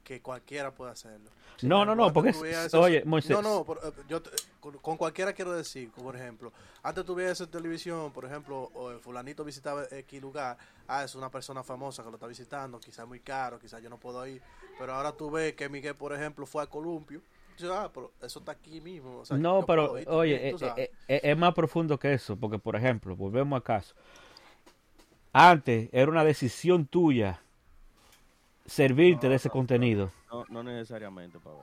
que 0.06 0.22
cualquiera 0.22 0.70
puede 0.72 0.92
hacerlo. 0.92 1.28
no, 1.62 1.84
no, 1.84 1.96
no, 1.96 2.12
porque... 2.12 2.30
es- 2.30 2.40
eso- 2.40 2.80
Oye, 2.80 3.02
Moisés, 3.04 3.32
No, 3.32 3.42
no, 3.42 3.64
por- 3.64 3.80
eh, 3.82 3.90
yo 4.08 4.22
con, 4.60 4.78
con 4.78 4.96
cualquiera 4.96 5.32
quiero 5.32 5.50
decir, 5.52 5.90
por 5.90 6.14
ejemplo, 6.14 6.52
antes 6.84 7.04
tú 7.04 7.16
veías 7.16 7.40
en 7.40 7.48
televisión, 7.50 8.12
por 8.12 8.24
ejemplo, 8.24 8.70
o 8.74 8.92
el 8.92 9.00
fulanito 9.00 9.42
visitaba 9.42 9.82
X 9.90 10.22
lugar, 10.22 10.56
ah, 10.86 11.02
es 11.02 11.16
una 11.16 11.28
persona 11.28 11.64
famosa 11.64 12.04
que 12.04 12.10
lo 12.10 12.14
está 12.14 12.28
visitando, 12.28 12.78
quizás 12.78 13.04
muy 13.08 13.18
caro, 13.18 13.58
quizás 13.58 13.82
yo 13.82 13.90
no 13.90 13.98
puedo 13.98 14.24
ir, 14.28 14.40
pero 14.78 14.94
ahora 14.94 15.10
tú 15.10 15.28
ves 15.28 15.54
que 15.54 15.68
Miguel, 15.68 15.96
por 15.96 16.12
ejemplo, 16.12 16.46
fue 16.46 16.62
a 16.62 16.66
Columpio, 16.68 17.20
ah, 17.64 17.90
pero 17.92 18.12
eso 18.22 18.38
está 18.38 18.52
aquí 18.52 18.80
mismo. 18.80 19.18
o 19.18 19.24
sea, 19.24 19.36
No, 19.36 19.66
pero 19.66 19.96
oye, 20.06 20.50
eh, 20.50 20.54
eh, 20.76 20.90
eh, 21.08 21.20
es 21.24 21.36
más 21.36 21.52
profundo 21.52 21.98
que 21.98 22.12
eso, 22.14 22.36
porque 22.36 22.60
por 22.60 22.76
ejemplo, 22.76 23.16
volvemos 23.16 23.56
al 23.56 23.64
caso. 23.64 23.96
Antes 25.32 25.88
era 25.92 26.08
una 26.10 26.22
decisión 26.22 26.86
tuya 26.86 27.40
servirte 28.66 29.28
No, 29.28 29.30
de 29.30 29.36
ese 29.36 29.48
no, 29.48 29.52
contenido. 29.52 30.10
No, 30.30 30.44
no 30.48 30.62
necesariamente, 30.62 31.38
ver. 31.38 31.54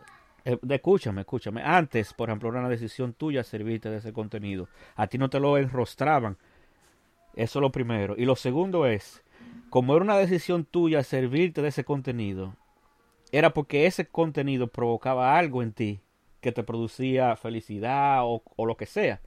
Eh, 0.45 0.59
escúchame, 0.69 1.21
escúchame. 1.21 1.61
Antes, 1.63 2.13
por 2.13 2.29
ejemplo, 2.29 2.49
era 2.49 2.59
una 2.59 2.69
decisión 2.69 3.13
tuya 3.13 3.43
servirte 3.43 3.89
de 3.89 3.97
ese 3.97 4.13
contenido. 4.13 4.69
A 4.95 5.07
ti 5.07 5.17
no 5.17 5.29
te 5.29 5.39
lo 5.39 5.57
enrostraban. 5.57 6.37
Eso 7.35 7.59
es 7.59 7.61
lo 7.61 7.71
primero. 7.71 8.15
Y 8.17 8.25
lo 8.25 8.35
segundo 8.35 8.85
es, 8.85 9.23
como 9.69 9.95
era 9.95 10.03
una 10.03 10.17
decisión 10.17 10.65
tuya 10.65 11.03
servirte 11.03 11.61
de 11.61 11.69
ese 11.69 11.83
contenido, 11.83 12.55
era 13.31 13.53
porque 13.53 13.85
ese 13.87 14.07
contenido 14.07 14.67
provocaba 14.67 15.37
algo 15.37 15.63
en 15.63 15.73
ti 15.73 16.01
que 16.41 16.51
te 16.51 16.63
producía 16.63 17.35
felicidad 17.35 18.19
o, 18.23 18.43
o 18.55 18.65
lo 18.65 18.77
que 18.77 18.85
sea. 18.85 19.21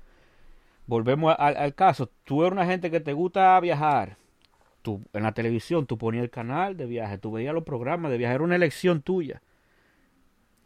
Volvemos 0.87 1.33
a- 1.39 1.49
al 1.49 1.75
caso. 1.75 2.11
Tú 2.25 2.43
eres 2.43 2.53
una 2.53 2.67
gente 2.67 2.91
que 2.91 3.01
te 3.01 3.13
gusta 3.13 3.59
viajar. 3.61 4.17
En 5.13 5.23
la 5.23 5.33
televisión 5.33 5.87
tú 5.87 5.99
ponías 5.99 6.25
el 6.25 6.31
canal 6.31 6.77
de 6.77 6.87
viaje, 6.87 7.19
tú 7.19 7.33
veías 7.33 7.55
los 7.55 7.65
programas 7.65 8.11
de 8.11 8.19
viaje, 8.19 8.35
era 8.35 8.45
una 8.45 8.57
elección 8.57 9.03
tuya. 9.03 9.43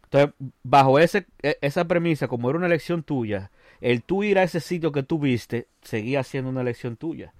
Entonces, 0.05 0.33
bajo 0.63 0.99
ese, 0.99 1.25
e- 1.41 1.57
esa 1.61 1.85
premisa, 1.85 2.27
como 2.27 2.49
era 2.49 2.57
una 2.57 2.67
elección 2.67 3.03
tuya, 3.03 3.51
el 3.79 4.03
tú 4.03 4.23
ir 4.23 4.37
a 4.39 4.43
ese 4.43 4.59
sitio 4.59 4.91
que 4.91 5.03
tú 5.03 5.19
viste, 5.19 5.67
seguía 5.81 6.23
siendo 6.23 6.49
una 6.49 6.61
elección 6.61 6.97
tuya. 6.97 7.33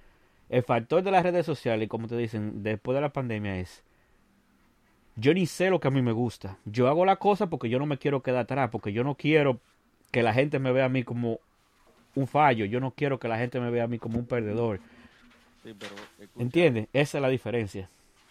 El 0.49 0.63
factor 0.63 1.03
de 1.03 1.11
las 1.11 1.23
redes 1.23 1.45
sociales, 1.45 1.89
como 1.89 2.07
te 2.07 2.17
dicen, 2.17 2.63
después 2.63 2.95
de 2.95 3.01
la 3.01 3.13
pandemia 3.13 3.57
es, 3.59 3.83
yo 5.15 5.33
ni 5.33 5.45
sé 5.45 5.69
lo 5.69 5.79
que 5.79 5.87
a 5.89 5.91
mí 5.91 6.01
me 6.01 6.11
gusta. 6.13 6.57
Yo 6.65 6.87
hago 6.87 7.05
la 7.05 7.17
cosa 7.17 7.47
porque 7.49 7.69
yo 7.69 7.79
no 7.79 7.85
me 7.85 7.97
quiero 7.97 8.21
quedar 8.21 8.41
atrás, 8.41 8.69
porque 8.71 8.93
yo 8.93 9.03
no 9.03 9.15
quiero 9.15 9.59
que 10.11 10.23
la 10.23 10.33
gente 10.33 10.59
me 10.59 10.71
vea 10.71 10.85
a 10.85 10.89
mí 10.89 11.03
como 11.03 11.39
un 12.15 12.27
fallo, 12.27 12.65
yo 12.65 12.79
no 12.79 12.91
quiero 12.91 13.19
que 13.19 13.27
la 13.27 13.37
gente 13.37 13.59
me 13.59 13.71
vea 13.71 13.85
a 13.85 13.87
mí 13.87 13.99
como 13.99 14.19
un 14.19 14.25
perdedor. 14.25 14.81
Sí, 15.63 15.75
pero 15.77 15.95
escucha, 16.19 16.43
¿Entiendes? 16.43 16.87
Esa 16.93 17.17
es 17.17 17.21
la 17.21 17.29
diferencia. 17.29 17.89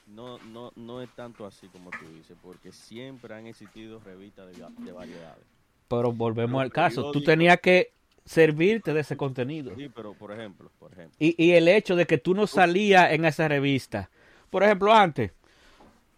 No, 0.08 0.38
no, 0.38 0.72
no 0.74 1.00
es 1.02 1.08
tanto 1.14 1.46
así 1.46 1.68
como 1.68 1.90
tú 1.90 2.04
dices, 2.16 2.36
porque 2.42 2.72
siempre 2.72 3.34
han 3.34 3.46
existido 3.46 4.00
revistas 4.00 4.48
de, 4.48 4.64
de 4.84 4.92
variedades. 4.92 5.44
Pero 5.86 6.12
volvemos 6.12 6.60
al 6.60 6.72
caso, 6.72 7.12
tú 7.12 7.22
tenías 7.22 7.60
que 7.60 7.92
servirte 8.24 8.92
de 8.92 9.00
ese 9.00 9.16
contenido. 9.16 9.74
Sí, 9.76 9.88
pero 9.94 10.14
por 10.14 10.32
ejemplo, 10.32 10.70
por 10.78 10.92
ejemplo, 10.92 11.16
Y, 11.18 11.34
y 11.42 11.52
el 11.52 11.68
hecho 11.68 11.96
de 11.96 12.06
que 12.06 12.18
tú 12.18 12.34
no 12.34 12.46
salías 12.46 13.12
en 13.12 13.24
esa 13.24 13.46
revista. 13.48 14.10
Por 14.50 14.64
ejemplo, 14.64 14.92
antes, 14.92 15.32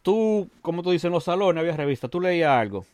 tú, 0.02 0.48
como 0.62 0.82
tú 0.82 0.90
dices, 0.90 1.06
en 1.06 1.12
los 1.12 1.24
salones 1.24 1.60
había 1.60 1.76
revistas, 1.76 2.10
tú 2.10 2.20
leías 2.20 2.50
algo. 2.50 2.86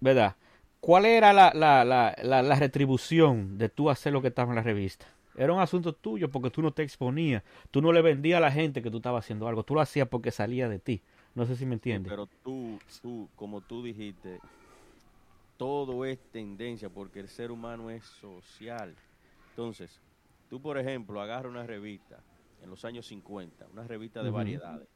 ¿Verdad? 0.00 0.36
¿Cuál 0.80 1.06
era 1.06 1.32
la, 1.32 1.52
la, 1.54 1.84
la, 1.84 2.16
la, 2.22 2.42
la 2.42 2.54
retribución 2.54 3.58
de 3.58 3.68
tú 3.68 3.90
hacer 3.90 4.12
lo 4.12 4.22
que 4.22 4.28
estaba 4.28 4.50
en 4.50 4.56
la 4.56 4.62
revista? 4.62 5.06
Era 5.42 5.52
un 5.54 5.60
asunto 5.60 5.94
tuyo 5.94 6.30
porque 6.30 6.50
tú 6.50 6.62
no 6.62 6.72
te 6.72 6.82
exponías. 6.82 7.42
Tú 7.70 7.80
no 7.82 7.92
le 7.92 8.02
vendías 8.02 8.38
a 8.38 8.40
la 8.40 8.52
gente 8.52 8.82
que 8.82 8.90
tú 8.90 8.98
estabas 8.98 9.24
haciendo 9.24 9.48
algo. 9.48 9.64
Tú 9.64 9.74
lo 9.74 9.80
hacías 9.80 10.08
porque 10.08 10.30
salía 10.30 10.68
de 10.68 10.78
ti. 10.80 11.02
No 11.34 11.46
sé 11.46 11.56
si 11.56 11.66
me 11.66 11.74
entiende. 11.74 12.10
Pero 12.10 12.26
tú, 12.42 12.84
tú, 13.00 13.30
como 13.34 13.62
tú 13.62 13.82
dijiste, 13.82 14.44
todo 15.56 16.04
es 16.04 16.30
tendencia 16.30 16.90
porque 16.90 17.20
el 17.20 17.28
ser 17.28 17.50
humano 17.50 17.90
es 17.90 18.06
social. 18.06 19.00
Entonces, 19.50 20.02
tú, 20.48 20.60
por 20.62 20.78
ejemplo, 20.78 21.20
agarras 21.20 21.50
una 21.50 21.66
revista 21.66 22.26
en 22.58 22.70
los 22.70 22.84
años 22.84 23.06
50, 23.06 23.68
una 23.68 23.86
revista 23.86 24.22
de 24.24 24.30
variedades. 24.30 24.88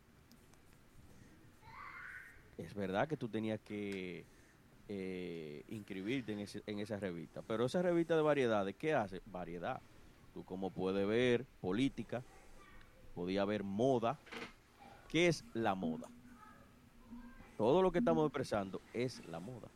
Es 2.57 2.75
verdad 2.75 3.09
que 3.09 3.17
tú 3.17 3.29
tenías 3.31 3.61
que 3.61 4.29
eh, 4.89 5.65
inscribirte 5.69 6.33
en, 6.33 6.41
ese- 6.41 6.63
en 6.67 6.81
esa 6.81 6.99
revista, 7.01 7.43
pero 7.43 7.67
esa 7.67 7.83
revista 7.83 8.17
de 8.17 8.23
variedades, 8.23 8.77
¿qué 8.79 8.95
hace? 8.95 9.23
Variedad. 9.27 9.83
Tú 10.35 10.45
como 10.45 10.71
puedes 10.71 11.07
ver 11.07 11.47
política, 11.61 12.25
podía 13.15 13.45
ver 13.45 13.63
moda. 13.63 14.19
¿Qué 15.09 15.29
es 15.29 15.45
la 15.55 15.77
moda? 15.77 16.09
Todo 17.57 17.81
lo 17.83 17.93
que 17.93 18.01
estamos 18.01 18.27
expresando 18.27 18.81
es 18.93 19.25
la 19.29 19.39
moda. 19.39 19.69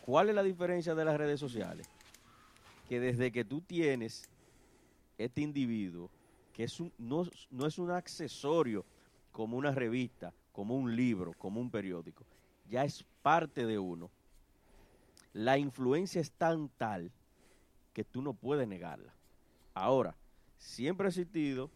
¿Cuál 0.00 0.30
es 0.30 0.34
la 0.34 0.42
diferencia 0.42 0.94
de 0.94 1.04
las 1.04 1.18
redes 1.18 1.38
sociales? 1.38 1.86
Que 2.88 2.98
desde 2.98 3.30
que 3.30 3.44
tú 3.44 3.60
tienes 3.60 4.26
este 5.18 5.42
individuo, 5.42 6.08
que 6.54 6.64
es 6.64 6.80
un- 6.80 6.92
no, 6.96 7.26
no 7.50 7.66
es 7.66 7.78
un 7.78 7.90
accesorio 7.90 8.86
como 9.32 9.58
una 9.58 9.72
revista, 9.72 10.32
como 10.52 10.74
un 10.76 10.96
libro, 10.96 11.34
como 11.34 11.60
un 11.60 11.70
periódico, 11.70 12.24
ya 12.70 12.84
es 12.84 13.04
parte 13.22 13.66
de 13.66 13.78
uno. 13.78 14.10
La 15.34 15.58
influencia 15.58 16.22
es 16.22 16.32
tan 16.32 16.70
tal 16.70 17.12
que 18.00 18.04
tú 18.04 18.22
no 18.22 18.32
puedes 18.32 18.66
negarla. 18.66 19.12
Ahora, 19.74 20.14
siempre 20.56 21.06
ha 21.06 21.10
existido 21.10 21.68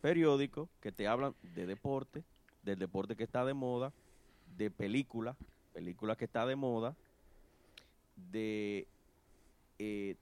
periódicos 0.00 0.68
que 0.80 0.92
te 0.92 1.08
hablan 1.08 1.34
de 1.42 1.66
deporte, 1.66 2.22
del 2.62 2.78
deporte 2.78 3.16
que 3.16 3.24
está 3.24 3.44
de 3.44 3.54
moda, 3.54 3.92
de 4.56 4.70
película, 4.70 5.34
película 5.74 6.14
que 6.14 6.26
está 6.26 6.46
de 6.46 6.54
moda, 6.54 6.94
de 8.30 8.86
eh, 9.80 10.14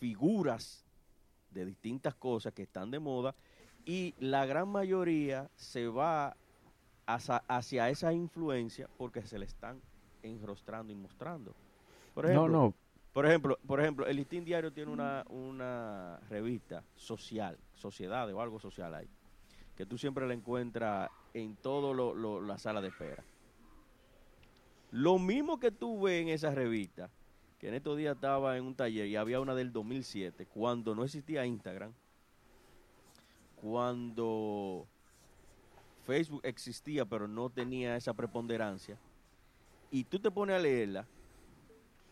figuras 0.00 0.84
de 1.52 1.64
distintas 1.64 2.16
cosas 2.16 2.52
que 2.52 2.64
están 2.64 2.90
de 2.90 2.98
moda 2.98 3.36
y 3.84 4.14
la 4.18 4.46
gran 4.46 4.68
mayoría 4.68 5.48
se 5.54 5.86
va 5.86 6.36
hacia, 7.06 7.36
hacia 7.46 7.88
esa 7.88 8.12
influencia 8.12 8.88
porque 8.98 9.22
se 9.22 9.38
le 9.38 9.44
están 9.44 9.80
enrostrando 10.24 10.92
y 10.92 10.96
mostrando. 10.96 11.54
Por 12.14 12.28
no, 12.30 12.48
no. 12.48 12.74
Por 13.16 13.24
ejemplo, 13.24 13.58
por 13.66 13.80
ejemplo, 13.80 14.06
el 14.06 14.14
Listín 14.14 14.44
Diario 14.44 14.74
tiene 14.74 14.92
una, 14.92 15.24
una 15.30 16.20
revista 16.28 16.84
social, 16.96 17.56
sociedades 17.74 18.34
o 18.34 18.42
algo 18.42 18.60
social 18.60 18.94
ahí, 18.94 19.08
que 19.74 19.86
tú 19.86 19.96
siempre 19.96 20.28
la 20.28 20.34
encuentras 20.34 21.08
en 21.32 21.56
toda 21.56 21.94
la 22.42 22.58
sala 22.58 22.82
de 22.82 22.88
espera. 22.88 23.24
Lo 24.90 25.18
mismo 25.18 25.58
que 25.58 25.70
tú 25.70 26.02
ves 26.02 26.20
en 26.20 26.28
esa 26.28 26.50
revista, 26.50 27.08
que 27.58 27.68
en 27.68 27.74
estos 27.76 27.96
días 27.96 28.16
estaba 28.16 28.58
en 28.58 28.64
un 28.64 28.74
taller 28.74 29.06
y 29.06 29.16
había 29.16 29.40
una 29.40 29.54
del 29.54 29.72
2007, 29.72 30.44
cuando 30.52 30.94
no 30.94 31.02
existía 31.02 31.46
Instagram, 31.46 31.94
cuando 33.54 34.86
Facebook 36.04 36.42
existía 36.44 37.06
pero 37.06 37.26
no 37.26 37.48
tenía 37.48 37.96
esa 37.96 38.12
preponderancia, 38.12 38.98
y 39.90 40.04
tú 40.04 40.18
te 40.18 40.30
pones 40.30 40.56
a 40.56 40.58
leerla, 40.58 41.06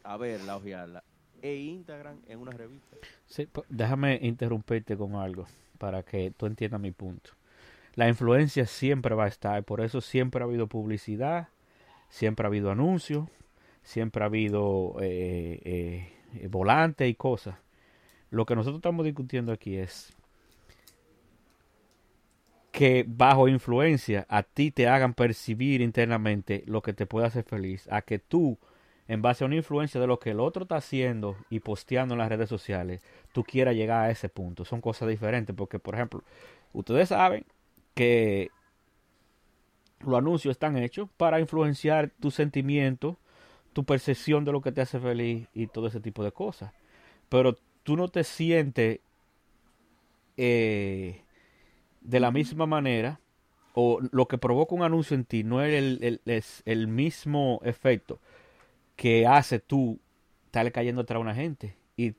a 0.05 0.17
verla, 0.17 0.57
ojearla, 0.57 1.03
e 1.43 1.57
Instagram 1.57 2.21
en 2.29 2.39
una 2.39 2.53
revista. 2.53 2.97
Sí, 3.27 3.49
déjame 3.69 4.19
interrumpirte 4.23 4.97
con 4.97 5.17
algo 5.17 5.47
para 5.79 6.03
que 6.03 6.31
tú 6.31 6.47
entiendas 6.47 6.81
mi 6.81 6.93
punto. 6.93 7.31
La 7.95 8.09
influencia 8.09 8.67
siempre 8.67 9.15
va 9.15 9.25
a 9.25 9.29
estar, 9.29 9.63
por 9.65 9.81
eso 9.81 10.01
siempre 10.01 10.43
ha 10.43 10.45
habido 10.47 10.67
publicidad, 10.67 11.49
siempre 12.09 12.45
ha 12.45 12.49
habido 12.49 12.71
anuncios, 12.71 13.29
siempre 13.83 14.23
ha 14.23 14.27
habido 14.27 14.97
eh, 15.01 16.11
eh, 16.35 16.49
volantes 16.49 17.09
y 17.09 17.15
cosas. 17.15 17.57
Lo 18.31 18.47
que 18.47 18.57
nosotros 18.57 18.79
estamos 18.79 19.05
discutiendo 19.05 19.53
aquí 19.53 19.77
es 19.77 20.13
que 22.73 23.05
bajo 23.07 23.47
influencia 23.47 24.27
a 24.29 24.43
ti 24.43 24.73
te 24.73 24.89
hagan 24.89 25.15
percibir 25.15 25.81
internamente 25.81 26.65
lo 26.67 26.83
que 26.83 26.93
te 26.93 27.07
puede 27.07 27.27
hacer 27.29 27.45
feliz, 27.45 27.87
a 27.89 28.03
que 28.03 28.19
tú, 28.19 28.59
en 29.09 29.23
base 29.23 29.45
a 29.45 29.47
una 29.47 29.57
influencia 29.57 30.01
de 30.01 30.07
lo 30.07 30.19
que 30.19 30.31
el 30.31 30.41
otro 30.41 30.63
está 30.65 30.77
haciendo 30.77 31.37
y 31.51 31.61
posteando 31.61 32.15
en 32.15 32.19
las 32.19 32.29
redes 32.29 32.49
sociales, 32.49 33.03
tú 33.33 33.45
quieras 33.45 33.75
llegar 33.77 34.05
a 34.07 34.11
ese 34.11 34.29
punto. 34.29 34.65
Son 34.65 34.81
cosas 34.81 35.09
diferentes, 35.09 35.55
porque, 35.57 35.79
por 35.79 35.95
ejemplo, 35.95 36.23
ustedes 36.73 37.11
saben 37.11 37.45
que 37.95 38.51
los 40.01 40.19
anuncios 40.19 40.53
están 40.53 40.77
hechos 40.77 41.09
para 41.17 41.41
influenciar 41.41 42.11
tu 42.21 42.31
sentimiento, 42.31 43.17
tu 43.73 43.85
percepción 43.85 44.45
de 44.45 44.53
lo 44.53 44.61
que 44.61 44.73
te 44.73 44.81
hace 44.83 45.01
feliz 45.01 45.49
y 45.55 45.67
todo 45.69 45.87
ese 45.89 46.01
tipo 46.01 46.25
de 46.25 46.33
cosas. 46.33 46.73
Pero 47.29 47.57
tú 47.85 47.97
no 47.97 48.09
te 48.09 48.25
sientes 48.25 49.01
eh, 50.37 51.21
de 52.03 52.21
la 52.21 52.31
misma 52.31 52.67
manera 52.67 53.21
o 53.75 54.01
lo 54.13 54.29
que 54.29 54.39
provoca 54.39 54.75
un 54.75 54.83
anuncio 54.83 55.15
en 55.17 55.25
ti 55.25 55.45
no 55.45 55.63
es 55.63 55.75
el, 55.75 55.99
el- 56.03 56.21
es 56.27 56.63
el 56.67 56.89
mismo 56.89 57.61
efecto 57.65 58.21
que 58.97 59.27
hace 59.27 59.59
tú 59.59 59.99
estar 60.47 60.71
cayendo 60.73 61.03
atrás 61.03 61.17
a 61.17 61.21
una 61.21 61.35
gente 61.35 61.77
y 61.97 62.15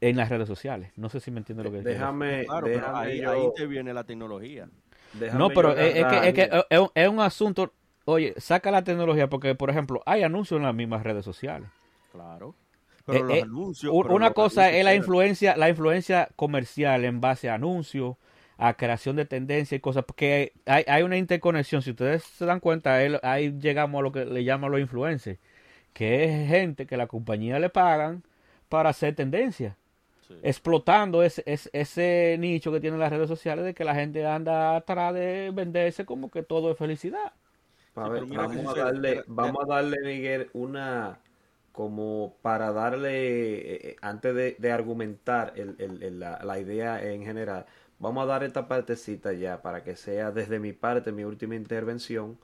en 0.00 0.16
las 0.16 0.28
redes 0.28 0.46
sociales. 0.48 0.90
No 0.96 1.08
sé 1.08 1.20
si 1.20 1.30
me 1.30 1.38
entiendes 1.38 1.66
lo 1.66 1.72
que. 1.72 1.82
Déjame, 1.82 2.44
Claro, 2.44 2.66
pero 2.66 2.78
déjame 2.80 2.98
ahí, 2.98 3.20
yo- 3.20 3.30
ahí 3.30 3.42
te 3.56 3.66
viene 3.66 3.92
la 3.92 4.04
tecnología. 4.04 4.68
déjame 5.12 5.38
No, 5.38 5.48
pero 5.50 5.72
es, 5.76 5.96
es 5.96 6.06
que, 6.06 6.28
es, 6.28 6.34
que 6.34 6.50
es, 6.70 6.78
un- 6.78 6.90
es 6.94 7.08
un 7.08 7.20
asunto. 7.20 7.72
Oye, 8.04 8.34
saca 8.38 8.70
la 8.70 8.84
tecnología 8.84 9.28
porque, 9.28 9.54
por 9.54 9.68
ejemplo, 9.70 10.02
hay 10.06 10.22
anuncios 10.22 10.58
en 10.58 10.64
las 10.64 10.74
mismas 10.74 11.02
redes 11.02 11.24
sociales. 11.24 11.68
Claro. 12.12 12.54
Pero 13.04 13.18
Eh, 13.18 13.22
los 13.22 13.36
eh, 13.38 13.42
anuncios. 13.42 13.92
Un- 13.92 14.02
pero 14.02 14.14
Una 14.14 14.26
los 14.26 14.34
cosa 14.34 14.62
anuncios 14.62 14.78
es 14.78 14.84
la 14.84 14.94
influencia, 14.94 15.56
la 15.56 15.68
influencia 15.68 16.28
comercial 16.36 17.04
en 17.04 17.20
base 17.20 17.50
a 17.50 17.54
anuncios, 17.54 18.16
a 18.56 18.74
creación 18.74 19.16
de 19.16 19.24
tendencia 19.24 19.76
y 19.76 19.80
cosas, 19.80 20.04
porque 20.04 20.52
hay, 20.66 20.84
hay 20.88 21.02
una 21.02 21.16
interconexión. 21.16 21.82
Si 21.82 21.90
ustedes 21.90 22.22
se 22.24 22.44
dan 22.46 22.60
cuenta, 22.60 22.94
ahí, 22.96 23.14
ahí 23.22 23.52
llegamos 23.60 23.98
a 23.98 24.02
lo 24.02 24.10
que 24.12 24.24
le 24.24 24.42
llaman 24.44 24.70
los 24.72 24.80
influencers, 24.80 25.38
que 25.98 26.24
es 26.24 26.48
gente 26.48 26.86
que 26.86 26.96
la 26.96 27.06
compañía 27.08 27.58
le 27.58 27.70
pagan 27.70 28.22
para 28.68 28.90
hacer 28.90 29.14
tendencia, 29.16 29.76
Sí. 30.28 30.34
explotando 30.42 31.22
ese, 31.24 31.42
ese, 31.46 31.70
ese 31.72 32.36
nicho 32.40 32.72
que 32.72 32.80
tienen 32.80 33.00
las 33.00 33.10
redes 33.12 33.28
sociales 33.28 33.64
de 33.66 33.74
que 33.74 33.84
la 33.84 33.94
gente 33.96 34.26
anda 34.26 34.76
atrás 34.76 35.14
de 35.14 35.50
venderse 35.54 36.06
como 36.06 36.30
que 36.30 36.42
todo 36.44 36.72
es 36.72 36.78
felicidad. 36.78 37.32
A 37.94 38.08
ver, 38.08 38.26
qué 38.28 38.36
vamos 38.36 38.66
a 38.72 38.74
darle, 38.84 39.24
vamos 39.26 39.64
a 39.64 39.66
darle, 39.74 39.96
Miguel, 40.04 40.50
una 40.52 41.20
como 41.72 42.36
para 42.42 42.72
darle, 42.72 43.10
eh, 43.74 43.90
eh, 43.90 43.96
antes 44.02 44.34
de, 44.34 44.56
de 44.58 44.72
argumentar 44.72 45.52
el- 45.56 45.76
el- 45.78 46.02
el- 46.02 46.20
la, 46.20 46.40
la 46.44 46.58
idea 46.60 47.02
en 47.04 47.24
general, 47.24 47.66
vamos 47.98 48.22
a 48.24 48.26
dar 48.26 48.44
esta 48.44 48.68
partecita 48.68 49.32
ya 49.32 49.62
para 49.62 49.82
que 49.84 49.96
sea 49.96 50.30
desde 50.30 50.58
mi 50.60 50.72
parte 50.72 51.12
mi 51.12 51.24
última 51.24 51.56
intervención. 51.56 52.38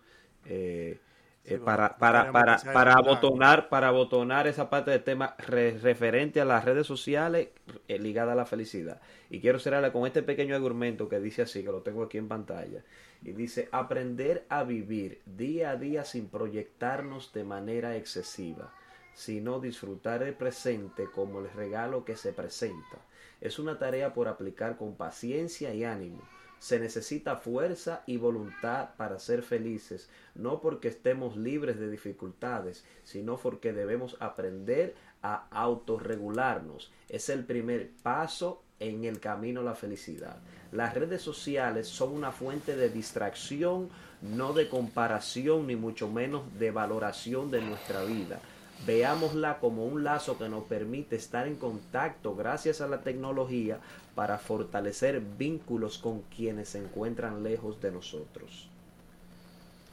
eh, 0.47 0.99
eh, 1.47 1.59
para, 1.59 1.97
para, 1.99 2.33
para, 2.33 2.57
para 2.73 2.95
abotonar, 2.95 3.69
para 3.69 3.89
abotonar 3.89 4.47
esa 4.47 4.71
parte 4.71 4.91
del 4.91 5.03
tema 5.03 5.35
re- 5.39 5.79
referente 5.79 6.41
a 6.41 6.45
las 6.45 6.65
redes 6.65 6.87
sociales 6.87 7.49
eh, 7.89 7.99
ligada 7.99 8.33
a 8.33 8.37
la 8.37 8.47
felicidad. 8.47 9.01
Y 9.31 9.41
quiero 9.41 9.59
cerrarla 9.59 9.93
con 9.93 10.07
este 10.07 10.23
pequeño 10.23 10.55
argumento 10.57 11.09
que 11.09 11.21
dice 11.21 11.43
así, 11.43 11.63
que 11.63 11.71
lo 11.71 11.83
tengo 11.83 12.03
aquí 12.05 12.19
en 12.19 12.29
pantalla. 12.29 12.83
Y 13.23 13.33
dice, 13.33 13.69
aprender 13.73 14.45
a 14.49 14.65
vivir 14.65 15.21
día 15.25 15.71
a 15.71 15.77
día 15.77 16.05
sin 16.05 16.29
proyectarnos 16.29 17.33
de 17.33 17.45
manera 17.45 17.97
excesiva, 17.97 18.73
sino 19.15 19.61
disfrutar 19.61 20.23
el 20.23 20.35
presente 20.35 21.07
como 21.15 21.41
el 21.41 21.51
regalo 21.51 22.05
que 22.05 22.17
se 22.17 22.33
presenta. 22.33 22.99
Es 23.41 23.59
una 23.59 23.79
tarea 23.79 24.13
por 24.15 24.29
aplicar 24.29 24.77
con 24.77 24.95
paciencia 24.95 25.73
y 25.75 25.85
ánimo. 25.85 26.23
Se 26.65 26.81
necesita 26.81 27.37
fuerza 27.37 28.05
y 28.07 28.17
voluntad 28.17 28.95
para 28.97 29.19
ser 29.19 29.43
felices, 29.43 30.09
no 30.35 30.63
porque 30.63 30.89
estemos 30.89 31.37
libres 31.37 31.79
de 31.79 31.91
dificultades, 31.91 32.87
sino 33.03 33.37
porque 33.37 33.75
debemos 33.75 34.17
aprender 34.19 34.95
a 35.21 35.47
autorregularnos. 35.51 36.91
Es 37.11 37.29
el 37.29 37.45
primer 37.45 37.91
paso 38.03 38.63
en 38.81 39.05
el 39.05 39.21
camino 39.21 39.61
a 39.61 39.65
la 39.65 39.75
felicidad. 39.75 40.39
Las 40.73 40.95
redes 40.95 41.21
sociales 41.21 41.87
son 41.87 42.15
una 42.15 42.33
fuente 42.33 42.75
de 42.77 42.89
distracción, 42.89 43.91
no 44.23 44.55
de 44.55 44.71
comparación 44.71 45.67
ni 45.67 45.77
mucho 45.77 46.09
menos 46.09 46.45
de 46.59 46.71
valoración 46.71 47.51
de 47.51 47.61
nuestra 47.61 48.05
vida. 48.05 48.41
Veámosla 48.87 49.59
como 49.61 49.87
un 49.87 50.05
lazo 50.05 50.37
que 50.37 50.49
nos 50.49 50.65
permite 50.65 51.17
estar 51.17 51.47
en 51.47 51.57
contacto 51.57 52.35
gracias 52.37 52.81
a 52.81 52.87
la 52.89 53.01
tecnología 53.01 53.79
para 54.15 54.39
fortalecer 54.39 55.21
vínculos 55.21 55.99
con 55.99 56.23
quienes 56.23 56.69
se 56.71 56.79
encuentran 56.79 57.43
lejos 57.43 57.81
de 57.81 57.91
nosotros. 57.93 58.69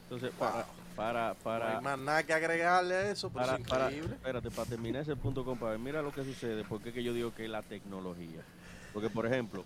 Entonces, 0.04 0.32
para, 0.38 0.66
para, 0.96 1.30
No 1.30 1.36
para, 1.36 1.78
hay 1.78 1.84
más 1.84 1.98
nada 2.00 2.24
que 2.24 2.34
agregarle 2.34 2.96
a 2.96 3.12
eso, 3.12 3.30
pero 3.30 3.46
para, 3.46 3.58
es 3.58 3.68
para- 3.68 3.86
increíble. 3.86 4.16
espérate, 4.16 4.52
para 4.52 4.70
terminar 4.70 5.02
ese 5.04 5.16
punto, 5.16 5.46
compadre, 5.46 5.78
mira 5.78 6.02
lo 6.02 6.12
que 6.12 6.24
sucede, 6.26 6.66
porque 6.68 6.90
es 6.90 6.96
que 6.96 7.04
yo 7.04 7.14
digo 7.14 7.34
que 7.34 7.46
es 7.46 7.50
la 7.50 7.62
tecnología. 7.62 8.42
Porque, 8.94 9.10
por 9.10 9.26
ejemplo, 9.26 9.64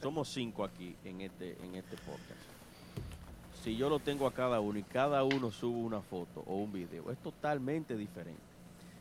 somos 0.00 0.28
cinco 0.32 0.62
aquí 0.64 0.94
en 1.04 1.22
este, 1.22 1.56
en 1.64 1.74
este 1.74 1.96
podcast. 1.96 2.40
Si 3.64 3.78
yo 3.78 3.88
lo 3.88 3.98
tengo 3.98 4.26
a 4.26 4.34
cada 4.34 4.60
uno 4.60 4.78
y 4.78 4.84
cada 4.84 5.24
uno 5.24 5.50
sube 5.50 5.78
una 5.78 6.02
foto 6.02 6.42
o 6.42 6.62
un 6.62 6.70
video, 6.70 7.10
es 7.10 7.18
totalmente 7.18 7.96
diferente. 7.96 8.42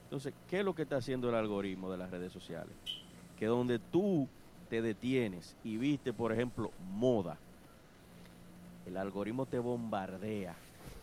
Entonces, 0.03 0.33
¿qué 0.47 0.59
es 0.59 0.65
lo 0.65 0.73
que 0.73 0.83
está 0.83 0.95
haciendo 0.95 1.27
el 1.27 1.35
algoritmo 1.35 1.91
de 1.91 1.97
las 1.97 2.09
redes 2.09 2.31
sociales? 2.31 2.77
Que 3.35 3.47
donde 3.47 3.79
tú 3.79 4.29
te 4.69 4.81
detienes 4.81 5.57
y 5.63 5.75
viste, 5.75 6.13
por 6.13 6.31
ejemplo, 6.31 6.71
moda, 6.77 7.41
el 8.85 8.95
algoritmo 8.95 9.45
te 9.45 9.59
bombardea 9.59 10.55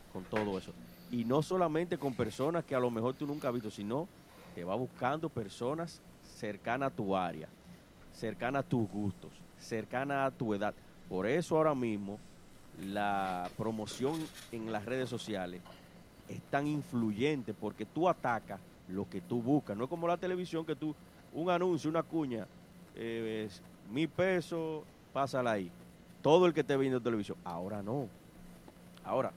con 0.08 0.24
todo 0.24 0.56
eso. 0.56 0.72
Y 1.10 1.26
no 1.26 1.42
solamente 1.42 1.98
con 1.98 2.14
personas 2.14 2.64
que 2.64 2.74
a 2.74 2.80
lo 2.80 2.90
mejor 2.90 3.14
tú 3.14 3.26
nunca 3.26 3.48
has 3.48 3.54
visto, 3.54 3.70
sino 3.70 4.08
te 4.54 4.64
va 4.64 4.74
buscando 4.74 5.28
personas 5.28 6.00
cercanas 6.22 6.92
a 6.92 6.96
tu 6.96 7.14
área, 7.14 7.50
cercanas 8.10 8.60
a 8.60 8.68
tus 8.68 8.88
gustos, 8.88 9.34
cercanas 9.58 10.32
a 10.32 10.34
tu 10.34 10.54
edad. 10.54 10.74
Por 11.08 11.26
eso 11.26 11.58
ahora 11.58 11.74
mismo 11.74 12.22
la 12.82 13.50
promoción 13.56 14.14
en 14.52 14.72
las 14.72 14.84
redes 14.84 15.08
sociales 15.08 15.60
es 16.28 16.40
tan 16.42 16.66
influyente 16.66 17.54
porque 17.54 17.86
tú 17.86 18.08
atacas 18.08 18.60
lo 18.88 19.08
que 19.08 19.20
tú 19.20 19.42
buscas. 19.42 19.76
No 19.76 19.84
es 19.84 19.90
como 19.90 20.08
la 20.08 20.16
televisión 20.16 20.64
que 20.64 20.76
tú, 20.76 20.94
un 21.32 21.50
anuncio, 21.50 21.90
una 21.90 22.02
cuña, 22.02 22.46
eh, 22.94 23.46
es 23.46 23.62
mil 23.90 24.08
pesos, 24.08 24.84
pásala 25.12 25.52
ahí. 25.52 25.70
Todo 26.22 26.46
el 26.46 26.54
que 26.54 26.60
esté 26.60 26.76
viendo 26.76 27.00
televisión. 27.00 27.38
Ahora 27.44 27.82
no. 27.82 28.08
Ahora, 29.04 29.32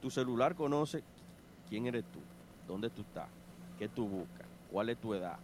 tu 0.00 0.10
celular 0.10 0.54
conoce 0.54 1.02
quién 1.68 1.86
eres 1.86 2.04
tú, 2.04 2.20
dónde 2.66 2.90
tú 2.90 3.02
estás, 3.02 3.28
qué 3.78 3.88
tú 3.88 4.06
buscas, 4.06 4.46
cuál 4.70 4.90
es 4.90 4.98
tu 4.98 5.14
edad, 5.14 5.38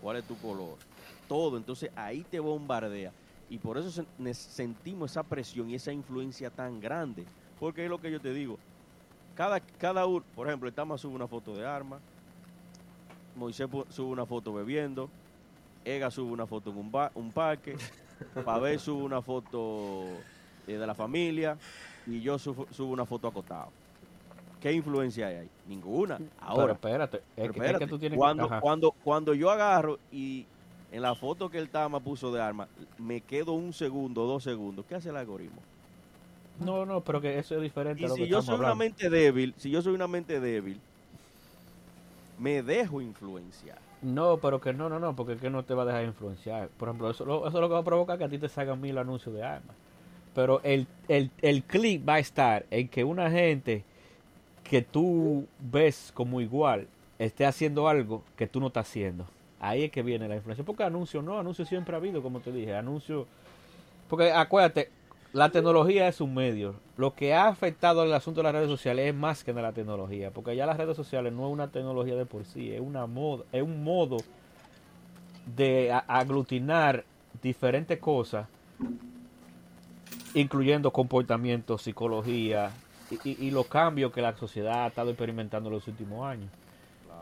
cuál 0.00 0.16
es 0.16 0.24
tu 0.24 0.36
color. 0.38 0.76
Todo. 1.28 1.56
Entonces 1.56 1.90
ahí 1.94 2.24
te 2.30 2.40
bombardea. 2.40 3.12
Y 3.48 3.58
por 3.58 3.78
eso 3.78 3.90
se- 3.90 4.34
sentimos 4.34 5.12
esa 5.12 5.22
presión 5.22 5.70
y 5.70 5.74
esa 5.76 5.92
influencia 5.92 6.50
tan 6.50 6.80
grande. 6.80 7.26
Porque 7.58 7.84
es 7.84 7.90
lo 7.90 7.98
que 8.00 8.10
yo 8.10 8.20
te 8.20 8.32
digo. 8.32 8.58
Cada, 9.34 9.60
cada 9.60 10.06
uno, 10.06 10.24
por 10.34 10.46
ejemplo, 10.48 10.72
Tama 10.72 10.96
sube 10.98 11.14
una 11.14 11.28
foto 11.28 11.54
de 11.54 11.64
armas, 11.66 12.02
Moisés 13.34 13.68
sube 13.90 14.10
una 14.10 14.24
foto 14.26 14.52
bebiendo, 14.52 15.10
Ega 15.84 16.10
sube 16.10 16.32
una 16.32 16.46
foto 16.46 16.70
en 16.70 16.78
un, 16.78 16.90
ba- 16.90 17.12
un 17.14 17.32
parque, 17.32 17.76
Pavel 18.46 18.78
sube 18.80 19.02
una 19.04 19.20
foto 19.22 20.24
eh, 20.66 20.78
de 20.78 20.86
la 20.86 20.94
familia 20.94 21.58
y 22.06 22.20
yo 22.22 22.38
subo, 22.38 22.66
subo 22.70 22.92
una 22.92 23.04
foto 23.04 23.28
acotado. 23.28 23.72
¿Qué 24.58 24.72
influencia 24.72 25.26
hay 25.28 25.36
ahí? 25.36 25.50
Ninguna. 25.66 26.16
Pero 26.16 26.30
Ahora, 26.38 26.72
espérate, 26.72 27.18
es 27.18 27.22
pero 27.36 27.52
que, 27.52 27.58
es 27.58 27.64
espérate, 27.64 27.84
que 27.84 27.90
tú 27.90 27.98
tienes 27.98 28.16
que- 28.16 28.20
cuando, 28.20 28.44
ajá. 28.46 28.60
cuando, 28.60 28.92
cuando 29.02 29.34
yo 29.34 29.50
agarro 29.50 29.98
y 30.10 30.48
en 30.90 31.02
la 31.02 31.14
foto 31.14 31.50
que 31.50 31.58
el 31.58 31.70
Tama 31.70 32.00
puso 32.00 32.32
de 32.32 32.40
arma, 32.42 32.68
me 32.98 33.22
quedo 33.22 33.52
un 33.54 33.72
segundo, 33.72 34.26
dos 34.26 34.44
segundos, 34.44 34.86
¿qué 34.86 34.94
hace 34.96 35.10
el 35.10 35.16
algoritmo? 35.16 35.66
No, 36.58 36.86
no, 36.86 37.02
pero 37.04 37.20
que 37.20 37.38
eso 37.38 37.54
es 37.56 37.62
diferente 37.62 38.02
Y 38.02 38.06
a 38.06 38.08
lo 38.08 38.14
si 38.14 38.18
que 38.18 38.28
yo 38.28 38.40
soy 38.42 38.56
una 38.58 38.72
hablando. 38.72 38.74
mente 38.74 39.10
débil, 39.10 39.54
si 39.58 39.70
yo 39.70 39.82
soy 39.82 39.94
una 39.94 40.08
mente 40.08 40.40
débil, 40.40 40.82
me 42.38 42.62
dejo 42.62 43.00
influenciar. 43.02 43.82
No, 44.02 44.38
pero 44.40 44.60
que 44.60 44.72
no, 44.72 44.88
no, 44.88 44.98
no, 45.00 45.16
porque 45.16 45.38
que 45.38 45.50
no 45.50 45.64
te 45.64 45.74
va 45.74 45.82
a 45.82 45.86
dejar 45.86 46.04
influenciar. 46.04 46.68
Por 46.76 46.88
ejemplo, 46.88 47.10
eso, 47.10 47.24
eso 47.24 47.46
es 47.48 47.54
lo 47.54 47.68
que 47.68 47.74
va 47.74 47.80
a 47.80 47.84
provocar 47.84 48.18
que 48.18 48.24
a 48.24 48.28
ti 48.28 48.38
te 48.38 48.48
salgan 48.48 48.80
mil 48.80 48.96
anuncios 48.98 49.34
de 49.34 49.42
armas. 49.42 49.76
Pero 50.34 50.60
el, 50.64 50.86
el, 51.08 51.30
el 51.42 51.64
clic 51.64 52.06
va 52.08 52.14
a 52.14 52.18
estar 52.18 52.66
en 52.70 52.88
que 52.88 53.04
una 53.04 53.30
gente 53.30 53.84
que 54.64 54.82
tú 54.82 55.48
ves 55.58 56.12
como 56.14 56.40
igual 56.40 56.88
esté 57.18 57.46
haciendo 57.46 57.88
algo 57.88 58.24
que 58.36 58.46
tú 58.48 58.60
no 58.60 58.68
estás 58.68 58.88
haciendo. 58.88 59.26
Ahí 59.60 59.84
es 59.84 59.90
que 59.90 60.02
viene 60.02 60.28
la 60.28 60.36
influencia. 60.36 60.64
Porque 60.64 60.84
anuncios 60.84 61.24
no, 61.24 61.38
anuncios 61.38 61.68
siempre 61.68 61.94
ha 61.94 61.98
habido, 61.98 62.22
como 62.22 62.40
te 62.40 62.52
dije. 62.52 62.74
Anuncios. 62.74 63.26
Porque 64.08 64.30
acuérdate, 64.32 64.90
la 65.32 65.50
tecnología 65.50 66.08
es 66.08 66.20
un 66.20 66.34
medio. 66.34 66.74
Lo 66.96 67.14
que 67.14 67.34
ha 67.34 67.48
afectado 67.48 68.02
al 68.02 68.12
asunto 68.12 68.40
de 68.40 68.44
las 68.44 68.52
redes 68.52 68.68
sociales 68.68 69.08
es 69.08 69.14
más 69.14 69.44
que 69.44 69.52
de 69.52 69.62
la 69.62 69.72
tecnología. 69.72 70.30
Porque 70.30 70.54
ya 70.56 70.66
las 70.66 70.76
redes 70.76 70.96
sociales 70.96 71.32
no 71.32 71.46
es 71.46 71.52
una 71.52 71.68
tecnología 71.68 72.14
de 72.16 72.26
por 72.26 72.44
sí, 72.44 72.72
es 72.72 72.80
una 72.80 73.06
moda, 73.06 73.44
es 73.52 73.62
un 73.62 73.82
modo 73.82 74.18
de 75.56 75.92
aglutinar 76.06 77.04
diferentes 77.42 77.98
cosas, 77.98 78.48
incluyendo 80.34 80.90
comportamiento, 80.92 81.78
psicología 81.78 82.70
y, 83.10 83.30
y- 83.30 83.46
y 83.46 83.50
los 83.50 83.66
cambios 83.66 84.12
que 84.12 84.20
la 84.22 84.36
sociedad 84.36 84.84
ha 84.84 84.86
estado 84.88 85.10
experimentando 85.10 85.68
en 85.68 85.74
los 85.76 85.86
últimos 85.88 86.26
años. 86.26 86.50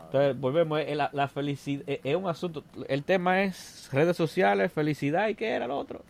Entonces, 0.05 0.39
volvemos, 0.39 0.79
es 0.79 0.95
la, 0.95 1.09
la 1.13 1.27
felicidad, 1.27 1.83
es, 1.87 1.99
es 2.03 2.15
un 2.15 2.27
asunto, 2.27 2.63
el 2.87 3.03
tema 3.03 3.43
es 3.43 3.89
redes 3.91 4.15
sociales, 4.15 4.71
felicidad 4.71 5.27
y 5.29 5.35
qué 5.35 5.49
era 5.49 5.67
lo 5.67 5.77
otro. 5.77 6.01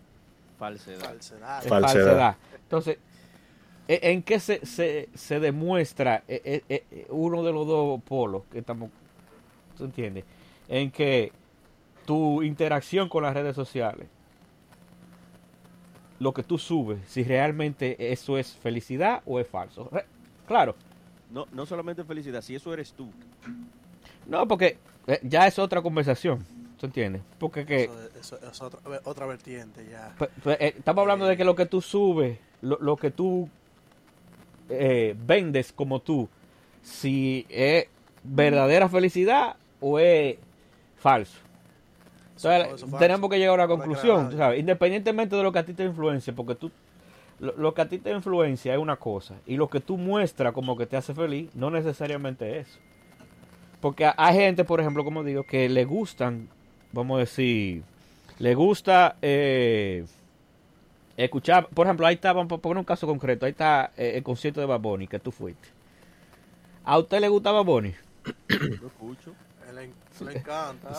Falsedad. 0.59 0.99
Falsedad. 0.99 1.63
Es 1.63 1.69
Falsedad. 1.69 2.35
Entonces, 2.63 2.97
¿e- 3.87 3.99
¿en 4.11 4.21
qué 4.23 4.39
se, 4.39 4.65
se, 4.65 5.09
se 5.13 5.39
demuestra 5.39 6.23
eh, 6.27 6.61
eh, 6.69 7.05
uno 7.09 7.43
de 7.43 7.51
los 7.53 7.65
dos 7.67 8.01
polos 8.03 8.43
que 8.51 8.59
estamos, 8.59 8.89
¿tú 9.77 9.85
entiendes? 9.85 10.23
En 10.67 10.91
que 10.91 11.31
tu 12.05 12.43
interacción 12.43 13.09
con 13.09 13.23
las 13.23 13.33
redes 13.33 13.55
sociales, 13.55 14.07
lo 16.19 16.33
que 16.33 16.43
tú 16.43 16.57
subes, 16.57 16.99
si 17.07 17.23
realmente 17.23 18.11
eso 18.11 18.37
es 18.37 18.53
felicidad 18.53 19.21
o 19.25 19.39
es 19.39 19.47
falso. 19.47 19.89
Re- 19.91 20.05
claro, 20.47 20.75
No, 21.31 21.45
no 21.51 21.65
solamente 21.65 22.03
felicidad, 22.03 22.41
si 22.41 22.55
eso 22.55 22.73
eres 22.73 22.93
tú. 22.93 23.09
No, 24.27 24.47
porque 24.47 24.77
eh, 25.07 25.19
ya 25.23 25.47
es 25.47 25.57
otra 25.59 25.81
conversación, 25.81 26.45
¿tú 26.79 26.85
entiendes? 26.87 27.21
Porque 27.39 27.65
que... 27.65 27.83
Eso, 28.19 28.37
eso 28.37 28.39
es 28.43 28.61
otra, 29.05 29.25
vertiente 29.25 29.85
ya. 29.89 30.15
Eh, 30.59 30.73
Estamos 30.77 31.01
hablando 31.03 31.25
de 31.25 31.37
que 31.37 31.43
lo 31.43 31.55
que 31.55 31.65
tú 31.65 31.81
subes, 31.81 32.37
lo, 32.61 32.77
lo 32.79 32.95
que 32.97 33.11
tú 33.11 33.49
eh, 34.69 35.15
vendes 35.17 35.71
como 35.71 35.99
tú, 36.01 36.27
si 36.81 37.45
es 37.49 37.85
verdadera 38.23 38.89
felicidad 38.89 39.55
o 39.79 39.99
es 39.99 40.37
falso. 40.97 41.39
Eso- 42.35 42.51
Entonces, 42.51 42.65
eso 42.67 42.85
es 42.85 42.91
falso. 42.91 42.97
tenemos 42.97 43.29
que 43.29 43.37
llegar 43.37 43.59
a 43.59 43.65
una 43.65 43.67
conclusión, 43.67 44.29
tú. 44.31 44.37
¿sabes? 44.37 44.59
independientemente 44.59 45.35
de 45.35 45.43
lo 45.43 45.51
que 45.51 45.59
a 45.59 45.65
ti 45.65 45.73
te 45.73 45.83
influencia, 45.83 46.33
porque 46.33 46.55
tú, 46.55 46.71
lo, 47.39 47.53
lo 47.57 47.73
que 47.73 47.81
a 47.81 47.87
ti 47.89 47.97
te 47.99 48.11
influencia 48.11 48.73
es 48.73 48.79
una 48.79 48.95
cosa, 48.97 49.35
y 49.45 49.55
lo 49.57 49.69
que 49.69 49.79
tú 49.79 49.97
muestras 49.97 50.53
como 50.53 50.75
que 50.77 50.85
te 50.85 50.97
hace 50.97 51.13
feliz, 51.13 51.49
no 51.55 51.69
necesariamente 51.69 52.59
es 52.59 52.67
eso. 52.67 52.79
Porque 53.85 54.03
ha- 54.03 54.15
hay 54.17 54.33
gente, 54.35 54.63
por 54.65 54.79
ejemplo, 54.81 55.03
como 55.03 55.23
digo, 55.23 55.43
que 55.43 55.69
le 55.69 55.85
gustan, 55.85 56.47
vamos 56.91 57.17
a 57.17 57.19
decir, 57.19 57.83
le 58.39 58.55
gusta 58.55 59.15
eh, 59.21 60.03
escuchar, 61.15 61.67
por 61.67 61.85
ejemplo, 61.85 62.07
ahí 62.07 62.15
está, 62.15 62.33
vamos 62.33 62.51
a 62.51 62.57
poner 62.57 62.79
un 62.79 62.83
caso 62.83 63.05
concreto, 63.05 63.45
ahí 63.45 63.51
está 63.51 63.91
eh, 63.95 64.13
el 64.15 64.23
concierto 64.23 64.59
de 64.59 64.65
Bad 64.65 64.79
Bunny 64.79 65.05
que 65.07 65.19
tú 65.19 65.31
fuiste. 65.31 65.67
¿A 66.83 66.97
usted 66.97 67.19
le 67.19 67.29
gusta 67.29 67.51
Bad 67.51 67.63
Bunny? 67.65 67.93
Yo 68.49 68.87
escucho. 68.87 69.35
Le, 69.71 69.91
le 70.31 70.39
encanta. 70.39 70.89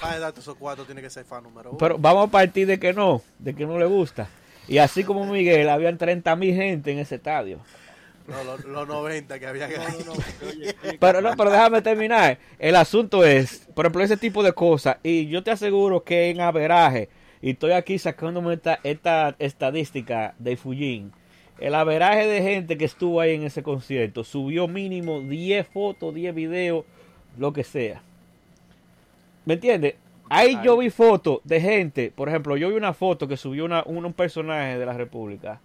Para 0.00 0.18
darte 0.18 0.40
esos 0.40 0.56
cuatro 0.56 0.84
tiene 0.84 1.00
que 1.00 1.10
ser 1.10 1.24
fan 1.24 1.44
número 1.44 1.70
uno. 1.70 1.78
Pero 1.78 1.96
vamos 1.96 2.26
a 2.26 2.30
partir 2.32 2.66
de 2.66 2.80
que 2.80 2.92
no, 2.92 3.22
de 3.38 3.54
que 3.54 3.66
no 3.66 3.78
le 3.78 3.86
gusta. 3.86 4.26
Y 4.66 4.78
así 4.78 5.04
como 5.04 5.24
Miguel, 5.26 5.68
habían 5.68 5.96
30 5.96 6.34
mil 6.34 6.56
gente 6.56 6.90
en 6.90 6.98
ese 6.98 7.14
estadio. 7.14 7.60
No, 8.26 8.42
los, 8.42 8.64
los 8.64 8.88
90 8.88 9.38
que 9.38 9.46
había 9.46 9.68
que 9.68 9.76
No, 9.76 9.84
no, 9.84 9.98
no, 9.98 10.12
porque, 10.14 10.46
oye, 10.46 10.74
oye, 10.82 10.96
Pero 11.00 11.20
no, 11.20 11.36
pero 11.36 11.50
déjame 11.50 11.82
terminar. 11.82 12.38
El 12.58 12.76
asunto 12.76 13.24
es, 13.24 13.68
por 13.74 13.84
ejemplo, 13.84 14.02
ese 14.02 14.16
tipo 14.16 14.42
de 14.42 14.52
cosas. 14.52 14.96
Y 15.02 15.26
yo 15.28 15.42
te 15.42 15.50
aseguro 15.50 16.04
que 16.04 16.30
en 16.30 16.40
averaje, 16.40 17.10
y 17.42 17.50
estoy 17.50 17.72
aquí 17.72 17.98
sacándome 17.98 18.54
esta, 18.54 18.80
esta 18.82 19.36
estadística 19.38 20.34
de 20.38 20.56
Fujin, 20.56 21.12
el 21.58 21.74
averaje 21.74 22.26
de 22.26 22.42
gente 22.42 22.78
que 22.78 22.86
estuvo 22.86 23.20
ahí 23.20 23.34
en 23.34 23.44
ese 23.44 23.62
concierto 23.62 24.24
subió 24.24 24.66
mínimo 24.68 25.20
10 25.20 25.66
fotos, 25.68 26.14
10 26.14 26.34
videos, 26.34 26.84
lo 27.38 27.52
que 27.52 27.62
sea. 27.62 28.02
¿Me 29.44 29.54
entiendes? 29.54 29.96
Ahí 30.30 30.58
yo 30.64 30.78
vi 30.78 30.88
fotos 30.88 31.40
de 31.44 31.60
gente, 31.60 32.10
por 32.14 32.30
ejemplo, 32.30 32.56
yo 32.56 32.70
vi 32.70 32.76
una 32.76 32.94
foto 32.94 33.28
que 33.28 33.36
subió 33.36 33.66
una, 33.66 33.82
un, 33.84 34.06
un 34.06 34.14
personaje 34.14 34.78
de 34.78 34.86
la 34.86 34.94
República 34.94 35.60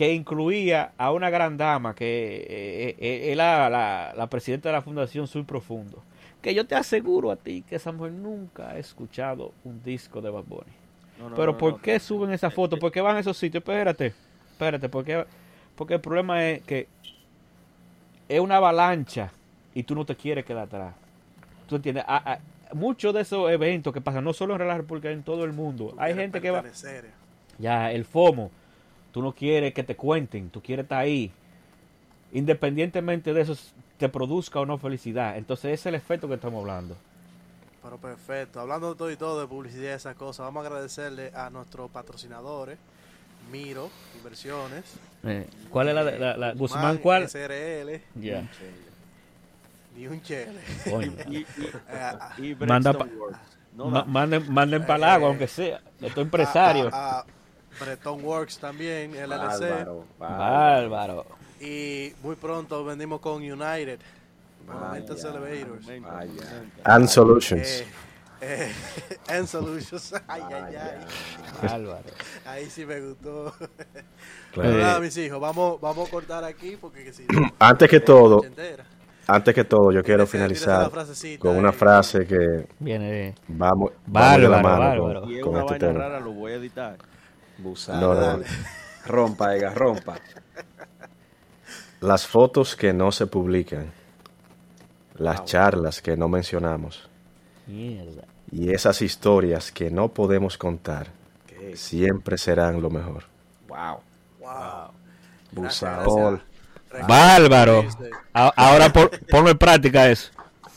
que 0.00 0.14
incluía 0.14 0.92
a 0.96 1.12
una 1.12 1.28
gran 1.28 1.58
dama 1.58 1.94
que 1.94 2.06
eh, 2.48 2.96
eh, 2.98 3.30
es 3.32 3.36
la, 3.36 3.68
la, 3.68 4.14
la 4.16 4.26
presidenta 4.30 4.70
de 4.70 4.72
la 4.72 4.80
Fundación 4.80 5.26
Sur 5.26 5.44
Profundo. 5.44 6.02
Que 6.40 6.54
yo 6.54 6.66
te 6.66 6.74
aseguro 6.74 7.30
a 7.30 7.36
ti 7.36 7.62
que 7.68 7.76
esa 7.76 7.92
mujer 7.92 8.12
nunca 8.12 8.70
ha 8.70 8.78
escuchado 8.78 9.52
un 9.62 9.82
disco 9.82 10.22
de 10.22 10.30
Bad 10.30 10.44
Bunny. 10.44 10.72
no, 11.18 11.28
no, 11.28 11.36
Pero 11.36 11.52
no, 11.52 11.58
¿por 11.58 11.72
no. 11.72 11.82
qué 11.82 12.00
suben 12.00 12.30
esa 12.32 12.50
foto? 12.50 12.78
¿Por 12.78 12.90
qué 12.90 13.02
van 13.02 13.16
a 13.16 13.18
esos 13.20 13.36
sitios? 13.36 13.60
Espérate, 13.60 14.14
espérate, 14.52 14.88
porque, 14.88 15.26
porque 15.76 15.92
el 15.96 16.00
problema 16.00 16.48
es 16.48 16.62
que 16.62 16.88
es 18.26 18.40
una 18.40 18.56
avalancha 18.56 19.30
y 19.74 19.82
tú 19.82 19.94
no 19.94 20.06
te 20.06 20.16
quieres 20.16 20.46
quedar 20.46 20.62
atrás. 20.64 20.94
¿Tú 21.68 21.76
entiendes? 21.76 22.04
A- 22.08 22.32
a- 22.32 22.74
muchos 22.74 23.12
de 23.12 23.20
esos 23.20 23.50
eventos 23.50 23.92
que 23.92 24.00
pasan, 24.00 24.24
no 24.24 24.32
solo 24.32 24.56
en 24.56 24.66
la 24.66 24.78
República, 24.78 25.10
en 25.10 25.22
todo 25.24 25.44
el 25.44 25.52
mundo, 25.52 25.88
Tú 25.90 25.96
hay 25.98 26.14
gente 26.14 26.40
que 26.40 26.50
va... 26.50 26.64
Ya, 27.58 27.92
el 27.92 28.06
FOMO. 28.06 28.50
Tú 29.12 29.22
no 29.22 29.32
quieres 29.32 29.74
que 29.74 29.82
te 29.82 29.96
cuenten, 29.96 30.50
tú 30.50 30.60
quieres 30.62 30.84
estar 30.84 30.98
ahí. 31.00 31.32
Independientemente 32.32 33.32
de 33.34 33.40
eso, 33.40 33.56
te 33.98 34.08
produzca 34.08 34.60
o 34.60 34.66
no 34.66 34.78
felicidad. 34.78 35.36
Entonces, 35.36 35.66
ese 35.66 35.74
es 35.74 35.86
el 35.86 35.94
efecto 35.96 36.28
que 36.28 36.34
estamos 36.34 36.60
hablando. 36.60 36.96
Pero 37.82 37.96
perfecto. 37.98 38.60
Hablando 38.60 38.90
de 38.90 38.96
todo 38.96 39.10
y 39.10 39.16
todo, 39.16 39.40
de 39.40 39.46
publicidad 39.48 39.82
y 39.92 39.94
esas 39.94 40.14
cosas, 40.14 40.44
vamos 40.46 40.64
a 40.64 40.68
agradecerle 40.68 41.32
a 41.34 41.50
nuestros 41.50 41.90
patrocinadores. 41.90 42.78
Miro 43.50 43.90
Inversiones. 44.18 44.84
Eh, 45.24 45.48
¿Cuál 45.70 45.88
es 45.88 45.94
la, 45.94 46.04
de- 46.04 46.18
la, 46.18 46.36
la- 46.36 46.52
Guzmán? 46.52 46.58
Guzmán 46.58 46.98
¿Cuál? 46.98 47.28
SRL, 47.28 48.00
Ya. 48.16 48.48
ni 49.96 50.06
un 50.06 50.22
chele. 50.22 50.60
Coño. 50.88 51.12
Y, 51.30 51.38
y, 52.46 52.50
y 52.52 52.54
Manda 52.54 52.92
pa-. 52.92 53.08
No 53.76 53.86
Ma- 53.86 54.04
manden 54.04 54.52
manden 54.52 54.82
para 54.82 54.96
el 54.96 55.04
agua, 55.04 55.28
Eh, 55.28 55.30
aunque 55.30 55.48
sea. 55.48 55.80
A, 56.02 56.06
a- 56.92 57.20
a 57.20 57.24
Breton 57.78 58.24
Works 58.24 58.58
también, 58.58 59.12
LLC. 59.12 59.60
Bárbaro, 59.60 60.04
Bárbaro. 60.18 61.26
Y 61.60 62.12
muy 62.22 62.36
pronto 62.36 62.84
vendimos 62.84 63.20
con 63.20 63.36
United. 63.42 64.00
Vaya. 64.66 64.98
Elevators. 64.98 65.86
And 66.84 67.08
Solutions. 67.08 67.80
Eh, 67.80 67.86
eh, 68.42 68.72
and 69.28 69.46
Solutions. 69.46 70.12
Ay, 70.28 70.42
ay, 70.50 70.76
ay. 70.76 70.98
Bárbaro. 71.62 72.04
Ahí 72.46 72.66
sí 72.70 72.84
me 72.86 73.00
gustó. 73.00 73.52
Claro. 74.52 74.70
Nada, 74.78 74.98
mis 74.98 75.16
hijos, 75.16 75.40
vamos, 75.40 75.80
vamos 75.80 76.08
a 76.08 76.10
cortar 76.10 76.42
aquí 76.42 76.76
porque 76.76 77.04
que 77.04 77.12
si 77.12 77.24
no, 77.26 77.48
Antes 77.60 77.88
que 77.88 77.96
eh, 77.96 78.00
todo, 78.00 78.40
antes 79.28 79.54
que 79.54 79.62
todo, 79.62 79.92
yo 79.92 80.02
quiero 80.02 80.26
finalizar 80.26 80.90
con 81.38 81.56
una 81.56 81.70
frase 81.72 82.26
que 82.26 82.66
Viene. 82.80 83.36
vamos, 83.46 83.92
vamos 84.06 84.40
de 84.40 84.48
la 84.48 84.60
mano 84.60 84.80
bárbaro. 84.80 85.20
con, 85.20 85.30
Y 85.30 85.36
es 85.36 85.42
con 85.44 85.52
una 85.54 85.60
este 85.60 85.72
vaina 85.74 85.86
tema. 85.86 85.98
rara, 86.00 86.18
lo 86.20 86.32
voy 86.32 86.50
a 86.50 86.54
editar. 86.56 86.98
Busado. 87.62 88.00
No, 88.00 88.14
no, 88.14 88.20
Dale. 88.20 88.46
Rompa, 89.06 89.56
Ega, 89.56 89.74
rompa. 89.74 90.18
Las 92.00 92.26
fotos 92.26 92.76
que 92.76 92.92
no 92.92 93.12
se 93.12 93.26
publican, 93.26 93.92
las 95.16 95.44
charlas 95.44 96.00
que 96.00 96.16
no 96.16 96.28
mencionamos 96.28 97.08
Mierda. 97.66 98.24
y 98.50 98.72
esas 98.72 99.02
historias 99.02 99.70
que 99.70 99.90
no 99.90 100.08
podemos 100.08 100.56
contar 100.56 101.08
¿Qué? 101.46 101.76
siempre 101.76 102.38
serán 102.38 102.80
lo 102.80 102.88
mejor. 102.88 103.24
Wow. 103.68 104.00
Wow. 104.40 104.90
Gracias. 105.52 106.40
Bárbaro. 107.06 107.84
Ahora 108.32 108.92
por, 108.92 109.10
ponlo 109.26 109.50
en 109.50 109.58
práctica 109.58 110.08
eso. 110.08 110.30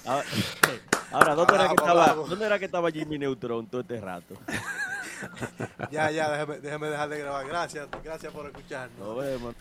Ahora, 0.06 0.26
ahora, 1.12 1.36
¿dónde, 1.36 1.56
era 1.56 1.68
que 1.68 1.76
estaba. 1.76 2.08
¿dónde 2.14 2.46
era 2.46 2.60
que 2.60 2.66
estaba 2.66 2.92
Jimmy 2.92 3.18
Neutron 3.18 3.68
todo 3.68 3.82
este 3.82 4.00
rato? 4.00 4.36
Ya, 5.92 6.10
ya, 6.12 6.30
déjame, 6.32 6.60
déjame 6.60 6.88
dejar 6.88 7.10
de 7.10 7.20
grabar. 7.20 7.48
Gracias, 7.48 7.88
gracias 8.04 8.34
por 8.34 8.46
escucharnos. 8.48 9.00
Nos 9.00 9.18
vemos. 9.18 9.56